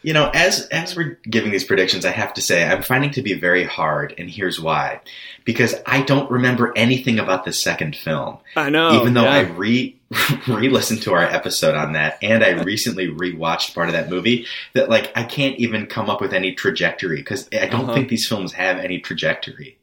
You 0.02 0.14
know, 0.14 0.32
as 0.34 0.66
as 0.68 0.96
we're 0.96 1.20
giving 1.30 1.52
these 1.52 1.66
predictions, 1.66 2.06
I 2.06 2.12
have 2.12 2.34
to 2.36 2.42
say 2.42 2.64
I'm 2.64 2.84
finding 2.84 3.10
it 3.10 3.16
to 3.16 3.22
be 3.22 3.34
very 3.34 3.66
hard, 3.66 4.14
and 4.18 4.30
here's 4.30 4.58
why: 4.58 5.02
because 5.44 5.76
I 5.86 6.04
don't 6.04 6.32
remember 6.32 6.72
anything 6.78 7.20
about 7.20 7.44
the 7.44 7.52
second 7.52 7.98
film. 7.98 8.38
I 8.56 8.70
know, 8.70 8.94
even 9.02 9.14
though 9.14 9.24
yeah. 9.26 9.34
I 9.34 9.40
re 9.42 9.98
re-listened 10.48 11.02
to 11.02 11.14
our 11.14 11.24
episode 11.26 11.76
on 11.76 11.94
that, 11.94 12.18
and 12.22 12.46
I 12.46 12.52
recently 12.64 13.10
rewatched 13.10 13.76
part 13.76 13.90
of 13.90 13.94
that 13.94 14.10
movie. 14.10 14.46
That 14.74 14.90
like 14.90 15.12
I 15.18 15.24
can't 15.24 15.58
even 15.58 15.86
come 15.86 16.10
up 16.10 16.22
with 16.22 16.32
any 16.34 16.54
trajectory 16.54 17.18
because 17.18 17.50
I 17.52 17.66
don't 17.66 17.84
Uh-huh. 17.84 17.96
think 17.96 18.08
these 18.08 18.26
films 18.26 18.54
have 18.54 18.78
any 18.78 19.00
trajectory. 19.00 19.79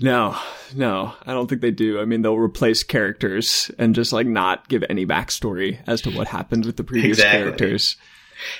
No, 0.00 0.36
no, 0.74 1.12
I 1.26 1.32
don't 1.32 1.46
think 1.48 1.60
they 1.60 1.70
do. 1.70 2.00
I 2.00 2.04
mean, 2.04 2.22
they'll 2.22 2.36
replace 2.38 2.82
characters 2.82 3.70
and 3.78 3.94
just 3.94 4.12
like 4.12 4.26
not 4.26 4.68
give 4.68 4.82
any 4.88 5.04
backstory 5.06 5.78
as 5.86 6.00
to 6.02 6.10
what 6.10 6.28
happened 6.28 6.64
with 6.64 6.76
the 6.76 6.84
previous 6.84 7.18
Exactly. 7.18 7.40
characters. 7.42 7.96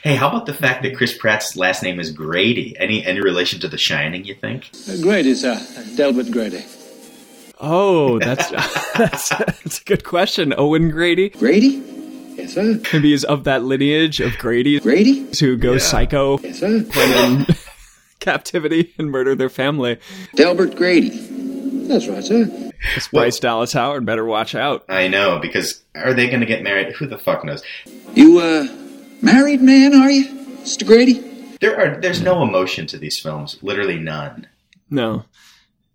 Hey, 0.03 0.15
how 0.17 0.29
about 0.29 0.45
the 0.45 0.53
fact 0.53 0.83
that 0.83 0.95
Chris 0.95 1.17
Pratt's 1.17 1.57
last 1.57 1.83
name 1.83 1.99
is 2.01 2.11
Grady? 2.11 2.77
Any 2.79 3.05
any 3.07 3.21
relation 3.21 3.61
to 3.61 3.69
The 3.69 3.79
Shining? 3.79 4.25
You 4.27 4.35
think? 4.35 4.71
Uh, 4.87 5.01
Grady, 5.01 5.35
sir. 5.35 5.59
Delbert 5.97 6.31
Grady. 6.31 6.63
Oh, 7.59 8.19
that's 8.19 8.51
that's, 8.97 9.29
that's 9.31 9.81
a 9.81 9.85
good 9.85 10.05
question. 10.05 10.53
Owen 10.59 10.91
Grady, 10.91 11.31
Grady? 11.31 11.83
Yes, 12.37 12.55
sir. 12.55 12.79
maybe 12.93 13.11
he's 13.11 13.25
of 13.25 13.45
that 13.45 13.65
lineage 13.65 14.21
of 14.21 14.37
Grady 14.39 14.81
Grady? 14.81 15.27
who 15.41 15.57
go 15.57 15.79
psycho 15.79 16.39
Yes, 16.41 16.59
sir. 16.61 16.81
when 16.81 17.41
in 17.41 17.47
captivity 18.25 18.95
and 18.99 19.11
murder 19.11 19.35
their 19.35 19.49
family. 19.51 19.99
Delbert 20.35 20.77
Grady. 20.77 21.11
That's 21.89 22.07
right, 22.07 22.23
sir. 22.23 22.45
This 22.95 23.09
Bryce 23.09 23.39
Dallas 23.41 23.73
Howard 23.73 24.07
better 24.07 24.25
watch 24.25 24.55
out. 24.55 24.85
I 24.89 25.09
know 25.09 25.39
because 25.39 25.83
are 25.95 26.15
they 26.15 26.29
going 26.29 26.41
to 26.41 26.47
get 26.47 26.63
married? 26.63 26.95
Who 26.95 27.07
the 27.07 27.19
fuck 27.19 27.45
knows? 27.45 27.63
You, 28.15 28.39
uh, 28.39 28.69
married 29.21 29.61
man, 29.61 29.95
are 29.95 30.11
you, 30.11 30.27
Mr. 30.63 30.87
Grady? 30.87 31.27
There 31.61 31.79
are 31.79 32.01
there's 32.01 32.23
no 32.23 32.43
emotion 32.43 32.87
to 32.87 32.99
these 32.99 33.19
films, 33.19 33.59
literally 33.61 33.99
none. 33.99 34.47
No, 34.89 35.25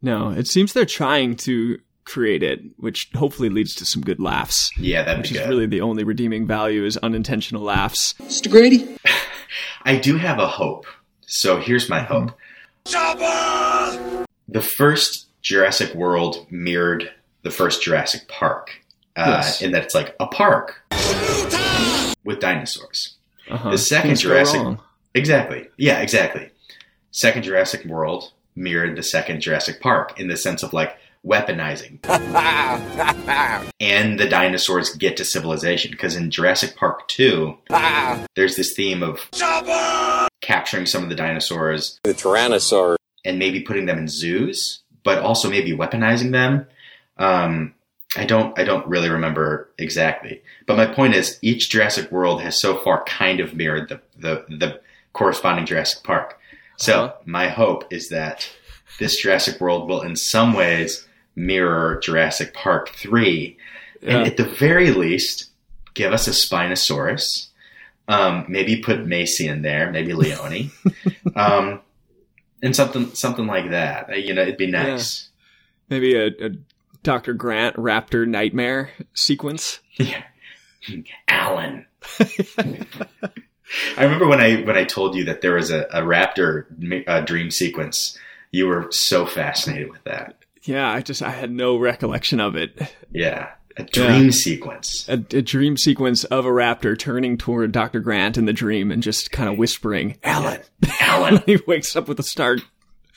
no. 0.01 0.29
It 0.31 0.47
seems 0.47 0.73
they're 0.73 0.85
trying 0.85 1.37
to 1.37 1.79
create 2.03 2.43
it, 2.43 2.61
which 2.77 3.09
hopefully 3.15 3.49
leads 3.49 3.73
to 3.75 3.85
some 3.85 4.03
good 4.03 4.19
laughs. 4.19 4.69
Yeah, 4.77 5.03
that'd 5.03 5.23
Which 5.23 5.33
be 5.33 5.39
is 5.39 5.47
really 5.47 5.65
the 5.65 5.81
only 5.81 6.03
redeeming 6.03 6.45
value 6.45 6.85
is 6.85 6.97
unintentional 6.97 7.63
laughs. 7.63 8.13
Mr. 8.21 8.49
Grady? 8.51 8.97
I 9.83 9.97
do 9.97 10.17
have 10.17 10.37
a 10.39 10.47
hope. 10.47 10.85
So 11.27 11.59
here's 11.59 11.89
my 11.89 11.99
hope. 12.01 12.31
The 14.47 14.61
first 14.61 15.27
Jurassic 15.41 15.93
World 15.95 16.45
mirrored 16.49 17.11
the 17.43 17.51
first 17.51 17.81
Jurassic 17.83 18.27
Park, 18.27 18.71
uh, 19.15 19.39
Yes. 19.41 19.61
in 19.61 19.71
that 19.71 19.83
it's 19.83 19.95
like 19.95 20.15
a 20.19 20.27
park 20.27 20.81
with 22.23 22.39
dinosaurs. 22.39 23.15
Uh-huh. 23.49 23.71
The 23.71 23.77
second 23.77 24.09
Things 24.11 24.21
Jurassic, 24.21 24.61
exactly, 25.13 25.67
yeah, 25.77 25.99
exactly. 25.99 26.49
Second 27.11 27.43
Jurassic 27.43 27.85
World 27.85 28.31
mirrored 28.55 28.95
the 28.95 29.03
second 29.03 29.41
Jurassic 29.41 29.79
Park 29.81 30.19
in 30.19 30.27
the 30.27 30.37
sense 30.37 30.63
of 30.63 30.73
like 30.73 30.97
weaponizing, 31.25 31.99
and 33.79 34.19
the 34.19 34.27
dinosaurs 34.27 34.91
get 34.95 35.17
to 35.17 35.25
civilization 35.25 35.91
because 35.91 36.15
in 36.15 36.29
Jurassic 36.31 36.75
Park 36.75 37.07
two, 37.07 37.57
there's 38.35 38.55
this 38.55 38.73
theme 38.73 39.03
of 39.03 39.27
capturing 40.45 40.85
some 40.85 41.03
of 41.03 41.09
the 41.09 41.15
dinosaurs 41.15 41.99
The 42.03 42.13
Tyrannosaur 42.13 42.95
and 43.25 43.39
maybe 43.39 43.61
putting 43.61 43.85
them 43.87 43.97
in 43.97 44.07
zoos, 44.07 44.83
but 45.03 45.19
also 45.19 45.49
maybe 45.49 45.71
weaponizing 45.71 46.31
them. 46.31 46.67
Um, 47.17 47.73
I 48.15 48.25
don't 48.25 48.57
I 48.57 48.63
don't 48.63 48.87
really 48.87 49.09
remember 49.09 49.69
exactly. 49.77 50.41
But 50.67 50.77
my 50.77 50.85
point 50.85 51.15
is 51.15 51.39
each 51.41 51.69
Jurassic 51.69 52.11
World 52.11 52.41
has 52.41 52.59
so 52.59 52.77
far 52.77 53.03
kind 53.05 53.39
of 53.39 53.55
mirrored 53.55 53.89
the 53.89 53.99
the, 54.17 54.45
the 54.47 54.81
corresponding 55.13 55.65
Jurassic 55.65 56.03
Park. 56.03 56.39
So 56.77 56.93
Uh-huh. 57.05 57.13
my 57.25 57.47
hope 57.49 57.85
is 57.91 58.09
that 58.09 58.47
this 58.99 59.19
Jurassic 59.21 59.59
World 59.59 59.89
will 59.89 60.01
in 60.01 60.15
some 60.15 60.53
ways 60.53 61.07
mirror 61.35 61.99
Jurassic 62.03 62.53
Park 62.53 62.89
3 62.89 63.57
Yeah. 64.01 64.17
and 64.17 64.27
at 64.27 64.37
the 64.37 64.45
very 64.45 64.91
least 64.91 65.49
give 65.93 66.13
us 66.13 66.27
a 66.27 66.31
Spinosaurus. 66.31 67.47
Um, 68.07 68.45
maybe 68.47 68.77
put 68.81 69.05
Macy 69.05 69.47
in 69.47 69.61
there, 69.63 69.91
maybe 69.91 70.13
Leoni. 70.13 70.69
um, 71.35 71.81
and 72.61 72.75
something 72.75 73.13
something 73.15 73.47
like 73.47 73.71
that. 73.71 74.09
Uh, 74.09 74.15
You 74.15 74.33
know, 74.33 74.41
it'd 74.43 74.57
be 74.57 74.67
nice. 74.69 75.29
Maybe 75.89 76.15
a, 76.15 76.27
a 76.27 76.49
Dr. 77.03 77.33
Grant 77.33 77.75
Raptor 77.75 78.27
nightmare 78.27 78.91
sequence. 79.13 79.79
Yeah. 79.97 80.23
Alan. 81.27 81.85
I 82.19 84.03
remember 84.03 84.27
when 84.27 84.39
I 84.41 84.57
when 84.61 84.77
I 84.77 84.83
told 84.83 85.15
you 85.15 85.25
that 85.25 85.41
there 85.41 85.53
was 85.53 85.71
a, 85.71 85.81
a 85.91 86.01
raptor 86.01 86.65
uh, 87.07 87.21
dream 87.21 87.49
sequence. 87.49 88.17
You 88.51 88.67
were 88.67 88.87
so 88.91 89.25
fascinated 89.25 89.89
with 89.89 90.03
that. 90.03 90.35
Yeah, 90.63 90.87
I 90.89 91.01
just 91.01 91.21
I 91.21 91.29
had 91.31 91.51
no 91.51 91.77
recollection 91.77 92.39
of 92.39 92.55
it. 92.55 92.93
Yeah, 93.11 93.51
a 93.77 93.83
dream 93.83 94.31
sequence. 94.31 95.07
A, 95.09 95.13
a 95.13 95.41
dream 95.41 95.77
sequence 95.77 96.23
of 96.25 96.45
a 96.45 96.49
raptor 96.49 96.97
turning 96.97 97.37
toward 97.37 97.71
Dr. 97.71 97.99
Grant 97.99 98.37
in 98.37 98.45
the 98.45 98.53
dream 98.53 98.91
and 98.91 99.03
just 99.03 99.31
kind 99.31 99.49
of 99.49 99.57
whispering, 99.57 100.17
"Alan." 100.23 100.61
Alan. 100.99 101.43
he 101.45 101.59
wakes 101.67 101.95
up 101.95 102.07
with 102.07 102.19
a 102.19 102.23
start. 102.23 102.61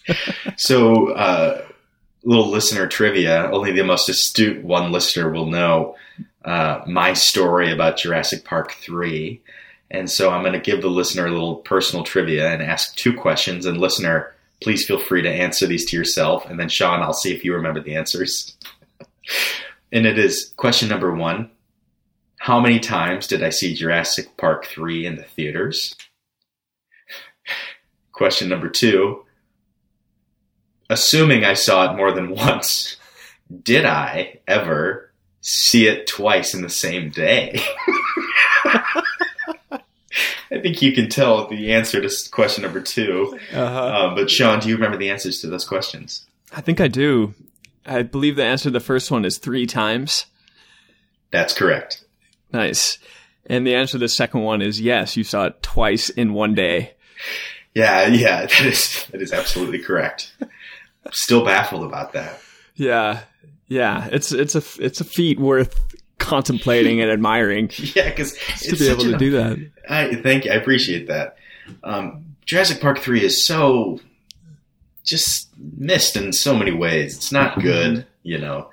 So, 0.56 1.08
uh, 1.12 1.62
little 2.24 2.48
listener 2.48 2.86
trivia. 2.86 3.50
Only 3.50 3.72
the 3.72 3.84
most 3.84 4.08
astute 4.08 4.64
one 4.64 4.90
listener 4.90 5.30
will 5.30 5.46
know 5.46 5.96
uh, 6.44 6.80
my 6.86 7.12
story 7.12 7.70
about 7.70 7.98
Jurassic 7.98 8.44
Park 8.44 8.72
3. 8.72 9.40
And 9.90 10.10
so 10.10 10.30
I'm 10.30 10.42
going 10.42 10.54
to 10.54 10.60
give 10.60 10.82
the 10.82 10.88
listener 10.88 11.26
a 11.26 11.30
little 11.30 11.56
personal 11.56 12.04
trivia 12.04 12.48
and 12.48 12.62
ask 12.62 12.94
two 12.96 13.12
questions. 13.14 13.66
And 13.66 13.78
listener, 13.78 14.34
please 14.60 14.84
feel 14.86 14.98
free 14.98 15.22
to 15.22 15.30
answer 15.30 15.66
these 15.66 15.84
to 15.90 15.96
yourself. 15.96 16.48
And 16.48 16.58
then, 16.58 16.68
Sean, 16.68 17.02
I'll 17.02 17.12
see 17.12 17.34
if 17.34 17.44
you 17.44 17.54
remember 17.54 17.80
the 17.80 17.96
answers. 17.96 18.56
and 19.92 20.06
it 20.06 20.18
is 20.18 20.52
question 20.56 20.88
number 20.88 21.14
one 21.14 21.50
How 22.38 22.60
many 22.60 22.80
times 22.80 23.26
did 23.26 23.42
I 23.42 23.50
see 23.50 23.74
Jurassic 23.74 24.36
Park 24.36 24.66
3 24.66 25.06
in 25.06 25.16
the 25.16 25.24
theaters? 25.24 25.94
Question 28.12 28.48
number 28.48 28.68
two 28.68 29.24
assuming 30.90 31.44
I 31.44 31.54
saw 31.54 31.92
it 31.92 31.96
more 31.96 32.12
than 32.12 32.30
once, 32.30 32.96
did 33.62 33.84
I 33.84 34.40
ever 34.46 35.10
see 35.40 35.86
it 35.86 36.06
twice 36.06 36.54
in 36.54 36.62
the 36.62 36.68
same 36.68 37.10
day? 37.10 37.60
I 40.50 40.60
think 40.62 40.80
you 40.80 40.92
can 40.92 41.10
tell 41.10 41.46
the 41.46 41.72
answer 41.72 42.00
to 42.00 42.30
question 42.30 42.62
number 42.62 42.80
2 42.80 43.38
Uh-huh. 43.52 44.06
Um, 44.08 44.14
but 44.14 44.30
Sean, 44.30 44.60
do 44.60 44.68
you 44.68 44.74
remember 44.76 44.96
the 44.96 45.10
answers 45.10 45.40
to 45.42 45.46
those 45.46 45.66
questions? 45.66 46.24
I 46.56 46.62
think 46.62 46.80
I 46.80 46.88
do. 46.88 47.34
I 47.88 48.02
believe 48.02 48.36
the 48.36 48.44
answer 48.44 48.64
to 48.64 48.70
the 48.70 48.80
first 48.80 49.10
one 49.10 49.24
is 49.24 49.38
three 49.38 49.66
times. 49.66 50.26
That's 51.30 51.52
correct. 51.54 52.04
Nice. 52.52 52.98
And 53.46 53.66
the 53.66 53.74
answer 53.74 53.92
to 53.92 53.98
the 53.98 54.08
second 54.08 54.42
one 54.42 54.62
is 54.62 54.80
yes, 54.80 55.16
you 55.16 55.24
saw 55.24 55.46
it 55.46 55.62
twice 55.62 56.10
in 56.10 56.34
one 56.34 56.54
day. 56.54 56.94
Yeah, 57.74 58.06
yeah, 58.08 58.40
that 58.46 58.60
is 58.66 59.06
that 59.10 59.22
is 59.22 59.32
absolutely 59.32 59.78
correct. 59.78 60.32
I'm 60.40 61.12
still 61.12 61.44
baffled 61.44 61.84
about 61.84 62.12
that. 62.12 62.40
Yeah, 62.74 63.20
yeah. 63.66 64.08
It's 64.12 64.32
it's 64.32 64.54
a 64.54 64.62
it's 64.84 65.00
a 65.00 65.04
feat 65.04 65.38
worth 65.38 65.78
contemplating 66.18 67.00
and 67.00 67.10
admiring 67.10 67.70
Yeah, 67.94 68.10
because 68.10 68.36
to 68.62 68.76
be 68.76 68.88
able 68.88 69.04
to 69.04 69.16
do 69.16 69.30
that. 69.32 69.70
I 69.88 70.14
thank 70.16 70.44
you. 70.44 70.52
I 70.52 70.56
appreciate 70.56 71.08
that. 71.08 71.36
Um, 71.84 72.36
Jurassic 72.44 72.80
Park 72.80 72.98
three 72.98 73.24
is 73.24 73.44
so 73.44 74.00
just 75.08 75.48
missed 75.56 76.16
in 76.16 76.32
so 76.32 76.54
many 76.54 76.70
ways. 76.70 77.16
It's 77.16 77.32
not 77.32 77.52
mm-hmm. 77.52 77.60
good, 77.62 78.06
you 78.22 78.38
know. 78.38 78.70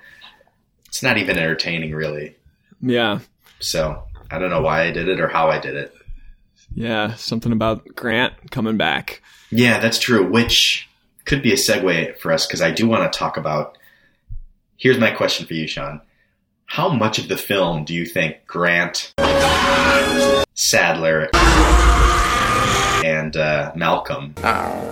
It's 0.86 1.02
not 1.02 1.16
even 1.16 1.38
entertaining, 1.38 1.94
really. 1.94 2.36
Yeah, 2.82 3.20
So 3.58 4.02
I 4.30 4.38
don't 4.38 4.50
know 4.50 4.60
why 4.60 4.82
I 4.82 4.90
did 4.90 5.08
it 5.08 5.18
or 5.18 5.28
how 5.28 5.48
I 5.48 5.58
did 5.58 5.76
it. 5.76 5.94
yeah. 6.74 7.14
Something 7.14 7.52
about 7.52 7.86
Grant 7.96 8.50
coming 8.50 8.76
back. 8.76 9.22
Yeah, 9.50 9.78
that's 9.78 9.98
true. 9.98 10.28
Which 10.28 10.88
could 11.24 11.42
be 11.42 11.52
a 11.52 11.56
segue 11.56 12.18
for 12.18 12.32
us 12.32 12.46
because 12.46 12.60
I 12.60 12.70
do 12.70 12.86
want 12.86 13.10
to 13.10 13.18
talk 13.18 13.36
about. 13.38 13.78
Here's 14.76 14.98
my 14.98 15.10
question 15.10 15.46
for 15.46 15.54
you, 15.54 15.66
Sean. 15.66 16.02
How 16.66 16.90
much 16.90 17.18
of 17.18 17.28
the 17.28 17.38
film 17.38 17.84
do 17.84 17.94
you 17.94 18.04
think 18.04 18.44
Grant, 18.46 19.14
Sattler, 20.54 21.30
and 23.26 23.36
uh, 23.36 23.72
Malcolm 23.74 24.34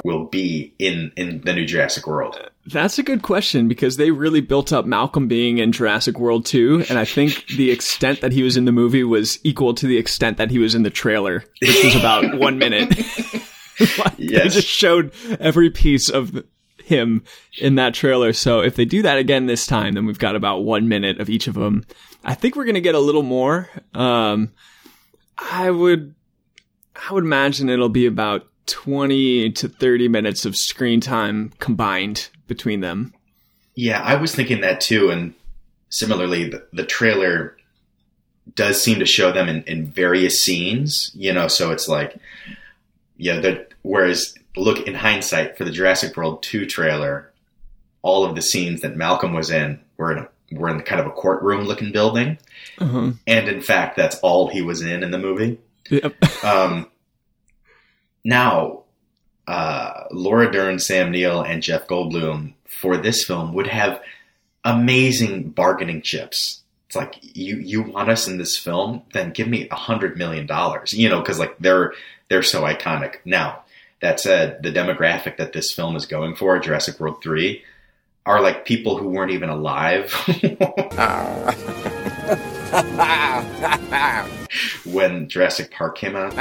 will 0.05 0.25
be 0.25 0.75
in 0.79 1.13
in 1.17 1.41
the 1.43 1.53
new 1.53 1.65
Jurassic 1.65 2.07
World? 2.07 2.51
That's 2.67 2.99
a 2.99 3.03
good 3.03 3.23
question 3.23 3.69
because 3.69 3.97
they 3.97 4.11
really 4.11 4.41
built 4.41 4.73
up 4.73 4.87
Malcolm 4.87 5.29
being 5.29 5.59
in 5.59 5.71
Jurassic 5.71 6.19
World 6.19 6.47
2, 6.47 6.87
and 6.89 6.99
I 6.99 7.05
think 7.05 7.47
the 7.57 7.71
extent 7.71 8.23
that 8.23 8.33
he 8.33 8.43
was 8.43 8.57
in 8.57 8.65
the 8.65 8.73
movie 8.73 9.05
was 9.05 9.39
equal 9.45 9.75
to 9.75 9.87
the 9.87 9.99
extent 9.99 10.39
that 10.39 10.51
he 10.51 10.59
was 10.59 10.75
in 10.75 10.83
the 10.83 10.91
trailer, 10.91 11.45
which 11.61 11.85
was 11.85 11.95
about 11.97 12.39
one 12.39 12.59
minute. 12.59 12.97
Like, 13.99 14.17
They 14.17 14.49
just 14.49 14.67
showed 14.67 15.13
every 15.41 15.71
piece 15.71 16.09
of 16.09 16.43
him 16.83 17.25
in 17.61 17.75
that 17.75 17.93
trailer. 17.95 18.33
So 18.33 18.61
if 18.61 18.77
they 18.77 18.85
do 18.85 19.03
that 19.03 19.19
again 19.19 19.47
this 19.47 19.67
time, 19.67 19.95
then 19.95 20.07
we've 20.07 20.19
got 20.19 20.37
about 20.37 20.65
one 20.65 20.89
minute 20.89 21.21
of 21.21 21.29
each 21.29 21.49
of 21.49 21.55
them. 21.55 21.85
I 22.25 22.35
think 22.35 22.57
we're 22.57 22.65
going 22.65 22.77
to 22.77 22.81
get 22.81 22.95
a 22.95 23.01
little 23.01 23.23
more. 23.23 23.69
Um, 23.93 24.53
I 25.37 25.71
would, 25.71 26.15
I 27.09 27.13
would 27.13 27.25
imagine 27.25 27.69
it'll 27.69 27.89
be 27.89 28.07
about 28.07 28.47
20 28.67 29.53
to 29.53 29.69
30 29.69 30.09
minutes 30.09 30.45
of 30.45 30.57
screen 30.57 31.01
time 31.01 31.53
combined 31.59 32.29
between 32.47 32.81
them. 32.81 33.13
Yeah, 33.75 34.01
I 34.01 34.15
was 34.15 34.35
thinking 34.35 34.61
that 34.63 34.81
too. 34.81 35.11
And 35.11 35.35
similarly, 35.91 36.51
the, 36.51 36.67
the 36.73 36.85
trailer 36.85 37.57
does 38.55 38.83
seem 38.83 38.99
to 39.01 39.07
show 39.07 39.33
them 39.33 39.49
in, 39.49 39.63
in 39.65 39.87
various 39.87 40.41
scenes, 40.41 41.11
you 41.15 41.33
know, 41.33 41.49
so 41.49 41.71
it's 41.71 41.89
like, 41.89 42.17
yeah, 43.17 43.41
the, 43.41 43.67
whereas 43.83 44.35
look 44.57 44.87
in 44.87 44.95
hindsight 44.95 45.57
for 45.57 45.65
the 45.65 45.71
Jurassic 45.71 46.17
World 46.17 46.43
2 46.43 46.67
trailer, 46.67 47.33
all 48.03 48.25
of 48.25 48.35
the 48.35 48.43
scenes 48.43 48.83
that 48.83 48.97
Malcolm 48.97 49.33
was 49.33 49.51
in 49.51 49.81
were 49.97 50.13
in 50.13 50.19
a, 50.19 50.29
were 50.53 50.69
in 50.69 50.81
kind 50.83 51.01
of 51.01 51.07
a 51.07 51.11
courtroom 51.11 51.65
looking 51.65 51.91
building. 51.91 52.39
Uh-huh. 52.79 53.13
And 53.27 53.49
in 53.49 53.63
fact, 53.63 53.97
that's 53.97 54.19
all 54.21 54.49
he 54.49 54.63
was 54.63 54.83
in 54.83 55.03
in 55.03 55.11
the 55.11 55.19
movie. 55.19 55.59
Yep. 55.91 56.15
Um, 56.45 56.89
now, 58.25 58.83
uh, 59.47 60.05
Laura 60.11 60.51
Dern, 60.51 60.79
Sam 60.79 61.11
Neill, 61.11 61.43
and 61.43 61.63
Jeff 61.63 61.87
Goldblum 61.87 62.55
for 62.67 62.97
this 62.97 63.25
film 63.25 63.53
would 63.53 63.67
have 63.67 64.01
amazing 64.65 65.51
bargaining 65.51 66.01
chips. 66.03 66.63
It's 66.87 66.97
like 66.97 67.17
you 67.21 67.59
you 67.59 67.83
want 67.83 68.09
us 68.09 68.27
in 68.27 68.39
this 68.39 68.57
film, 68.57 69.03
then 69.13 69.33
give 69.33 69.49
me 69.49 69.69
a 69.69 69.75
hundred 69.75 70.17
million 70.17 70.47
dollars. 70.47 70.95
You 70.95 71.09
know, 71.09 71.21
because 71.21 71.39
like 71.39 71.59
they're 71.59 71.93
they're 72.29 72.43
so 72.43 72.63
iconic. 72.63 73.17
Now 73.25 73.63
that 74.01 74.21
said, 74.21 74.63
the 74.63 74.73
demographic 74.73 75.37
that 75.37 75.53
this 75.53 75.73
film 75.73 75.97
is 75.97 76.07
going 76.07 76.37
for, 76.37 76.59
Jurassic 76.59 76.99
World 77.01 77.23
three, 77.23 77.63
are 78.25 78.41
like 78.41 78.65
people 78.65 78.97
who 78.97 79.09
weren't 79.09 79.33
even 79.33 79.51
alive 79.51 80.13
when 84.85 85.29
Jurassic 85.29 85.71
Park 85.73 85.97
came 85.99 86.15
out. 86.17 86.33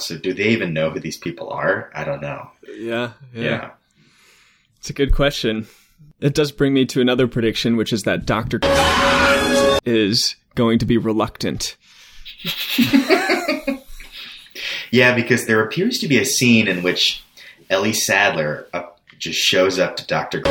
So 0.00 0.16
do 0.18 0.32
they 0.32 0.48
even 0.48 0.72
know 0.72 0.90
who 0.90 1.00
these 1.00 1.16
people 1.16 1.50
are? 1.50 1.90
I 1.94 2.04
don't 2.04 2.22
know. 2.22 2.50
Yeah, 2.76 3.12
yeah. 3.34 3.42
Yeah. 3.42 3.70
It's 4.78 4.90
a 4.90 4.94
good 4.94 5.14
question. 5.14 5.66
It 6.20 6.34
does 6.34 6.52
bring 6.52 6.74
me 6.74 6.84
to 6.86 7.00
another 7.00 7.26
prediction, 7.28 7.76
which 7.76 7.92
is 7.92 8.02
that 8.02 8.26
Dr. 8.26 8.58
is 9.84 10.36
going 10.54 10.78
to 10.80 10.86
be 10.86 10.98
reluctant. 10.98 11.76
Yeah, 14.94 15.14
because 15.14 15.46
there 15.46 15.62
appears 15.64 15.98
to 16.00 16.06
be 16.08 16.18
a 16.18 16.24
scene 16.26 16.68
in 16.68 16.82
which 16.82 17.24
Ellie 17.70 17.94
Sattler 17.94 18.66
uh, 18.74 18.82
just 19.18 19.38
shows 19.38 19.78
up 19.78 19.96
to 19.96 20.06
Dr. 20.06 20.42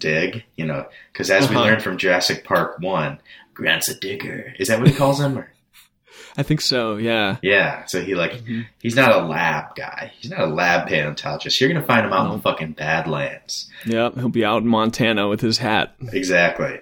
dig, 0.00 0.44
you 0.56 0.64
know, 0.64 0.86
because 1.12 1.30
as 1.30 1.46
we 1.50 1.54
Uh-huh. 1.56 1.66
learned 1.66 1.82
from 1.82 1.98
Jurassic 1.98 2.42
Park 2.44 2.78
1, 2.80 3.20
Grant's 3.58 3.88
a 3.88 3.98
digger. 3.98 4.54
Is 4.60 4.68
that 4.68 4.78
what 4.78 4.88
he 4.88 4.94
calls 4.94 5.20
him? 5.20 5.36
Or- 5.36 5.50
I 6.36 6.44
think 6.44 6.60
so, 6.60 6.96
yeah. 6.96 7.38
yeah, 7.42 7.84
so 7.86 8.00
he 8.00 8.14
like, 8.14 8.30
mm-hmm. 8.30 8.60
he's 8.80 8.94
not 8.94 9.10
a 9.10 9.26
lab 9.26 9.74
guy. 9.74 10.12
He's 10.20 10.30
not 10.30 10.38
a 10.40 10.46
lab 10.46 10.86
paleontologist. 10.86 11.60
You're 11.60 11.68
going 11.68 11.80
to 11.80 11.86
find 11.86 12.06
him 12.06 12.12
out 12.12 12.26
in 12.30 12.36
the 12.36 12.42
fucking 12.42 12.72
Badlands. 12.74 13.68
Yep, 13.86 14.14
he'll 14.14 14.28
be 14.28 14.44
out 14.44 14.62
in 14.62 14.68
Montana 14.68 15.26
with 15.28 15.40
his 15.40 15.58
hat, 15.58 15.96
Exactly. 16.12 16.78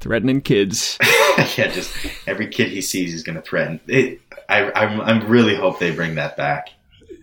threatening 0.00 0.40
kids. 0.40 0.98
yeah, 1.56 1.68
just 1.68 1.94
every 2.26 2.48
kid 2.48 2.68
he 2.72 2.82
sees 2.82 3.14
is 3.14 3.22
going 3.22 3.36
to 3.36 3.42
threaten. 3.42 3.78
It, 3.86 4.20
I, 4.48 4.72
I'm, 4.72 5.00
I'm 5.00 5.28
really 5.28 5.54
hope 5.54 5.78
they 5.78 5.92
bring 5.92 6.16
that 6.16 6.36
back. 6.36 6.70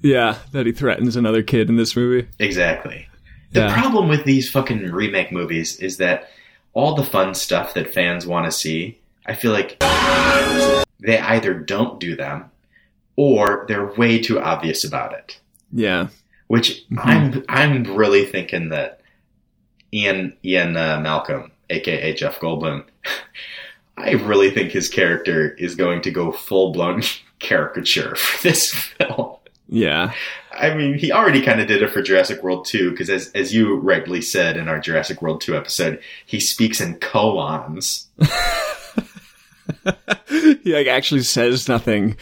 yeah, 0.02 0.38
that 0.54 0.66
he 0.66 0.72
threatens 0.72 1.18
another 1.18 1.44
kid 1.44 1.68
in 1.68 1.76
this 1.76 1.98
movie. 1.98 2.30
Exactly. 2.40 3.10
The 3.52 3.62
Yeah. 3.62 3.74
problem 3.74 4.08
with 4.08 4.24
these 4.24 4.50
fucking 4.50 4.84
remake 4.92 5.34
movies 5.34 5.78
is 5.82 5.98
that 5.98 6.30
all 6.78 6.94
the 6.94 7.04
fun 7.04 7.34
stuff 7.34 7.74
that 7.74 7.92
fans 7.92 8.28
want 8.28 8.46
to 8.46 8.52
see, 8.52 9.00
I 9.26 9.34
feel 9.34 9.52
like 9.52 9.80
they 11.00 11.18
either 11.18 11.56
don't 11.56 12.00
do 12.00 12.16
them 12.16 12.52
or 13.16 13.66
they're 13.68 13.94
way 13.96 14.22
too 14.22 14.40
obvious 14.40 14.84
about 14.84 15.14
it. 15.14 15.40
Yeah. 15.74 16.10
Which 16.46 16.86
I'm 17.00 17.44
I'm 17.50 17.84
really 17.96 18.26
thinking 18.26 18.70
that 18.70 19.02
Ian 19.92 20.38
Ian 20.46 20.78
uh, 20.78 21.00
Malcolm, 21.00 21.52
aka 21.72 22.14
Jeff 22.14 22.40
Goldblum, 22.40 22.86
I 23.98 24.12
really 24.12 24.52
think 24.52 24.72
his 24.72 24.88
character 24.88 25.50
is 25.56 25.74
going 25.74 26.04
to 26.04 26.12
go 26.12 26.32
full 26.32 26.74
blown 26.74 27.02
caricature 27.40 28.16
for 28.16 28.44
this 28.44 28.72
film. 29.00 29.36
Yeah. 29.68 30.14
I 30.60 30.74
mean, 30.74 30.98
he 30.98 31.12
already 31.12 31.42
kind 31.42 31.62
of 31.62 31.68
did 31.68 31.82
it 31.82 31.92
for 31.92 32.02
Jurassic 32.02 32.44
World 32.44 32.66
2, 32.66 32.92
because 32.92 33.10
as, 33.10 33.32
as 33.34 33.54
you 33.54 33.76
rightly 33.76 34.22
said 34.22 34.58
in 34.58 34.68
our 34.68 34.80
Jurassic 34.80 35.22
World 35.22 35.42
2 35.42 35.56
episode, 35.56 36.02
he 36.26 36.40
speaks 36.40 36.82
in 36.82 36.96
koans. 36.96 38.08
he 40.64 40.74
like 40.74 40.88
actually 40.88 41.24
says 41.24 41.68
nothing 41.68 42.18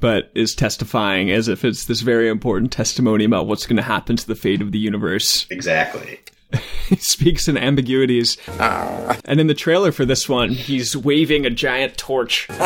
but 0.00 0.30
is 0.34 0.54
testifying 0.54 1.30
as 1.30 1.46
if 1.46 1.64
it's 1.64 1.84
this 1.84 2.00
very 2.00 2.28
important 2.28 2.72
testimony 2.72 3.24
about 3.24 3.46
what's 3.46 3.66
going 3.66 3.76
to 3.76 3.82
happen 3.82 4.16
to 4.16 4.26
the 4.26 4.34
fate 4.34 4.62
of 4.62 4.72
the 4.72 4.78
universe. 4.78 5.46
Exactly. 5.50 6.18
he 6.88 6.96
speaks 6.96 7.48
in 7.48 7.56
ambiguities. 7.56 8.36
Ah. 8.58 9.18
And 9.24 9.40
in 9.40 9.46
the 9.46 9.54
trailer 9.54 9.92
for 9.92 10.04
this 10.04 10.28
one, 10.28 10.50
he's 10.50 10.96
waving 10.96 11.46
a 11.46 11.50
giant 11.50 11.96
torch 11.96 12.48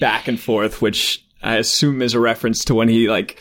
back 0.00 0.28
and 0.28 0.40
forth, 0.40 0.80
which 0.80 1.24
I 1.42 1.56
assume 1.56 2.00
is 2.00 2.14
a 2.14 2.20
reference 2.20 2.64
to 2.66 2.74
when 2.74 2.88
he 2.88 3.10
like 3.10 3.38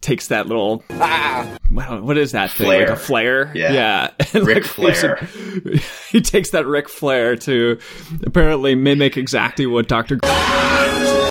takes 0.00 0.28
that 0.28 0.46
little 0.46 0.82
ah. 0.90 1.58
wow, 1.70 2.00
what 2.00 2.16
is 2.16 2.32
that 2.32 2.50
thing? 2.50 2.68
Like 2.68 2.88
a 2.88 2.96
flare? 2.96 3.52
Yeah. 3.54 3.72
Yeah. 3.72 4.10
And, 4.34 4.46
Ric 4.46 4.78
like, 4.78 4.94
Flair. 4.94 5.16
he 6.10 6.20
takes 6.20 6.50
that 6.50 6.66
Ric 6.66 6.88
Flair 6.88 7.34
to 7.36 7.78
apparently 8.22 8.76
mimic 8.76 9.16
exactly 9.16 9.66
what 9.66 9.88
Dr. 9.88 10.20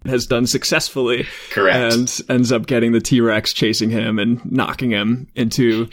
has 0.06 0.26
done 0.26 0.46
successfully. 0.46 1.26
Correct. 1.52 1.94
And 1.94 2.20
ends 2.28 2.52
up 2.52 2.68
getting 2.68 2.92
the 2.92 3.00
T 3.00 3.22
Rex 3.22 3.54
chasing 3.54 3.90
him 3.90 4.20
and 4.20 4.44
knocking 4.52 4.92
him 4.92 5.28
into 5.34 5.88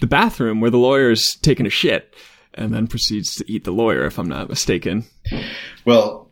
the 0.00 0.06
bathroom 0.06 0.60
where 0.60 0.70
the 0.70 0.78
lawyer's 0.78 1.36
taking 1.42 1.66
a 1.66 1.70
shit 1.70 2.14
and 2.54 2.72
then 2.72 2.86
proceeds 2.86 3.34
to 3.36 3.52
eat 3.52 3.64
the 3.64 3.70
lawyer, 3.70 4.06
if 4.06 4.18
I'm 4.18 4.28
not 4.28 4.48
mistaken. 4.48 5.04
Well, 5.84 6.25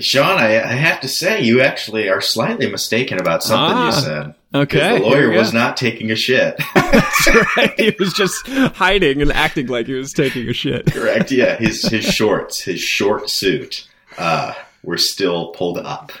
Sean, 0.00 0.38
I, 0.38 0.62
I 0.62 0.72
have 0.72 1.00
to 1.00 1.08
say, 1.08 1.42
you 1.42 1.60
actually 1.62 2.08
are 2.08 2.20
slightly 2.20 2.70
mistaken 2.70 3.18
about 3.18 3.42
something 3.42 3.76
Ah, 3.76 3.86
you 3.86 3.92
said. 3.92 4.34
Okay. 4.54 4.98
The 4.98 5.04
lawyer 5.04 5.30
was 5.30 5.52
not 5.54 5.76
taking 5.76 6.10
a 6.10 6.16
shit. 6.16 6.60
That's 6.74 7.28
right. 7.56 7.72
He 7.80 7.94
was 7.98 8.12
just 8.12 8.46
hiding 8.46 9.22
and 9.22 9.32
acting 9.32 9.68
like 9.68 9.86
he 9.86 9.94
was 9.94 10.12
taking 10.12 10.48
a 10.48 10.52
shit. 10.52 10.86
Correct. 10.92 11.30
Yeah. 11.30 11.56
His, 11.60 11.82
his 11.88 12.04
shorts, 12.04 12.60
his 12.62 12.80
short 12.80 13.30
suit, 13.30 13.86
uh, 14.18 14.52
were 14.82 14.98
still 14.98 15.48
pulled 15.52 15.78
up. 15.78 16.12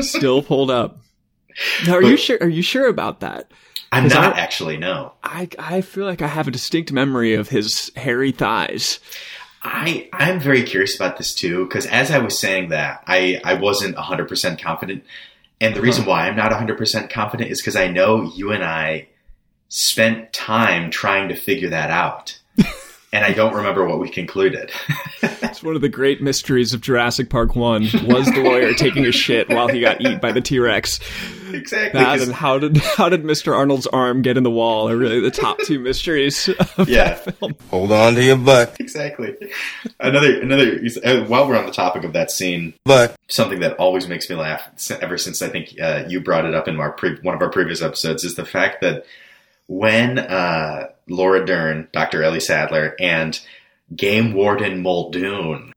Still 0.00 0.42
pulled 0.42 0.70
up. 0.70 0.98
Now, 1.86 1.94
are 1.96 2.02
you 2.02 2.16
sure? 2.16 2.38
Are 2.40 2.48
you 2.48 2.62
sure 2.62 2.88
about 2.88 3.20
that? 3.20 3.50
I'm 3.90 4.06
not 4.08 4.36
I- 4.36 4.40
actually, 4.40 4.76
no. 4.76 5.12
I 5.24 5.48
I 5.58 5.80
feel 5.80 6.04
like 6.04 6.22
I 6.22 6.26
have 6.28 6.46
a 6.46 6.52
distinct 6.52 6.92
memory 6.92 7.34
of 7.34 7.48
his 7.48 7.90
hairy 7.96 8.32
thighs. 8.32 9.00
I 9.62 10.08
I'm 10.12 10.38
very 10.40 10.62
curious 10.62 10.94
about 10.96 11.18
this 11.18 11.34
too 11.34 11.64
because 11.64 11.86
as 11.86 12.10
I 12.10 12.18
was 12.18 12.38
saying 12.38 12.68
that 12.68 13.02
I 13.06 13.40
I 13.44 13.54
wasn't 13.54 13.96
100 13.96 14.28
percent 14.28 14.60
confident, 14.62 15.04
And 15.60 15.74
the 15.74 15.80
reason 15.80 16.04
why 16.04 16.28
I'm 16.28 16.36
not 16.36 16.52
100% 16.52 17.10
confident 17.10 17.50
is 17.50 17.60
because 17.60 17.74
I 17.76 17.88
know 17.88 18.22
you 18.22 18.52
and 18.52 18.62
I 18.62 19.08
spent 19.68 20.32
time 20.32 20.90
trying 20.90 21.28
to 21.28 21.34
figure 21.34 21.70
that 21.70 21.90
out. 21.90 22.38
and 23.12 23.24
I 23.24 23.32
don't 23.32 23.54
remember 23.54 23.86
what 23.86 23.98
we 23.98 24.08
concluded. 24.08 24.70
It's 25.40 25.62
one 25.62 25.74
of 25.74 25.80
the 25.82 25.88
great 25.88 26.22
mysteries 26.22 26.72
of 26.72 26.80
Jurassic 26.80 27.30
Park 27.30 27.56
1 27.56 27.82
was 28.06 28.26
the 28.26 28.42
lawyer 28.44 28.74
taking 28.74 29.06
a 29.06 29.10
shit 29.12 29.48
while 29.48 29.66
he 29.66 29.80
got 29.80 30.00
eaten 30.00 30.18
by 30.20 30.30
the 30.30 30.40
T-Rex. 30.40 31.00
Exactly. 31.54 32.00
That 32.00 32.18
'cause- 32.18 32.26
and 32.28 32.34
how 32.36 32.58
did 32.58 32.76
how 32.96 33.08
did 33.08 33.22
Mr. 33.24 33.54
Arnold's 33.56 33.86
arm 33.86 34.22
get 34.22 34.36
in 34.36 34.42
the 34.42 34.50
wall 34.50 34.88
are 34.88 34.96
really 34.96 35.20
the 35.20 35.30
top 35.30 35.58
two 35.64 35.78
mysteries 35.78 36.48
of 36.76 36.88
Yeah. 36.88 37.14
that 37.14 37.38
film. 37.38 37.54
Hold 37.70 37.92
on 37.92 38.14
to 38.14 38.22
your 38.24 38.36
butt. 38.36 38.76
exactly. 38.80 39.34
Another, 40.00 40.40
another. 40.40 40.80
Uh, 41.04 41.24
while 41.26 41.48
we're 41.48 41.56
on 41.58 41.66
the 41.66 41.72
topic 41.72 42.04
of 42.04 42.12
that 42.12 42.30
scene, 42.30 42.74
but 42.84 43.14
something 43.28 43.60
that 43.60 43.76
always 43.76 44.08
makes 44.08 44.28
me 44.30 44.36
laugh 44.36 44.62
ever 45.00 45.16
since 45.18 45.42
I 45.42 45.48
think 45.48 45.74
uh, 45.80 46.04
you 46.08 46.20
brought 46.20 46.44
it 46.44 46.54
up 46.54 46.68
in 46.68 46.78
our 46.80 46.92
pre- 46.92 47.18
one 47.22 47.34
of 47.34 47.42
our 47.42 47.50
previous 47.50 47.82
episodes 47.82 48.24
is 48.24 48.34
the 48.34 48.44
fact 48.46 48.80
that 48.82 49.04
when 49.66 50.18
uh, 50.18 50.88
Laura 51.08 51.44
Dern, 51.44 51.88
Dr. 51.92 52.22
Ellie 52.22 52.40
Sattler, 52.40 52.94
and 53.00 53.38
Game 53.94 54.32
Warden 54.34 54.82
Muldoon, 54.82 55.72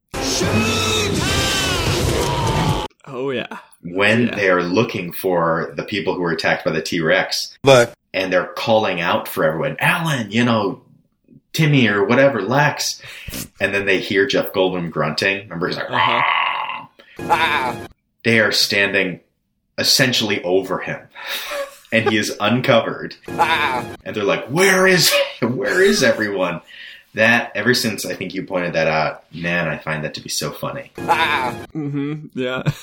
Oh 3.05 3.31
yeah. 3.31 3.57
When 3.83 4.27
Yeah. 4.27 4.35
they 4.35 4.49
are 4.49 4.61
looking 4.63 5.11
for 5.13 5.73
the 5.75 5.83
people 5.83 6.13
who 6.15 6.21
were 6.21 6.31
attacked 6.31 6.63
by 6.65 6.71
the 6.71 6.81
T 6.81 7.01
Rex, 7.01 7.57
But 7.63 7.93
and 8.13 8.31
they're 8.31 8.47
calling 8.47 9.01
out 9.01 9.27
for 9.27 9.43
everyone, 9.43 9.77
Alan, 9.79 10.31
you 10.31 10.43
know, 10.43 10.81
Timmy 11.53 11.87
or 11.87 12.03
whatever, 12.05 12.41
Lex, 12.41 13.01
and 13.59 13.73
then 13.73 13.85
they 13.85 13.99
hear 13.99 14.25
Jeff 14.25 14.53
Goldblum 14.53 14.89
grunting. 14.91 15.39
Remember, 15.43 15.67
he's 15.67 15.77
like, 15.77 15.87
"Ah." 15.89 16.89
they 18.23 18.39
are 18.39 18.51
standing 18.51 19.19
essentially 19.77 20.41
over 20.43 20.79
him, 20.79 20.99
and 21.91 22.09
he 22.09 22.17
is 22.17 22.35
uncovered, 22.39 23.15
and 23.27 24.15
they're 24.15 24.23
like, 24.23 24.45
"Where 24.47 24.87
is, 24.87 25.11
where 25.41 25.81
is 25.81 26.03
everyone?" 26.03 26.61
That 27.13 27.51
ever 27.55 27.73
since 27.73 28.05
I 28.05 28.13
think 28.15 28.33
you 28.33 28.43
pointed 28.43 28.71
that 28.73 28.87
out, 28.87 29.25
man, 29.33 29.67
I 29.67 29.77
find 29.77 30.05
that 30.05 30.13
to 30.13 30.21
be 30.21 30.29
so 30.29 30.51
funny. 30.51 30.91
Mm-hmm. 30.97 32.27
Yeah. 32.39 32.63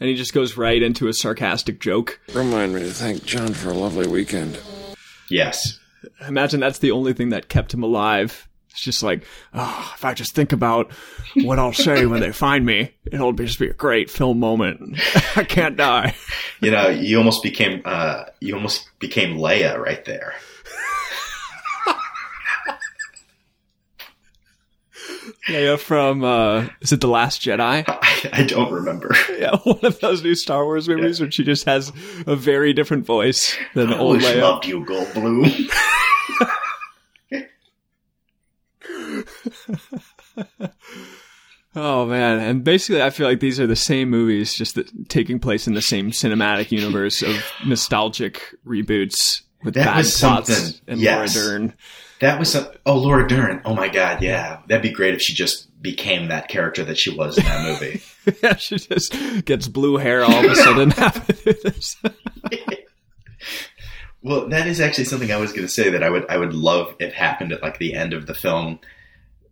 And 0.00 0.08
he 0.08 0.16
just 0.16 0.32
goes 0.32 0.56
right 0.56 0.82
into 0.82 1.08
a 1.08 1.12
sarcastic 1.12 1.78
joke. 1.78 2.18
Remind 2.32 2.74
me 2.74 2.80
to 2.80 2.90
thank 2.90 3.24
John 3.24 3.52
for 3.52 3.68
a 3.70 3.74
lovely 3.74 4.08
weekend. 4.08 4.58
Yes, 5.28 5.78
Imagine 6.26 6.60
that's 6.60 6.78
the 6.78 6.90
only 6.92 7.12
thing 7.12 7.30
that 7.30 7.48
kept 7.48 7.74
him 7.74 7.82
alive. 7.82 8.48
It's 8.70 8.82
just 8.82 9.02
like, 9.02 9.24
oh, 9.52 9.92
if 9.96 10.04
I 10.04 10.14
just 10.14 10.34
think 10.34 10.52
about 10.52 10.92
what 11.34 11.58
I'll 11.58 11.72
say 11.72 12.06
when 12.06 12.20
they 12.20 12.30
find 12.30 12.64
me, 12.64 12.94
it'll 13.10 13.32
just 13.32 13.58
be 13.58 13.68
a 13.68 13.74
great 13.74 14.10
film 14.10 14.38
moment. 14.38 14.98
I 15.36 15.44
can't 15.44 15.76
die. 15.76 16.14
you 16.60 16.70
know, 16.70 16.88
you 16.88 17.18
almost 17.18 17.42
became, 17.42 17.82
uh, 17.84 18.24
you 18.40 18.54
almost 18.54 18.88
became 19.00 19.38
Leia 19.38 19.76
right 19.76 20.04
there. 20.04 20.34
Leia 25.48 25.78
from 25.78 26.24
uh 26.24 26.68
is 26.80 26.92
it 26.92 27.00
The 27.00 27.08
Last 27.08 27.42
Jedi? 27.42 27.84
I, 27.86 28.30
I 28.32 28.42
don't 28.44 28.72
remember. 28.72 29.14
Yeah, 29.38 29.56
one 29.64 29.84
of 29.84 29.98
those 30.00 30.22
new 30.22 30.34
Star 30.34 30.64
Wars 30.64 30.86
movies 30.88 31.18
where 31.20 31.30
she 31.30 31.44
just 31.44 31.64
has 31.64 31.90
a 32.26 32.36
very 32.36 32.72
different 32.74 33.06
voice 33.06 33.56
than 33.74 33.88
I 33.92 33.98
old 33.98 34.00
always 34.22 34.24
Leia. 34.26 34.42
loved 34.42 34.66
you, 34.66 34.84
Goldblum. 34.84 35.70
Oh 41.76 42.04
man, 42.04 42.40
and 42.40 42.64
basically 42.64 43.00
I 43.00 43.10
feel 43.10 43.28
like 43.28 43.38
these 43.38 43.60
are 43.60 43.66
the 43.66 43.76
same 43.76 44.10
movies 44.10 44.54
just 44.54 44.74
that, 44.74 45.08
taking 45.08 45.38
place 45.38 45.68
in 45.68 45.74
the 45.74 45.80
same 45.82 46.10
cinematic 46.10 46.72
universe 46.72 47.22
of 47.22 47.36
nostalgic 47.64 48.42
reboots 48.66 49.42
with 49.62 49.74
That 49.74 49.84
bad 49.84 49.92
plots 50.04 50.12
something. 50.14 50.80
and 50.88 51.00
Yes. 51.00 51.34
Dern. 51.34 51.74
That 52.20 52.38
was 52.38 52.52
some, 52.52 52.66
oh 52.86 52.96
Laura 52.98 53.26
Dern. 53.26 53.62
Oh 53.64 53.74
my 53.74 53.88
god, 53.88 54.22
yeah, 54.22 54.60
that'd 54.68 54.82
be 54.82 54.90
great 54.90 55.14
if 55.14 55.22
she 55.22 55.32
just 55.34 55.66
became 55.82 56.28
that 56.28 56.48
character 56.48 56.84
that 56.84 56.98
she 56.98 57.10
was 57.10 57.38
in 57.38 57.44
that 57.44 57.64
movie. 57.64 58.02
yeah, 58.42 58.56
she 58.56 58.76
just 58.76 59.14
gets 59.46 59.68
blue 59.68 59.96
hair 59.96 60.22
all 60.22 60.44
of 60.44 60.50
a 60.50 60.54
sudden. 60.56 60.92
well, 64.22 64.48
that 64.48 64.66
is 64.66 64.80
actually 64.80 65.04
something 65.04 65.32
I 65.32 65.38
was 65.38 65.52
going 65.52 65.62
to 65.66 65.72
say 65.72 65.90
that 65.90 66.02
I 66.02 66.10
would 66.10 66.26
I 66.28 66.36
would 66.36 66.52
love 66.52 66.94
if 66.98 67.12
happened 67.14 67.52
at 67.52 67.62
like 67.62 67.78
the 67.78 67.94
end 67.94 68.12
of 68.12 68.26
the 68.26 68.34
film. 68.34 68.80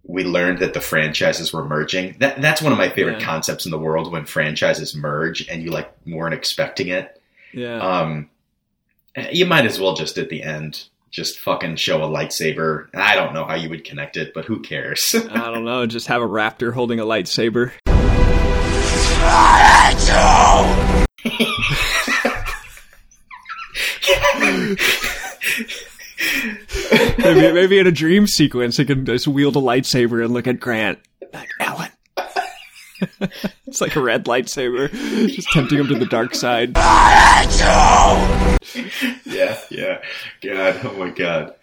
We 0.05 0.25
learned 0.25 0.61
that 0.61 0.73
the 0.75 0.81
franchises 0.81 1.53
were 1.53 1.65
merging. 1.67 2.17
That 2.19 2.41
that's 2.41 2.63
one 2.63 2.73
of 2.73 2.79
my 2.79 2.89
favorite 2.91 3.21
Yeah. 3.21 3.27
concepts 3.27 3.65
in 3.67 3.71
the 3.71 3.79
world 3.79 4.11
when 4.13 4.25
franchises 4.27 4.95
merge 4.95 5.47
and 5.49 5.63
you 5.63 5.71
like 5.71 5.91
weren't 6.07 6.35
expecting 6.35 6.89
it. 6.89 7.21
yeah. 7.53 7.79
Um, 7.79 8.29
you 9.33 9.47
might 9.47 9.65
as 9.67 9.81
well 9.81 9.95
just 9.95 10.17
at 10.19 10.29
the 10.29 10.43
end 10.43 10.85
just 11.11 11.41
fucking 11.41 11.77
show 11.77 12.03
a 12.03 12.09
lightsaber. 12.09 12.89
I 12.95 13.15
don't 13.15 13.35
know 13.35 13.45
how 13.45 13.55
you 13.55 13.69
would 13.71 13.85
connect 13.85 14.17
it, 14.17 14.33
but 14.35 14.45
who 14.45 14.61
cares? 14.61 15.15
I 15.31 15.53
don't 15.53 15.65
know, 15.65 15.87
just 15.87 16.09
have 16.09 16.23
a 16.23 16.29
raptor 16.29 16.73
holding 16.73 17.01
a 17.01 17.05
lightsaber. 17.05 17.73
maybe, 27.19 27.53
maybe 27.53 27.79
in 27.79 27.87
a 27.87 27.93
dream 27.93 28.27
sequence, 28.27 28.77
he 28.77 28.85
can 28.85 29.05
just 29.05 29.29
wield 29.29 29.57
a 29.57 29.61
lightsaber 29.61 30.25
and 30.25 30.33
look 30.33 30.47
at 30.47 30.61
Grant. 30.61 30.99
Like, 31.33 31.49
Ellen. 31.61 31.91
It's 33.67 33.81
like 33.81 33.97
a 33.97 34.01
red 34.01 34.27
lightsaber, 34.27 34.91
just 35.29 35.51
tempting 35.51 35.79
him 35.79 35.89
to 35.89 35.99
the 35.99 36.07
dark 36.07 36.35
side. 36.35 36.77
yeah, 39.25 39.59
yeah. 39.71 40.01
God, 40.43 40.81
oh 40.85 40.95
my 40.99 41.11
god. 41.11 41.55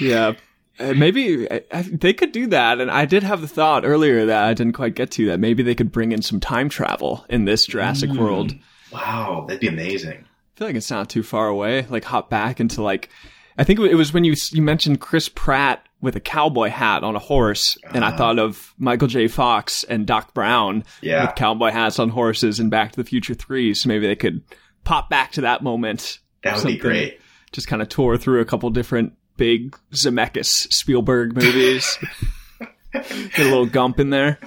Yeah. 0.00 0.34
Uh, 0.78 0.94
maybe 0.94 1.50
I, 1.50 1.62
I, 1.70 1.82
they 1.82 2.12
could 2.12 2.32
do 2.32 2.46
that, 2.48 2.80
and 2.80 2.90
I 2.90 3.04
did 3.04 3.22
have 3.22 3.40
the 3.40 3.48
thought 3.48 3.84
earlier 3.84 4.26
that 4.26 4.44
I 4.44 4.54
didn't 4.54 4.72
quite 4.72 4.94
get 4.94 5.10
to 5.12 5.26
that. 5.26 5.38
Maybe 5.38 5.62
they 5.62 5.74
could 5.74 5.92
bring 5.92 6.12
in 6.12 6.22
some 6.22 6.40
time 6.40 6.68
travel 6.68 7.24
in 7.28 7.44
this 7.44 7.66
Jurassic 7.66 8.10
World. 8.10 8.54
Wow, 8.92 9.44
that'd 9.46 9.60
be 9.60 9.68
amazing. 9.68 10.18
I 10.18 10.58
feel 10.58 10.68
like 10.68 10.76
it's 10.76 10.90
not 10.90 11.08
too 11.08 11.22
far 11.22 11.48
away. 11.48 11.86
Like 11.88 12.04
hop 12.04 12.30
back 12.30 12.60
into 12.60 12.82
like, 12.82 13.10
I 13.58 13.64
think 13.64 13.80
it 13.80 13.94
was 13.94 14.12
when 14.12 14.24
you 14.24 14.34
you 14.50 14.62
mentioned 14.62 15.00
Chris 15.00 15.28
Pratt 15.28 15.86
with 16.02 16.16
a 16.16 16.20
cowboy 16.20 16.68
hat 16.68 17.04
on 17.04 17.16
a 17.16 17.20
horse, 17.20 17.78
and 17.94 18.04
I 18.04 18.08
uh-huh. 18.08 18.16
thought 18.18 18.38
of 18.38 18.74
Michael 18.76 19.08
J. 19.08 19.28
Fox 19.28 19.84
and 19.84 20.06
Doc 20.06 20.34
Brown 20.34 20.84
Yeah. 21.00 21.24
with 21.24 21.36
cowboy 21.36 21.70
hats 21.70 21.98
on 21.98 22.10
horses 22.10 22.60
in 22.60 22.68
Back 22.68 22.92
to 22.92 22.96
the 22.96 23.08
Future 23.08 23.34
Three. 23.34 23.72
So 23.72 23.88
maybe 23.88 24.06
they 24.06 24.16
could 24.16 24.42
pop 24.84 25.08
back 25.08 25.32
to 25.32 25.42
that 25.42 25.62
moment. 25.62 26.18
That 26.42 26.56
would 26.56 26.66
be 26.66 26.76
great. 26.76 27.20
Just 27.52 27.68
kind 27.68 27.80
of 27.80 27.88
tour 27.88 28.16
through 28.16 28.40
a 28.40 28.44
couple 28.44 28.68
different 28.70 29.12
big 29.36 29.76
Zemeckis 29.92 30.72
Spielberg 30.72 31.34
movies. 31.34 31.98
Get 32.92 33.38
a 33.38 33.44
little 33.44 33.66
Gump 33.66 34.00
in 34.00 34.10
there. 34.10 34.38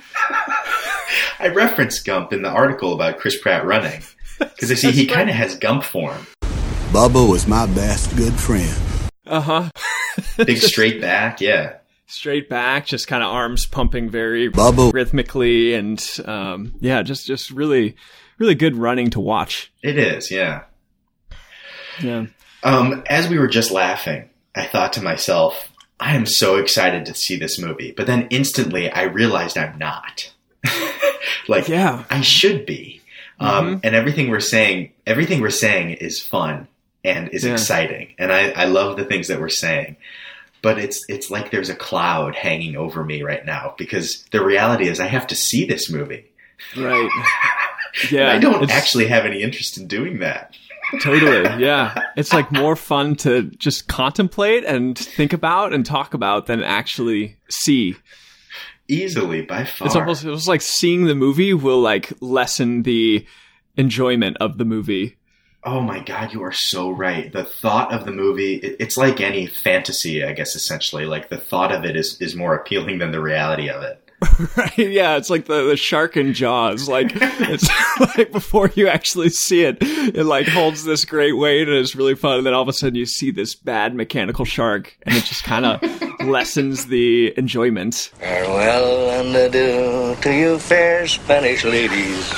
I 1.39 1.47
referenced 1.47 2.05
Gump 2.05 2.33
in 2.33 2.41
the 2.41 2.49
article 2.49 2.93
about 2.93 3.17
Chris 3.17 3.39
Pratt 3.39 3.65
running. 3.65 4.03
Because 4.39 4.71
I 4.71 4.75
see 4.75 4.91
he 4.91 5.05
kind 5.05 5.29
of 5.29 5.35
has 5.35 5.55
Gump 5.55 5.83
form. 5.83 6.27
Bubba 6.91 7.29
was 7.29 7.47
my 7.47 7.65
best 7.67 8.15
good 8.15 8.33
friend. 8.33 8.94
Uh 9.27 9.41
huh. 9.41 9.69
Big 10.45 10.57
straight 10.57 11.01
back, 11.01 11.41
yeah. 11.41 11.77
straight 12.07 12.49
back, 12.49 12.85
just 12.85 13.07
kind 13.07 13.23
of 13.23 13.29
arms 13.31 13.65
pumping 13.65 14.09
very 14.09 14.49
Bubba. 14.49 14.93
rhythmically, 14.93 15.73
and 15.73 16.03
um, 16.25 16.73
yeah, 16.79 17.01
just 17.01 17.25
just 17.27 17.51
really 17.51 17.95
really 18.37 18.55
good 18.55 18.75
running 18.75 19.09
to 19.11 19.19
watch. 19.19 19.71
It 19.81 19.97
is, 19.97 20.29
yeah. 20.31 20.63
Yeah, 22.01 22.25
Um, 22.63 23.03
as 23.07 23.29
we 23.29 23.39
were 23.39 23.47
just 23.47 23.71
laughing, 23.71 24.29
I 24.53 24.65
thought 24.65 24.93
to 24.93 25.01
myself, 25.01 25.71
I 25.99 26.15
am 26.15 26.25
so 26.25 26.57
excited 26.57 27.05
to 27.05 27.13
see 27.15 27.37
this 27.37 27.57
movie. 27.57 27.93
But 27.95 28.05
then 28.07 28.27
instantly 28.31 28.91
I 28.91 29.03
realized 29.03 29.57
I'm 29.57 29.77
not. 29.77 30.33
like, 31.47 31.69
Yeah. 31.69 32.03
I 32.09 32.19
should 32.19 32.65
be. 32.65 33.01
Um, 33.39 33.79
and 33.83 33.95
everything 33.95 34.29
we're 34.29 34.39
saying, 34.41 34.91
everything 35.07 35.39
we're 35.41 35.49
saying 35.49 35.91
is 35.91 36.21
fun 36.21 36.67
and 37.05 37.29
is 37.29 37.43
Yeah. 37.45 37.53
exciting. 37.53 38.13
And 38.17 38.31
I, 38.33 38.49
I 38.51 38.65
love 38.65 38.97
the 38.97 39.05
things 39.05 39.27
that 39.29 39.39
we're 39.39 39.49
saying. 39.49 39.95
But 40.61 40.79
it's 40.79 41.05
it's 41.07 41.29
like 41.29 41.51
there's 41.51 41.69
a 41.69 41.75
cloud 41.75 42.35
hanging 42.35 42.75
over 42.75 43.03
me 43.03 43.21
right 43.21 43.45
now 43.45 43.75
because 43.77 44.23
the 44.31 44.43
reality 44.43 44.87
is 44.87 44.99
I 44.99 45.05
have 45.05 45.27
to 45.27 45.35
see 45.35 45.65
this 45.65 45.89
movie. 45.89 46.25
right. 46.75 47.09
Yeah, 48.11 48.29
I 48.29 48.39
don't 48.39 48.69
actually 48.69 49.07
have 49.07 49.25
any 49.25 49.41
interest 49.41 49.77
in 49.77 49.87
doing 49.87 50.19
that. 50.19 50.53
totally. 51.01 51.63
Yeah, 51.63 51.97
it's 52.17 52.33
like 52.33 52.51
more 52.51 52.75
fun 52.75 53.15
to 53.17 53.43
just 53.43 53.87
contemplate 53.87 54.65
and 54.65 54.97
think 54.97 55.31
about 55.31 55.71
and 55.71 55.85
talk 55.85 56.13
about 56.13 56.47
than 56.47 56.61
actually 56.61 57.37
see. 57.49 57.95
Easily 58.89 59.43
by 59.43 59.63
far. 59.63 59.85
It's 59.87 59.95
almost 59.95 60.25
it's 60.25 60.45
like 60.47 60.61
seeing 60.61 61.05
the 61.05 61.15
movie 61.15 61.53
will 61.53 61.79
like 61.79 62.11
lessen 62.19 62.83
the 62.83 63.25
enjoyment 63.77 64.35
of 64.41 64.57
the 64.57 64.65
movie. 64.65 65.15
Oh 65.65 65.81
my 65.81 65.99
god, 65.99 66.31
you 66.31 66.43
are 66.43 66.51
so 66.51 66.91
right. 66.91 67.33
The 67.33 67.43
thought 67.43 67.91
of 67.91 68.05
the 68.05 68.11
movie, 68.11 68.55
it, 68.57 68.75
it's 68.79 68.97
like 68.97 69.19
any 69.19 69.47
fantasy, 69.47 70.23
I 70.23 70.33
guess, 70.33 70.55
essentially. 70.55 71.05
Like 71.05 71.29
the 71.29 71.39
thought 71.39 71.71
of 71.71 71.83
it 71.85 71.95
is, 71.95 72.21
is 72.21 72.35
more 72.35 72.53
appealing 72.53 72.99
than 72.99 73.11
the 73.11 73.19
reality 73.19 73.67
of 73.67 73.81
it. 73.81 73.99
right? 74.57 74.77
Yeah, 74.77 75.17
it's 75.17 75.31
like 75.31 75.45
the, 75.45 75.63
the 75.63 75.75
shark 75.75 76.17
in 76.17 76.33
Jaws. 76.33 76.87
Like 76.87 77.11
it's 77.15 77.67
like 78.17 78.31
before 78.31 78.71
you 78.75 78.87
actually 78.87 79.29
see 79.29 79.63
it, 79.63 79.77
it 79.81 80.25
like 80.25 80.47
holds 80.47 80.83
this 80.83 81.03
great 81.03 81.33
weight 81.33 81.67
and 81.67 81.77
it's 81.77 81.95
really 81.95 82.15
fun. 82.15 82.37
And 82.37 82.45
then 82.45 82.53
all 82.53 82.61
of 82.61 82.67
a 82.67 82.73
sudden 82.73 82.95
you 82.95 83.07
see 83.07 83.31
this 83.31 83.55
bad 83.55 83.95
mechanical 83.95 84.45
shark, 84.45 84.95
and 85.01 85.15
it 85.15 85.25
just 85.25 85.43
kind 85.43 85.65
of 85.65 85.81
lessens 86.21 86.85
the 86.85 87.33
enjoyment. 87.37 88.11
Farewell 88.19 89.09
and 89.19 89.35
adieu 89.35 90.15
to 90.21 90.31
you 90.31 90.59
fair 90.59 91.07
Spanish 91.07 91.63
ladies. 91.63 92.33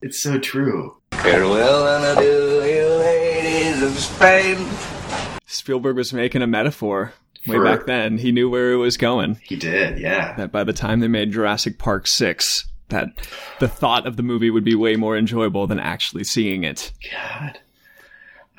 It's 0.00 0.22
so 0.22 0.38
true. 0.38 0.96
Farewell 1.22 1.86
and 1.88 2.18
adieu, 2.18 2.62
you 2.62 2.86
ladies 2.98 3.82
of 3.82 3.92
Spain. 3.98 4.68
Spielberg 5.46 5.96
was 5.96 6.12
making 6.12 6.42
a 6.42 6.46
metaphor 6.46 7.12
way 7.46 7.56
For- 7.56 7.64
back 7.64 7.86
then. 7.86 8.18
He 8.18 8.32
knew 8.32 8.48
where 8.48 8.72
it 8.72 8.76
was 8.76 8.96
going. 8.96 9.38
He 9.42 9.56
did, 9.56 9.98
yeah. 9.98 10.34
That 10.36 10.52
by 10.52 10.64
the 10.64 10.72
time 10.72 11.00
they 11.00 11.08
made 11.08 11.32
Jurassic 11.32 11.78
Park 11.78 12.06
six, 12.06 12.66
that 12.88 13.08
the 13.58 13.68
thought 13.68 14.06
of 14.06 14.16
the 14.16 14.22
movie 14.22 14.50
would 14.50 14.64
be 14.64 14.74
way 14.74 14.96
more 14.96 15.16
enjoyable 15.18 15.66
than 15.66 15.78
actually 15.80 16.24
seeing 16.24 16.64
it. 16.64 16.92
God. 17.12 17.58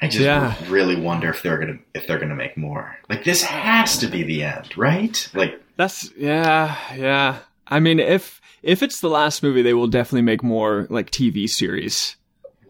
I 0.02 0.08
just 0.08 0.20
Yeah. 0.24 0.54
really 0.70 0.96
wonder 0.96 1.30
if 1.30 1.42
they're 1.42 1.58
gonna 1.58 1.80
if 1.94 2.08
they're 2.08 2.20
gonna 2.20 2.36
make 2.36 2.56
more. 2.58 2.98
Like 3.10 3.24
this 3.24 3.42
has 3.44 3.98
to 3.98 4.08
be 4.08 4.24
the 4.24 4.44
end, 4.44 4.78
right? 4.78 5.28
Like 5.34 5.62
That's 5.78 6.12
yeah, 6.18 6.76
yeah. 6.96 7.38
I 7.68 7.80
mean, 7.80 8.00
if 8.00 8.40
if 8.64 8.84
it's 8.84 9.00
the 9.02 9.10
last 9.10 9.42
movie, 9.44 9.62
they 9.62 9.74
will 9.74 9.88
definitely 9.88 10.22
make 10.22 10.44
more 10.44 10.88
like 10.90 11.10
TV 11.12 11.48
series. 11.48 12.16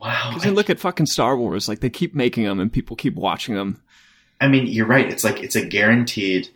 Wow. 0.02 0.30
Because 0.30 0.44
then 0.44 0.56
look 0.56 0.70
at 0.70 0.80
fucking 0.80 1.08
Star 1.08 1.38
Wars. 1.38 1.68
Like 1.68 1.80
they 1.80 1.90
keep 1.90 2.16
making 2.16 2.44
them, 2.44 2.60
and 2.60 2.72
people 2.72 2.96
keep 2.96 3.16
watching 3.16 3.56
them. 3.56 3.82
I 4.42 4.48
mean, 4.48 4.68
you're 4.68 4.86
right. 4.86 5.10
It's 5.10 5.24
like 5.24 5.42
it's 5.44 5.56
a 5.56 5.66
guaranteed 5.66 6.50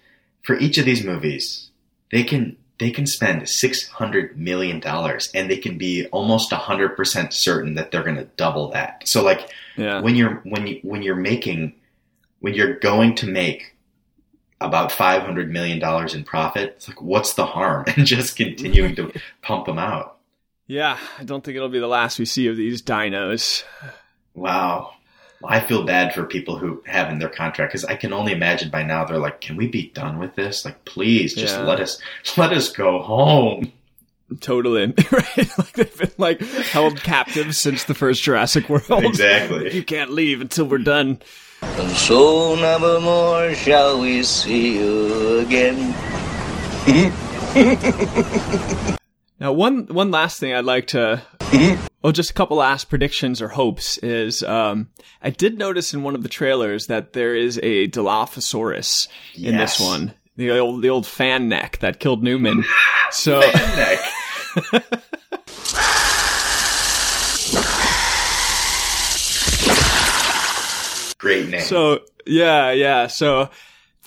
for 0.43 0.57
each 0.57 0.77
of 0.77 0.85
these 0.85 1.03
movies. 1.03 1.69
They 2.11 2.23
can 2.23 2.57
they 2.79 2.91
can 2.91 3.05
spend 3.05 3.47
six 3.47 3.87
hundred 3.87 4.37
million 4.37 4.79
dollars, 4.79 5.29
and 5.33 5.49
they 5.49 5.57
can 5.57 5.77
be 5.77 6.07
almost 6.07 6.51
hundred 6.51 6.95
percent 6.95 7.33
certain 7.33 7.75
that 7.75 7.91
they're 7.91 8.03
going 8.03 8.17
to 8.17 8.29
double 8.37 8.69
that. 8.71 9.07
So, 9.07 9.23
like 9.23 9.49
Yeah, 9.77 10.01
when 10.01 10.15
you're 10.15 10.35
when 10.43 10.67
you 10.67 10.79
when 10.83 11.01
you're 11.01 11.15
making 11.15 11.75
when 12.39 12.53
you're 12.53 12.75
going 12.75 13.15
to 13.15 13.27
make 13.27 13.75
about 14.59 14.91
five 14.91 15.23
hundred 15.23 15.51
million 15.51 15.79
dollars 15.79 16.13
in 16.13 16.23
profit, 16.23 16.73
it's 16.77 16.87
like 16.87 17.01
what's 17.01 17.33
the 17.33 17.45
harm 17.45 17.85
in 17.97 18.05
just 18.05 18.35
continuing 18.35 18.95
to 18.95 19.11
pump 19.41 19.65
them 19.65 19.79
out? 19.79 20.12
Yeah. 20.67 20.97
I 21.19 21.23
don't 21.23 21.43
think 21.43 21.55
it'll 21.55 21.69
be 21.69 21.79
the 21.79 21.87
last 21.87 22.19
we 22.19 22.25
see 22.25 22.47
of 22.47 22.57
these 22.57 22.81
dinos. 22.81 23.63
Wow. 24.33 24.91
I 25.45 25.59
feel 25.59 25.83
bad 25.83 26.13
for 26.13 26.23
people 26.23 26.57
who 26.57 26.81
have 26.85 27.09
in 27.09 27.19
their 27.19 27.27
contract 27.29 27.71
because 27.73 27.83
I 27.83 27.95
can 27.97 28.13
only 28.13 28.31
imagine 28.31 28.69
by 28.69 28.83
now 28.83 29.03
they're 29.03 29.17
like, 29.17 29.41
"Can 29.41 29.57
we 29.57 29.67
be 29.67 29.89
done 29.89 30.17
with 30.17 30.35
this? 30.35 30.63
Like, 30.63 30.85
please, 30.85 31.33
just 31.35 31.57
Yeah. 31.57 31.63
let 31.65 31.81
us 31.81 31.99
let 32.37 32.53
us 32.53 32.71
go 32.71 33.01
home." 33.01 33.71
Totally, 34.39 34.85
right? 35.11 35.49
Like 35.57 35.73
they've 35.73 35.97
been 35.97 36.11
like 36.17 36.39
held 36.41 37.01
captive 37.01 37.55
since 37.57 37.83
the 37.83 37.93
first 37.93 38.23
Jurassic 38.23 38.69
World. 38.69 39.03
Exactly. 39.03 39.75
You 39.75 39.83
can't 39.83 40.11
leave 40.11 40.39
until 40.39 40.65
we're 40.65 40.77
done. 40.77 41.19
And 41.61 41.91
so 41.91 42.55
never 42.55 43.01
more 43.01 43.53
shall 43.53 43.99
we 43.99 44.23
see 44.23 44.77
you 44.79 45.39
again. 45.39 45.93
Now, 49.43 49.51
one 49.51 49.87
one 49.87 50.09
last 50.09 50.39
thing 50.39 50.53
I'd 50.53 50.63
like 50.63 50.87
to, 50.87 51.21
well, 52.01 52.13
just 52.13 52.29
a 52.29 52.33
couple 52.33 52.55
last 52.55 52.85
predictions 52.85 53.41
or 53.41 53.49
hopes 53.49 53.97
is, 53.97 54.41
um, 54.41 54.87
I 55.21 55.31
did 55.31 55.57
notice 55.57 55.93
in 55.93 56.01
one 56.01 56.15
of 56.15 56.23
the 56.23 56.29
trailers 56.29 56.87
that 56.87 57.11
there 57.11 57.35
is 57.35 57.59
a 57.61 57.89
Dilophosaurus 57.89 59.09
in 59.35 59.57
this 59.57 59.81
one, 59.81 60.13
the 60.37 60.57
old 60.57 60.81
the 60.81 60.89
old 60.89 61.05
fan 61.05 61.49
neck 61.49 61.79
that 61.79 61.99
killed 61.99 62.23
Newman. 62.23 62.63
So 63.11 63.41
Neck. 63.41 63.99
Great 71.17 71.49
name. 71.49 71.59
so 71.59 71.99
yeah 72.25 72.71
yeah 72.71 73.07
so. 73.07 73.49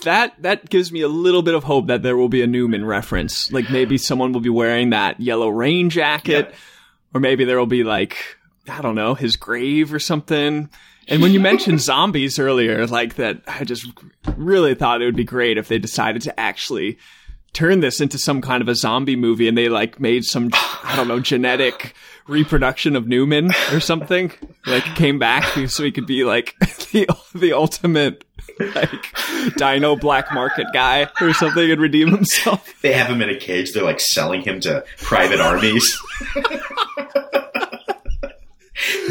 That 0.03 0.33
that 0.43 0.69
gives 0.69 0.91
me 0.91 1.01
a 1.01 1.07
little 1.07 1.41
bit 1.41 1.55
of 1.55 1.63
hope 1.63 1.87
that 1.87 2.03
there 2.03 2.15
will 2.15 2.29
be 2.29 2.41
a 2.43 2.47
Newman 2.47 2.85
reference. 2.85 3.51
Like 3.51 3.69
maybe 3.71 3.97
someone 3.97 4.31
will 4.31 4.41
be 4.41 4.49
wearing 4.49 4.91
that 4.91 5.19
yellow 5.19 5.49
rain 5.49 5.89
jacket, 5.89 6.49
Yeah. 6.51 6.55
or 7.15 7.19
maybe 7.19 7.45
there 7.45 7.57
will 7.57 7.65
be 7.65 7.83
like 7.83 8.17
I 8.69 8.81
don't 8.81 8.95
know 8.95 9.15
his 9.15 9.35
grave 9.35 9.93
or 9.93 9.99
something. 9.99 10.69
And 11.07 11.21
when 11.21 11.31
you 11.31 11.39
mentioned 11.39 11.79
zombies 11.91 12.37
earlier, 12.37 12.85
like 12.85 13.15
that, 13.15 13.41
I 13.47 13.63
just 13.63 13.87
really 14.35 14.75
thought 14.75 15.01
it 15.01 15.05
would 15.05 15.15
be 15.15 15.23
great 15.23 15.57
if 15.57 15.67
they 15.69 15.79
decided 15.79 16.21
to 16.23 16.39
actually 16.39 16.97
turn 17.53 17.79
this 17.79 18.01
into 18.01 18.19
some 18.19 18.41
kind 18.41 18.61
of 18.61 18.67
a 18.67 18.75
zombie 18.75 19.15
movie 19.15 19.47
and 19.47 19.57
they 19.57 19.69
like 19.69 19.99
made 20.01 20.25
some 20.25 20.49
I 20.53 20.93
don't 20.95 21.07
know 21.07 21.19
genetic 21.21 21.95
reproduction 22.27 22.95
of 22.95 23.07
Newman 23.07 23.51
or 23.71 23.79
something. 23.79 24.31
Like 24.67 24.83
came 24.95 25.17
back 25.17 25.43
so 25.69 25.83
he 25.83 25.91
could 25.91 26.05
be 26.05 26.23
like 26.23 26.55
the 26.91 27.07
the 27.33 27.53
ultimate 27.53 28.23
like 28.75 29.53
dino 29.55 29.95
black 29.95 30.33
market 30.33 30.67
guy 30.73 31.07
or 31.21 31.33
something 31.33 31.71
and 31.71 31.81
redeem 31.81 32.09
himself. 32.09 32.73
they 32.81 32.93
have 32.93 33.07
him 33.07 33.21
in 33.21 33.29
a 33.29 33.37
cage. 33.37 33.73
They're 33.73 33.83
like 33.83 33.99
selling 33.99 34.41
him 34.41 34.59
to 34.61 34.83
private 34.97 35.39
armies. 35.39 35.99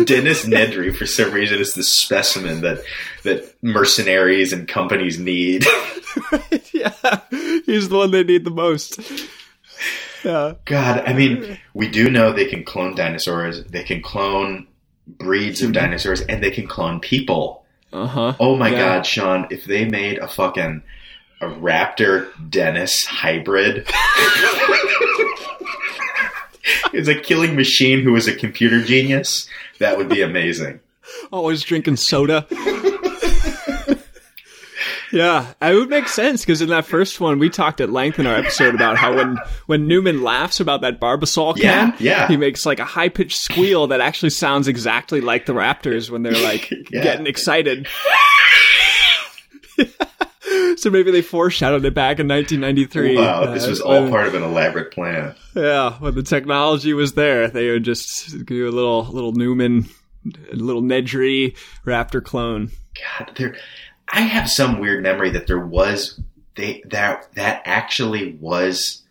Dennis 0.04 0.46
Nedry, 0.46 0.94
for 0.94 1.06
some 1.06 1.32
reason, 1.32 1.58
is 1.58 1.74
the 1.74 1.82
specimen 1.82 2.60
that 2.60 2.82
that 3.24 3.52
mercenaries 3.62 4.52
and 4.52 4.68
companies 4.68 5.18
need. 5.18 5.64
yeah, 6.72 7.20
he's 7.66 7.88
the 7.88 7.96
one 7.96 8.10
they 8.12 8.22
need 8.22 8.44
the 8.44 8.50
most. 8.50 9.00
Yeah. 10.24 10.54
God, 10.64 11.02
I 11.06 11.12
mean, 11.12 11.58
we 11.74 11.88
do 11.88 12.10
know 12.10 12.32
they 12.32 12.46
can 12.46 12.64
clone 12.64 12.94
dinosaurs. 12.94 13.64
They 13.64 13.84
can 13.84 14.02
clone 14.02 14.66
breeds 15.06 15.62
of 15.62 15.66
mm-hmm. 15.66 15.74
dinosaurs, 15.74 16.20
and 16.22 16.42
they 16.42 16.50
can 16.50 16.66
clone 16.66 17.00
people. 17.00 17.65
Uh 17.96 18.06
huh. 18.06 18.34
Oh 18.38 18.56
my 18.56 18.68
Yeah. 18.70 18.78
God, 18.78 19.06
Sean! 19.06 19.46
If 19.50 19.64
they 19.64 19.84
made 19.86 20.18
a 20.18 20.28
fucking 20.28 20.82
a 21.40 21.46
raptor 21.46 22.28
Dennis 22.50 23.04
hybrid. 23.04 23.86
It's 26.92 27.08
a 27.08 27.14
killing 27.14 27.54
machine 27.56 28.00
who 28.02 28.16
is 28.16 28.26
a 28.26 28.34
computer 28.34 28.82
genius. 28.82 29.48
That 29.78 29.98
would 29.98 30.08
be 30.08 30.22
amazing. 30.22 30.80
Always 31.30 31.62
drinking 31.62 31.96
soda. 31.96 32.46
Yeah, 35.12 35.52
it 35.62 35.74
would 35.74 35.88
make 35.90 36.08
sense 36.08 36.42
because 36.42 36.60
in 36.62 36.68
that 36.70 36.84
first 36.86 37.20
one, 37.20 37.38
we 37.38 37.48
talked 37.50 37.80
at 37.80 37.90
length 37.90 38.18
in 38.18 38.26
our 38.26 38.36
episode 38.36 38.74
about 38.74 38.96
how 38.96 39.14
when 39.16 39.38
when 39.66 39.86
Newman 39.86 40.22
laughs 40.22 40.60
about 40.60 40.80
that 40.82 41.00
Barbasol 41.00 41.54
can, 41.56 41.94
yeah. 41.98 42.22
yeah. 42.22 42.28
he 42.28 42.36
makes 42.36 42.66
like 42.66 42.78
a 42.80 42.84
high 42.84 43.08
pitched 43.08 43.38
squeal 43.38 43.86
that 43.88 44.00
actually 44.00 44.30
sounds 44.30 44.68
exactly 44.68 45.20
like 45.20 45.46
the 45.46 45.52
Raptors 45.52 46.10
when 46.10 46.22
they're 46.22 46.32
like 46.32 46.70
Yeah. 46.90 47.02
getting 47.02 47.26
excited. 47.26 47.86
so 50.76 50.90
maybe 50.90 51.10
they 51.10 51.22
foreshadowed 51.22 51.84
it 51.84 51.94
back 51.94 52.18
in 52.20 52.28
1993. 52.28 53.16
Wow, 53.16 53.52
this 53.52 53.66
uh, 53.66 53.70
was 53.70 53.80
all 53.80 54.02
when- 54.02 54.10
part 54.10 54.26
of 54.26 54.34
an 54.34 54.42
elaborate 54.42 54.92
plan. 54.92 55.34
Yeah, 55.54 55.92
when 55.98 56.14
the 56.14 56.22
technology 56.22 56.92
was 56.94 57.14
there, 57.14 57.48
they 57.48 57.70
would 57.70 57.84
just 57.84 58.44
do 58.46 58.68
a 58.68 58.72
little 58.72 59.04
little 59.04 59.32
Newman, 59.32 59.88
a 60.52 60.56
little 60.56 60.82
Nedry 60.82 61.56
Raptor 61.84 62.22
clone. 62.22 62.70
God, 63.18 63.32
there. 63.36 63.56
I 64.08 64.20
have 64.22 64.48
some 64.50 64.78
weird 64.80 65.02
memory 65.02 65.30
that 65.30 65.46
there 65.46 65.58
was 65.64 66.20
they 66.54 66.82
that 66.86 67.28
that 67.34 67.62
actually 67.64 68.34
was 68.40 69.02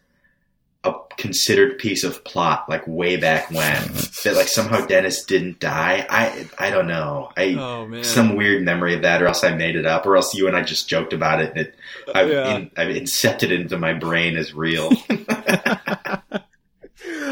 a 0.83 0.93
considered 1.17 1.77
piece 1.79 2.03
of 2.03 2.23
plot, 2.23 2.69
like 2.69 2.85
way 2.87 3.17
back 3.17 3.49
when. 3.51 3.81
that 4.23 4.35
like 4.35 4.47
somehow 4.47 4.85
Dennis 4.85 5.23
didn't 5.25 5.59
die. 5.59 6.05
I 6.09 6.47
I 6.59 6.69
don't 6.69 6.87
know. 6.87 7.31
I 7.35 7.55
Oh 7.57 7.87
man, 7.87 8.03
some 8.03 8.35
weird 8.35 8.63
memory 8.63 8.93
of 8.95 9.01
that, 9.01 9.21
or 9.21 9.27
else 9.27 9.43
I 9.43 9.53
made 9.55 9.75
it 9.75 9.85
up, 9.85 10.05
or 10.05 10.15
else 10.15 10.33
you 10.33 10.47
and 10.47 10.55
I 10.55 10.61
just 10.63 10.87
joked 10.87 11.11
about 11.13 11.41
it. 11.41 11.49
And 11.51 11.59
it 11.59 11.75
I've, 12.13 12.29
Yeah. 12.29 12.55
in, 12.55 12.71
I've 12.77 12.95
incepted 12.95 13.43
it 13.45 13.51
into 13.53 13.77
my 13.77 13.93
brain 13.93 14.37
as 14.37 14.53
real. 14.53 14.91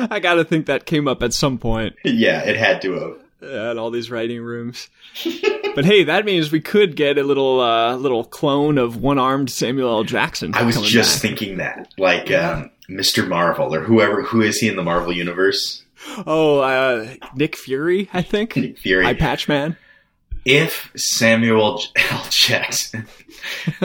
I 0.10 0.20
gotta 0.22 0.44
think 0.44 0.66
that 0.66 0.86
came 0.86 1.08
up 1.08 1.24
at 1.24 1.34
some 1.34 1.58
point 1.58 1.96
yeah, 2.04 2.44
it 2.44 2.58
had 2.58 2.82
to 2.82 2.94
have. 2.94 3.18
in 3.72 3.78
all 3.78 3.92
these 3.92 4.12
writing 4.12 4.42
rooms. 4.42 4.90
but 5.76 5.86
hey, 5.86 6.04
that 6.04 6.26
means 6.26 6.52
we 6.52 6.62
could 6.62 6.96
get 6.96 7.18
a 7.18 7.24
little 7.24 7.60
uh, 7.60 7.96
little 7.96 8.24
clone 8.24 8.78
of 8.78 8.98
one 8.98 9.18
armed 9.20 9.50
Samuel 9.50 9.90
L. 9.90 10.04
Jackson. 10.04 10.54
I 10.56 10.64
was 10.64 10.82
just 10.82 11.16
back. 11.16 11.22
thinking 11.22 11.58
that, 11.58 11.94
like 11.98 12.32
um, 12.32 12.72
Mr. 12.90 13.28
Marvel 13.28 13.74
or 13.74 13.82
whoever. 13.82 14.24
Who 14.24 14.42
is 14.42 14.60
he 14.60 14.68
in 14.68 14.76
the 14.76 14.84
Marvel 14.84 15.14
universe? 15.14 15.84
Oh, 16.28 16.60
uh, 16.60 17.14
Nick 17.36 17.56
Fury, 17.56 18.10
I 18.14 18.22
think. 18.22 18.56
Nick 18.58 18.78
Fury. 18.78 19.06
Eye 19.06 19.14
Patch 19.14 19.48
Man. 19.48 19.78
if 20.46 20.92
Samuel 20.96 21.82
L. 22.12 22.26
Jackson 22.30 23.08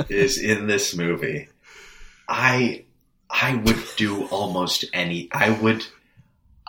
is 0.08 0.38
in 0.38 0.66
this 0.66 0.96
movie, 0.96 1.48
I 2.28 2.84
I 3.30 3.54
would 3.56 3.82
do 3.96 4.26
almost 4.26 4.84
any. 4.92 5.28
I 5.32 5.50
would. 5.50 5.86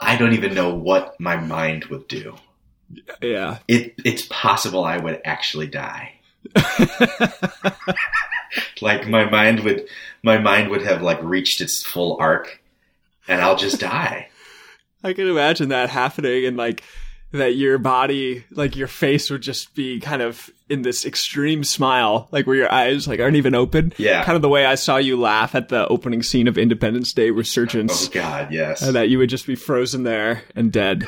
I 0.01 0.15
don't 0.15 0.33
even 0.33 0.53
know 0.53 0.73
what 0.73 1.19
my 1.19 1.35
mind 1.35 1.85
would 1.85 2.07
do. 2.07 2.35
Yeah. 3.21 3.59
It 3.67 3.95
it's 4.03 4.25
possible 4.29 4.83
I 4.83 4.97
would 4.97 5.21
actually 5.25 5.67
die. 5.67 6.13
like 8.81 9.07
my 9.07 9.29
mind 9.29 9.61
would 9.61 9.87
my 10.23 10.37
mind 10.37 10.69
would 10.69 10.83
have 10.83 11.01
like 11.01 11.21
reached 11.21 11.61
its 11.61 11.83
full 11.83 12.17
arc 12.19 12.61
and 13.27 13.41
I'll 13.41 13.57
just 13.57 13.79
die. 13.79 14.29
I 15.03 15.13
can 15.13 15.27
imagine 15.27 15.69
that 15.69 15.89
happening 15.89 16.45
and 16.45 16.57
like 16.57 16.83
that 17.31 17.55
your 17.55 17.77
body, 17.77 18.43
like 18.51 18.75
your 18.75 18.87
face 18.87 19.29
would 19.29 19.41
just 19.41 19.75
be 19.75 19.99
kind 19.99 20.21
of 20.21 20.49
in 20.67 20.81
this 20.81 21.05
extreme 21.05 21.63
smile, 21.63 22.27
like 22.31 22.47
where 22.47 22.55
your 22.55 22.71
eyes 22.71 23.07
like 23.07 23.19
aren't 23.19 23.35
even 23.35 23.53
open. 23.53 23.93
Yeah. 23.97 24.23
Kind 24.23 24.35
of 24.35 24.41
the 24.41 24.49
way 24.49 24.65
I 24.65 24.75
saw 24.75 24.97
you 24.97 25.19
laugh 25.19 25.53
at 25.53 25.69
the 25.69 25.87
opening 25.87 26.23
scene 26.23 26.47
of 26.47 26.57
Independence 26.57 27.13
Day 27.13 27.29
Resurgence. 27.29 28.07
Oh 28.07 28.11
God, 28.11 28.51
yes. 28.51 28.81
And 28.81 28.95
that 28.95 29.09
you 29.09 29.19
would 29.19 29.29
just 29.29 29.45
be 29.45 29.55
frozen 29.55 30.03
there 30.03 30.43
and 30.55 30.71
dead. 30.71 31.05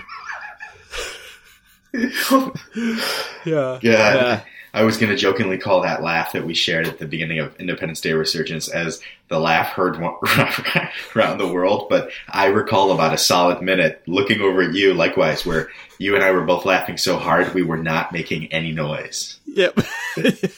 yeah. 3.45 3.79
Yeah. 3.81 4.41
I 4.73 4.83
was 4.83 4.97
going 4.97 5.09
to 5.09 5.17
jokingly 5.17 5.57
call 5.57 5.81
that 5.81 6.01
laugh 6.01 6.31
that 6.31 6.45
we 6.45 6.53
shared 6.53 6.87
at 6.87 6.97
the 6.97 7.05
beginning 7.05 7.39
of 7.39 7.53
Independence 7.59 7.99
Day 7.99 8.13
Resurgence 8.13 8.69
as 8.69 9.01
the 9.27 9.37
laugh 9.37 9.67
heard 9.67 9.97
around 11.15 11.39
the 11.39 11.51
world. 11.51 11.87
But 11.89 12.11
I 12.29 12.45
recall 12.45 12.91
about 12.93 13.13
a 13.13 13.17
solid 13.17 13.61
minute 13.61 14.01
looking 14.07 14.39
over 14.39 14.61
at 14.61 14.73
you, 14.73 14.93
likewise, 14.93 15.45
where 15.45 15.69
you 15.99 16.15
and 16.15 16.23
I 16.23 16.31
were 16.31 16.45
both 16.45 16.63
laughing 16.65 16.97
so 16.97 17.17
hard 17.17 17.53
we 17.53 17.63
were 17.63 17.77
not 17.77 18.13
making 18.13 18.51
any 18.53 18.71
noise. 18.71 19.39
Yep. 19.45 19.75
that, 20.15 20.53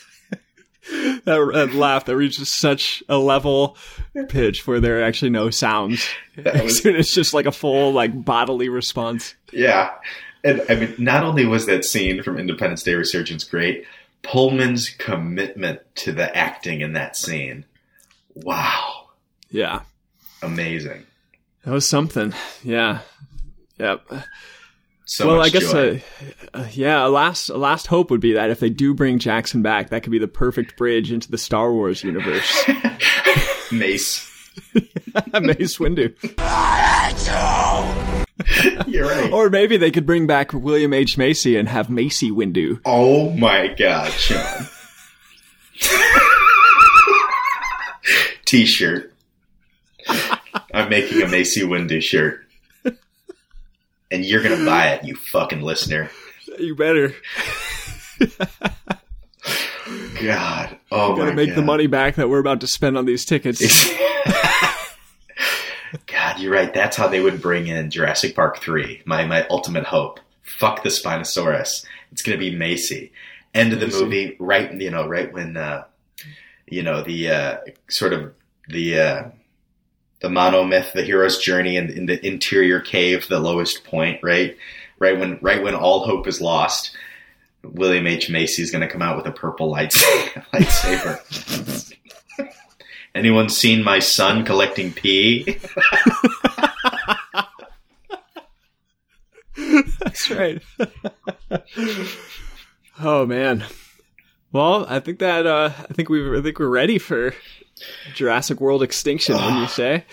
that 1.25 1.73
laugh 1.73 2.05
that 2.05 2.15
reaches 2.15 2.55
such 2.55 3.01
a 3.09 3.17
level 3.17 3.77
pitch 4.29 4.67
where 4.67 4.79
there 4.79 4.99
are 4.99 5.03
actually 5.03 5.31
no 5.31 5.49
sounds. 5.49 6.07
was- 6.37 6.85
it's 6.85 7.13
just 7.15 7.33
like 7.33 7.47
a 7.47 7.51
full 7.51 7.93
like 7.93 8.23
bodily 8.23 8.69
response. 8.69 9.33
Yeah. 9.51 9.91
And 10.43 10.63
I 10.69 10.75
mean, 10.75 10.95
not 10.97 11.23
only 11.23 11.45
was 11.45 11.65
that 11.67 11.85
scene 11.85 12.21
from 12.21 12.37
Independence 12.37 12.83
Day 12.83 12.95
Resurgence 12.95 13.43
great, 13.43 13.85
Pullman's 14.23 14.89
commitment 14.89 15.81
to 15.95 16.11
the 16.11 16.35
acting 16.35 16.81
in 16.81 16.93
that 16.93 17.15
scene. 17.15 17.65
Wow. 18.35 19.09
Yeah. 19.49 19.81
Amazing. 20.41 21.05
That 21.63 21.71
was 21.71 21.87
something. 21.87 22.33
Yeah. 22.63 22.99
Yep. 23.79 24.05
So 25.05 25.27
well, 25.27 25.41
I 25.41 25.49
guess, 25.49 25.71
joy. 25.71 26.01
uh, 26.53 26.57
uh, 26.59 26.67
yeah. 26.71 27.05
A 27.05 27.09
last, 27.09 27.49
a 27.49 27.57
last 27.57 27.87
hope 27.87 28.09
would 28.11 28.21
be 28.21 28.33
that 28.33 28.49
if 28.49 28.59
they 28.59 28.69
do 28.69 28.93
bring 28.93 29.19
Jackson 29.19 29.61
back, 29.61 29.89
that 29.89 30.03
could 30.03 30.11
be 30.11 30.19
the 30.19 30.27
perfect 30.27 30.77
bridge 30.77 31.11
into 31.11 31.29
the 31.29 31.37
Star 31.37 31.71
Wars 31.71 32.03
universe. 32.03 32.63
Mace. 33.71 34.29
Mace 34.73 35.77
Windu. 35.77 36.13
You're 38.87 39.07
right. 39.07 39.31
Or 39.31 39.49
maybe 39.49 39.77
they 39.77 39.91
could 39.91 40.05
bring 40.05 40.25
back 40.27 40.53
William 40.53 40.93
H 40.93 41.17
Macy 41.17 41.55
and 41.55 41.67
have 41.69 41.89
Macy 41.89 42.31
Windu. 42.31 42.79
Oh 42.85 43.29
my 43.31 43.67
god, 43.67 44.11
Sean. 44.11 44.67
T-shirt. 48.45 49.13
I'm 50.73 50.89
making 50.89 51.21
a 51.21 51.27
Macy 51.27 51.61
Windu 51.61 52.01
shirt. 52.01 52.41
And 54.11 54.23
you're 54.25 54.43
gonna 54.43 54.63
buy 54.65 54.89
it, 54.89 55.03
you 55.05 55.15
fucking 55.15 55.61
listener. 55.61 56.09
You 56.59 56.75
better. 56.75 57.15
God. 60.21 60.77
Oh 60.91 61.15
Gotta 61.15 61.31
my 61.31 61.33
make 61.33 61.49
god. 61.49 61.57
the 61.57 61.61
money 61.63 61.87
back 61.87 62.15
that 62.15 62.29
we're 62.29 62.39
about 62.39 62.61
to 62.61 62.67
spend 62.67 62.97
on 62.97 63.05
these 63.05 63.25
tickets. 63.25 63.59
God, 66.07 66.39
you're 66.39 66.51
right. 66.53 66.73
That's 66.73 66.97
how 66.97 67.07
they 67.07 67.19
would 67.21 67.41
bring 67.41 67.67
in 67.67 67.91
Jurassic 67.91 68.35
Park 68.35 68.59
3. 68.59 69.03
My 69.05 69.25
my 69.25 69.45
ultimate 69.47 69.85
hope. 69.85 70.19
Fuck 70.41 70.83
the 70.83 70.89
Spinosaurus. 70.89 71.85
It's 72.11 72.21
gonna 72.21 72.37
be 72.37 72.55
Macy. 72.55 73.11
End 73.53 73.73
of 73.73 73.79
the 73.79 73.87
movie, 73.87 74.35
right 74.39 74.73
you 74.73 74.89
know, 74.89 75.07
right 75.07 75.31
when 75.31 75.57
uh 75.57 75.83
you 76.67 76.81
know, 76.83 77.03
the 77.03 77.29
uh 77.29 77.57
sort 77.89 78.13
of 78.13 78.33
the 78.67 78.99
uh 78.99 79.23
the 80.21 80.29
monomyth, 80.29 80.93
the 80.93 81.03
hero's 81.03 81.37
journey 81.37 81.75
in, 81.77 81.89
in 81.89 82.05
the 82.05 82.25
interior 82.25 82.79
cave, 82.79 83.27
the 83.27 83.39
lowest 83.39 83.83
point, 83.83 84.19
right? 84.23 84.57
Right 84.97 85.19
when 85.19 85.37
right 85.41 85.61
when 85.61 85.75
all 85.75 86.05
hope 86.05 86.27
is 86.27 86.41
lost, 86.41 86.95
William 87.63 88.07
H. 88.07 88.29
Macy 88.29 88.63
is 88.63 88.71
gonna 88.71 88.87
come 88.87 89.01
out 89.01 89.17
with 89.17 89.27
a 89.27 89.31
purple 89.31 89.69
lights- 89.69 90.03
lightsaber. 90.53 91.93
Anyone 93.15 93.49
seen 93.49 93.83
my 93.83 93.99
son 93.99 94.43
collecting 94.43 94.91
pee? 94.91 95.59
That's 99.99 100.29
right. 100.31 100.61
oh 103.01 103.25
man. 103.25 103.63
Well, 104.51 104.85
I 104.87 104.99
think 104.99 105.19
that 105.19 105.45
uh, 105.45 105.71
I 105.77 105.93
think 105.93 106.09
we 106.09 106.37
I 106.37 106.41
think 106.41 106.59
we're 106.59 106.67
ready 106.67 106.97
for 106.97 107.33
Jurassic 108.13 108.59
World 108.59 108.83
Extinction. 108.83 109.35
When 109.35 109.57
you 109.57 109.67
say, 109.67 110.05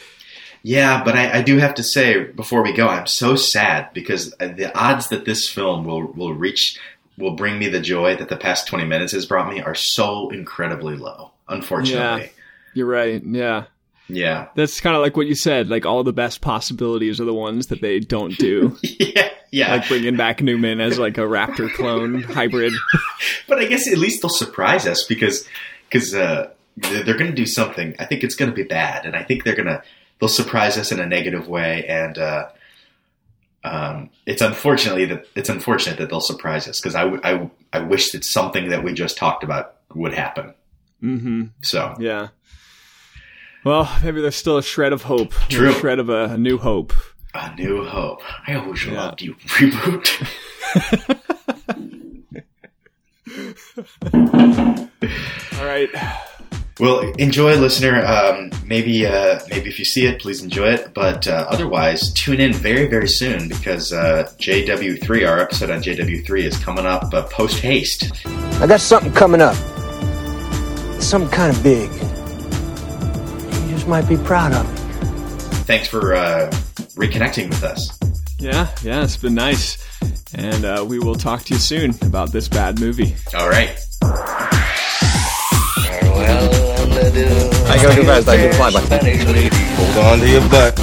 Yeah, 0.62 1.03
but 1.05 1.16
I, 1.16 1.38
I 1.38 1.42
do 1.42 1.59
have 1.59 1.74
to 1.74 1.82
say 1.82 2.24
before 2.24 2.62
we 2.62 2.72
go, 2.72 2.88
I'm 2.88 3.07
so 3.07 3.36
sad 3.36 3.92
because 3.94 4.30
the 4.32 4.70
odds 4.74 5.09
that 5.09 5.24
this 5.24 5.48
film 5.48 5.84
will 5.84 6.07
will 6.12 6.34
reach 6.34 6.78
will 7.16 7.32
bring 7.32 7.59
me 7.59 7.68
the 7.68 7.80
joy 7.80 8.16
that 8.16 8.28
the 8.28 8.36
past 8.36 8.66
20 8.66 8.84
minutes 8.86 9.12
has 9.12 9.26
brought 9.26 9.53
me 9.53 9.61
are 9.61 9.74
so 9.74 10.30
incredibly 10.30 10.96
low. 10.96 11.32
Unfortunately, 11.48 12.30
you're 12.74 12.86
right. 12.86 13.22
Yeah, 13.24 13.64
yeah, 14.08 14.48
that's 14.54 14.80
kind 14.80 14.96
of 14.96 15.02
like 15.02 15.16
what 15.16 15.26
you 15.26 15.34
said. 15.34 15.68
Like 15.68 15.86
all 15.86 16.04
the 16.04 16.12
best 16.12 16.40
possibilities 16.40 17.20
are 17.20 17.24
the 17.24 17.34
ones 17.34 17.68
that 17.68 17.80
they 17.80 18.00
don't 18.00 18.36
do. 18.36 18.76
yeah, 18.82 19.30
yeah. 19.50 19.76
Like 19.76 19.88
bringing 19.88 20.16
back 20.16 20.42
Newman 20.42 20.80
as 20.80 20.98
like 20.98 21.18
a 21.18 21.22
raptor 21.22 21.72
clone 21.72 22.22
hybrid. 22.22 22.72
but 23.48 23.58
I 23.58 23.66
guess 23.66 23.90
at 23.90 23.98
least 23.98 24.22
they'll 24.22 24.30
surprise 24.30 24.86
us 24.86 25.04
because 25.04 25.46
because 25.88 26.14
uh, 26.14 26.50
they're, 26.76 27.16
going 27.16 27.30
to 27.30 27.36
do 27.36 27.46
something. 27.46 27.94
I 27.98 28.04
think 28.04 28.22
it's 28.22 28.34
going 28.34 28.50
to 28.50 28.54
be 28.54 28.62
bad, 28.62 29.06
and 29.06 29.16
I 29.16 29.22
think 29.22 29.44
they're 29.44 29.56
going 29.56 29.68
to 29.68 29.82
they'll 30.20 30.28
surprise 30.28 30.78
us 30.78 30.92
in 30.92 31.00
a 31.00 31.06
negative 31.06 31.48
way. 31.48 31.84
And 31.86 32.18
uh, 32.18 32.48
um, 33.64 34.10
it's 34.26 34.42
unfortunately 34.42 35.06
that 35.06 35.26
it's 35.34 35.48
unfortunate 35.48 35.98
that 35.98 36.10
they'll 36.10 36.20
surprise 36.20 36.68
us 36.68 36.80
because 36.80 36.94
I, 36.94 37.04
w- 37.04 37.20
I 37.24 37.32
w- 37.32 37.50
I 37.72 37.80
wish 37.80 38.12
that 38.12 38.24
something 38.24 38.70
that 38.70 38.84
we 38.84 38.92
just 38.92 39.16
talked 39.16 39.44
about 39.44 39.76
would 39.94 40.14
happen. 40.14 40.54
Mm-hmm. 41.03 41.42
So 41.62 41.94
Yeah. 41.98 42.28
Well, 43.64 43.94
maybe 44.03 44.20
there's 44.22 44.36
still 44.36 44.57
a 44.57 44.62
shred 44.62 44.92
of 44.92 45.03
hope. 45.03 45.34
True. 45.51 45.70
A 45.70 45.74
shred 45.74 45.98
of 45.98 46.09
a, 46.09 46.24
a 46.24 46.38
new 46.38 46.57
hope. 46.59 46.94
a 47.34 47.55
new 47.57 47.84
hope. 47.84 48.22
I 48.46 48.55
always 48.55 48.86
loved 48.86 49.20
you. 49.22 49.34
Reboot. 49.48 50.26
All 55.59 55.66
right. 55.66 55.88
Well, 56.78 57.01
enjoy, 57.18 57.57
listener. 57.57 58.03
Um, 58.07 58.51
maybe, 58.64 59.05
uh, 59.05 59.40
maybe 59.51 59.68
if 59.68 59.78
you 59.78 59.84
see 59.84 60.07
it, 60.07 60.20
please 60.22 60.42
enjoy 60.42 60.68
it. 60.72 60.94
But 60.94 61.28
uh, 61.28 61.46
otherwise, 61.51 62.11
tune 62.14 62.40
in 62.40 62.55
very, 62.55 62.86
very 62.86 63.09
soon 63.09 63.51
because 63.51 63.92
uh, 63.92 64.32
JW3, 64.38 65.28
our 65.28 65.40
episode 65.40 65.68
on 65.70 65.82
JW3, 65.82 66.42
is 66.44 66.57
coming 66.59 66.86
up 66.86 67.12
uh, 67.12 67.24
post 67.24 67.61
haste. 67.61 68.11
I 68.26 68.66
got 68.66 68.80
something 68.80 69.12
coming 69.12 69.42
up. 69.42 69.57
Something 71.01 71.30
kind 71.30 71.57
of 71.57 71.62
big. 71.62 71.90
You 71.90 73.74
just 73.74 73.88
might 73.88 74.09
be 74.09 74.16
proud 74.16 74.53
of 74.53 74.64
me. 74.70 74.76
Thanks 75.64 75.88
for 75.88 76.14
uh, 76.14 76.51
reconnecting 76.94 77.48
with 77.48 77.64
us. 77.64 77.98
Yeah, 78.38 78.68
yeah, 78.82 79.03
it's 79.03 79.16
been 79.16 79.34
nice. 79.34 79.78
And 80.34 80.64
uh, 80.64 80.84
we 80.88 80.98
will 81.01 81.16
talk 81.16 81.42
to 81.44 81.55
you 81.55 81.61
soon 81.61 81.94
about 82.03 82.30
this 82.32 82.48
bad 82.48 82.78
movie. 82.78 83.16
All 83.36 83.48
right. 83.48 83.76
I 87.72 87.78
go 87.82 87.94
too 87.94 88.05
fast, 88.05 88.28
I 88.28 88.36
can 88.36 88.53
fly 88.55 88.70
by. 88.70 88.80
Hold 88.80 89.98
on 90.07 90.18
to 90.20 90.28
your 90.28 90.48
butt. 90.48 90.78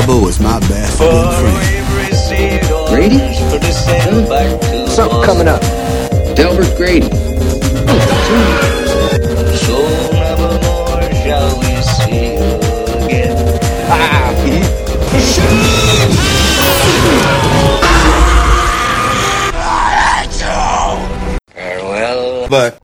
Bubba 0.00 0.16
was 0.24 0.40
my 0.40 0.58
best 0.60 0.98
good 0.98 1.34
friend. 1.40 2.60
Grady? 2.88 3.18
Something 4.88 5.22
coming 5.22 5.46
up. 5.46 5.60
Delbert 6.34 6.74
Grady. 6.74 7.10
So 9.60 9.76
never 10.12 10.56
more 10.64 11.02
shall 11.20 11.52
we 11.60 11.82
see 11.82 12.32
you 12.32 12.48
again. 13.04 13.36
Farewell. 21.52 22.48
But 22.48 22.78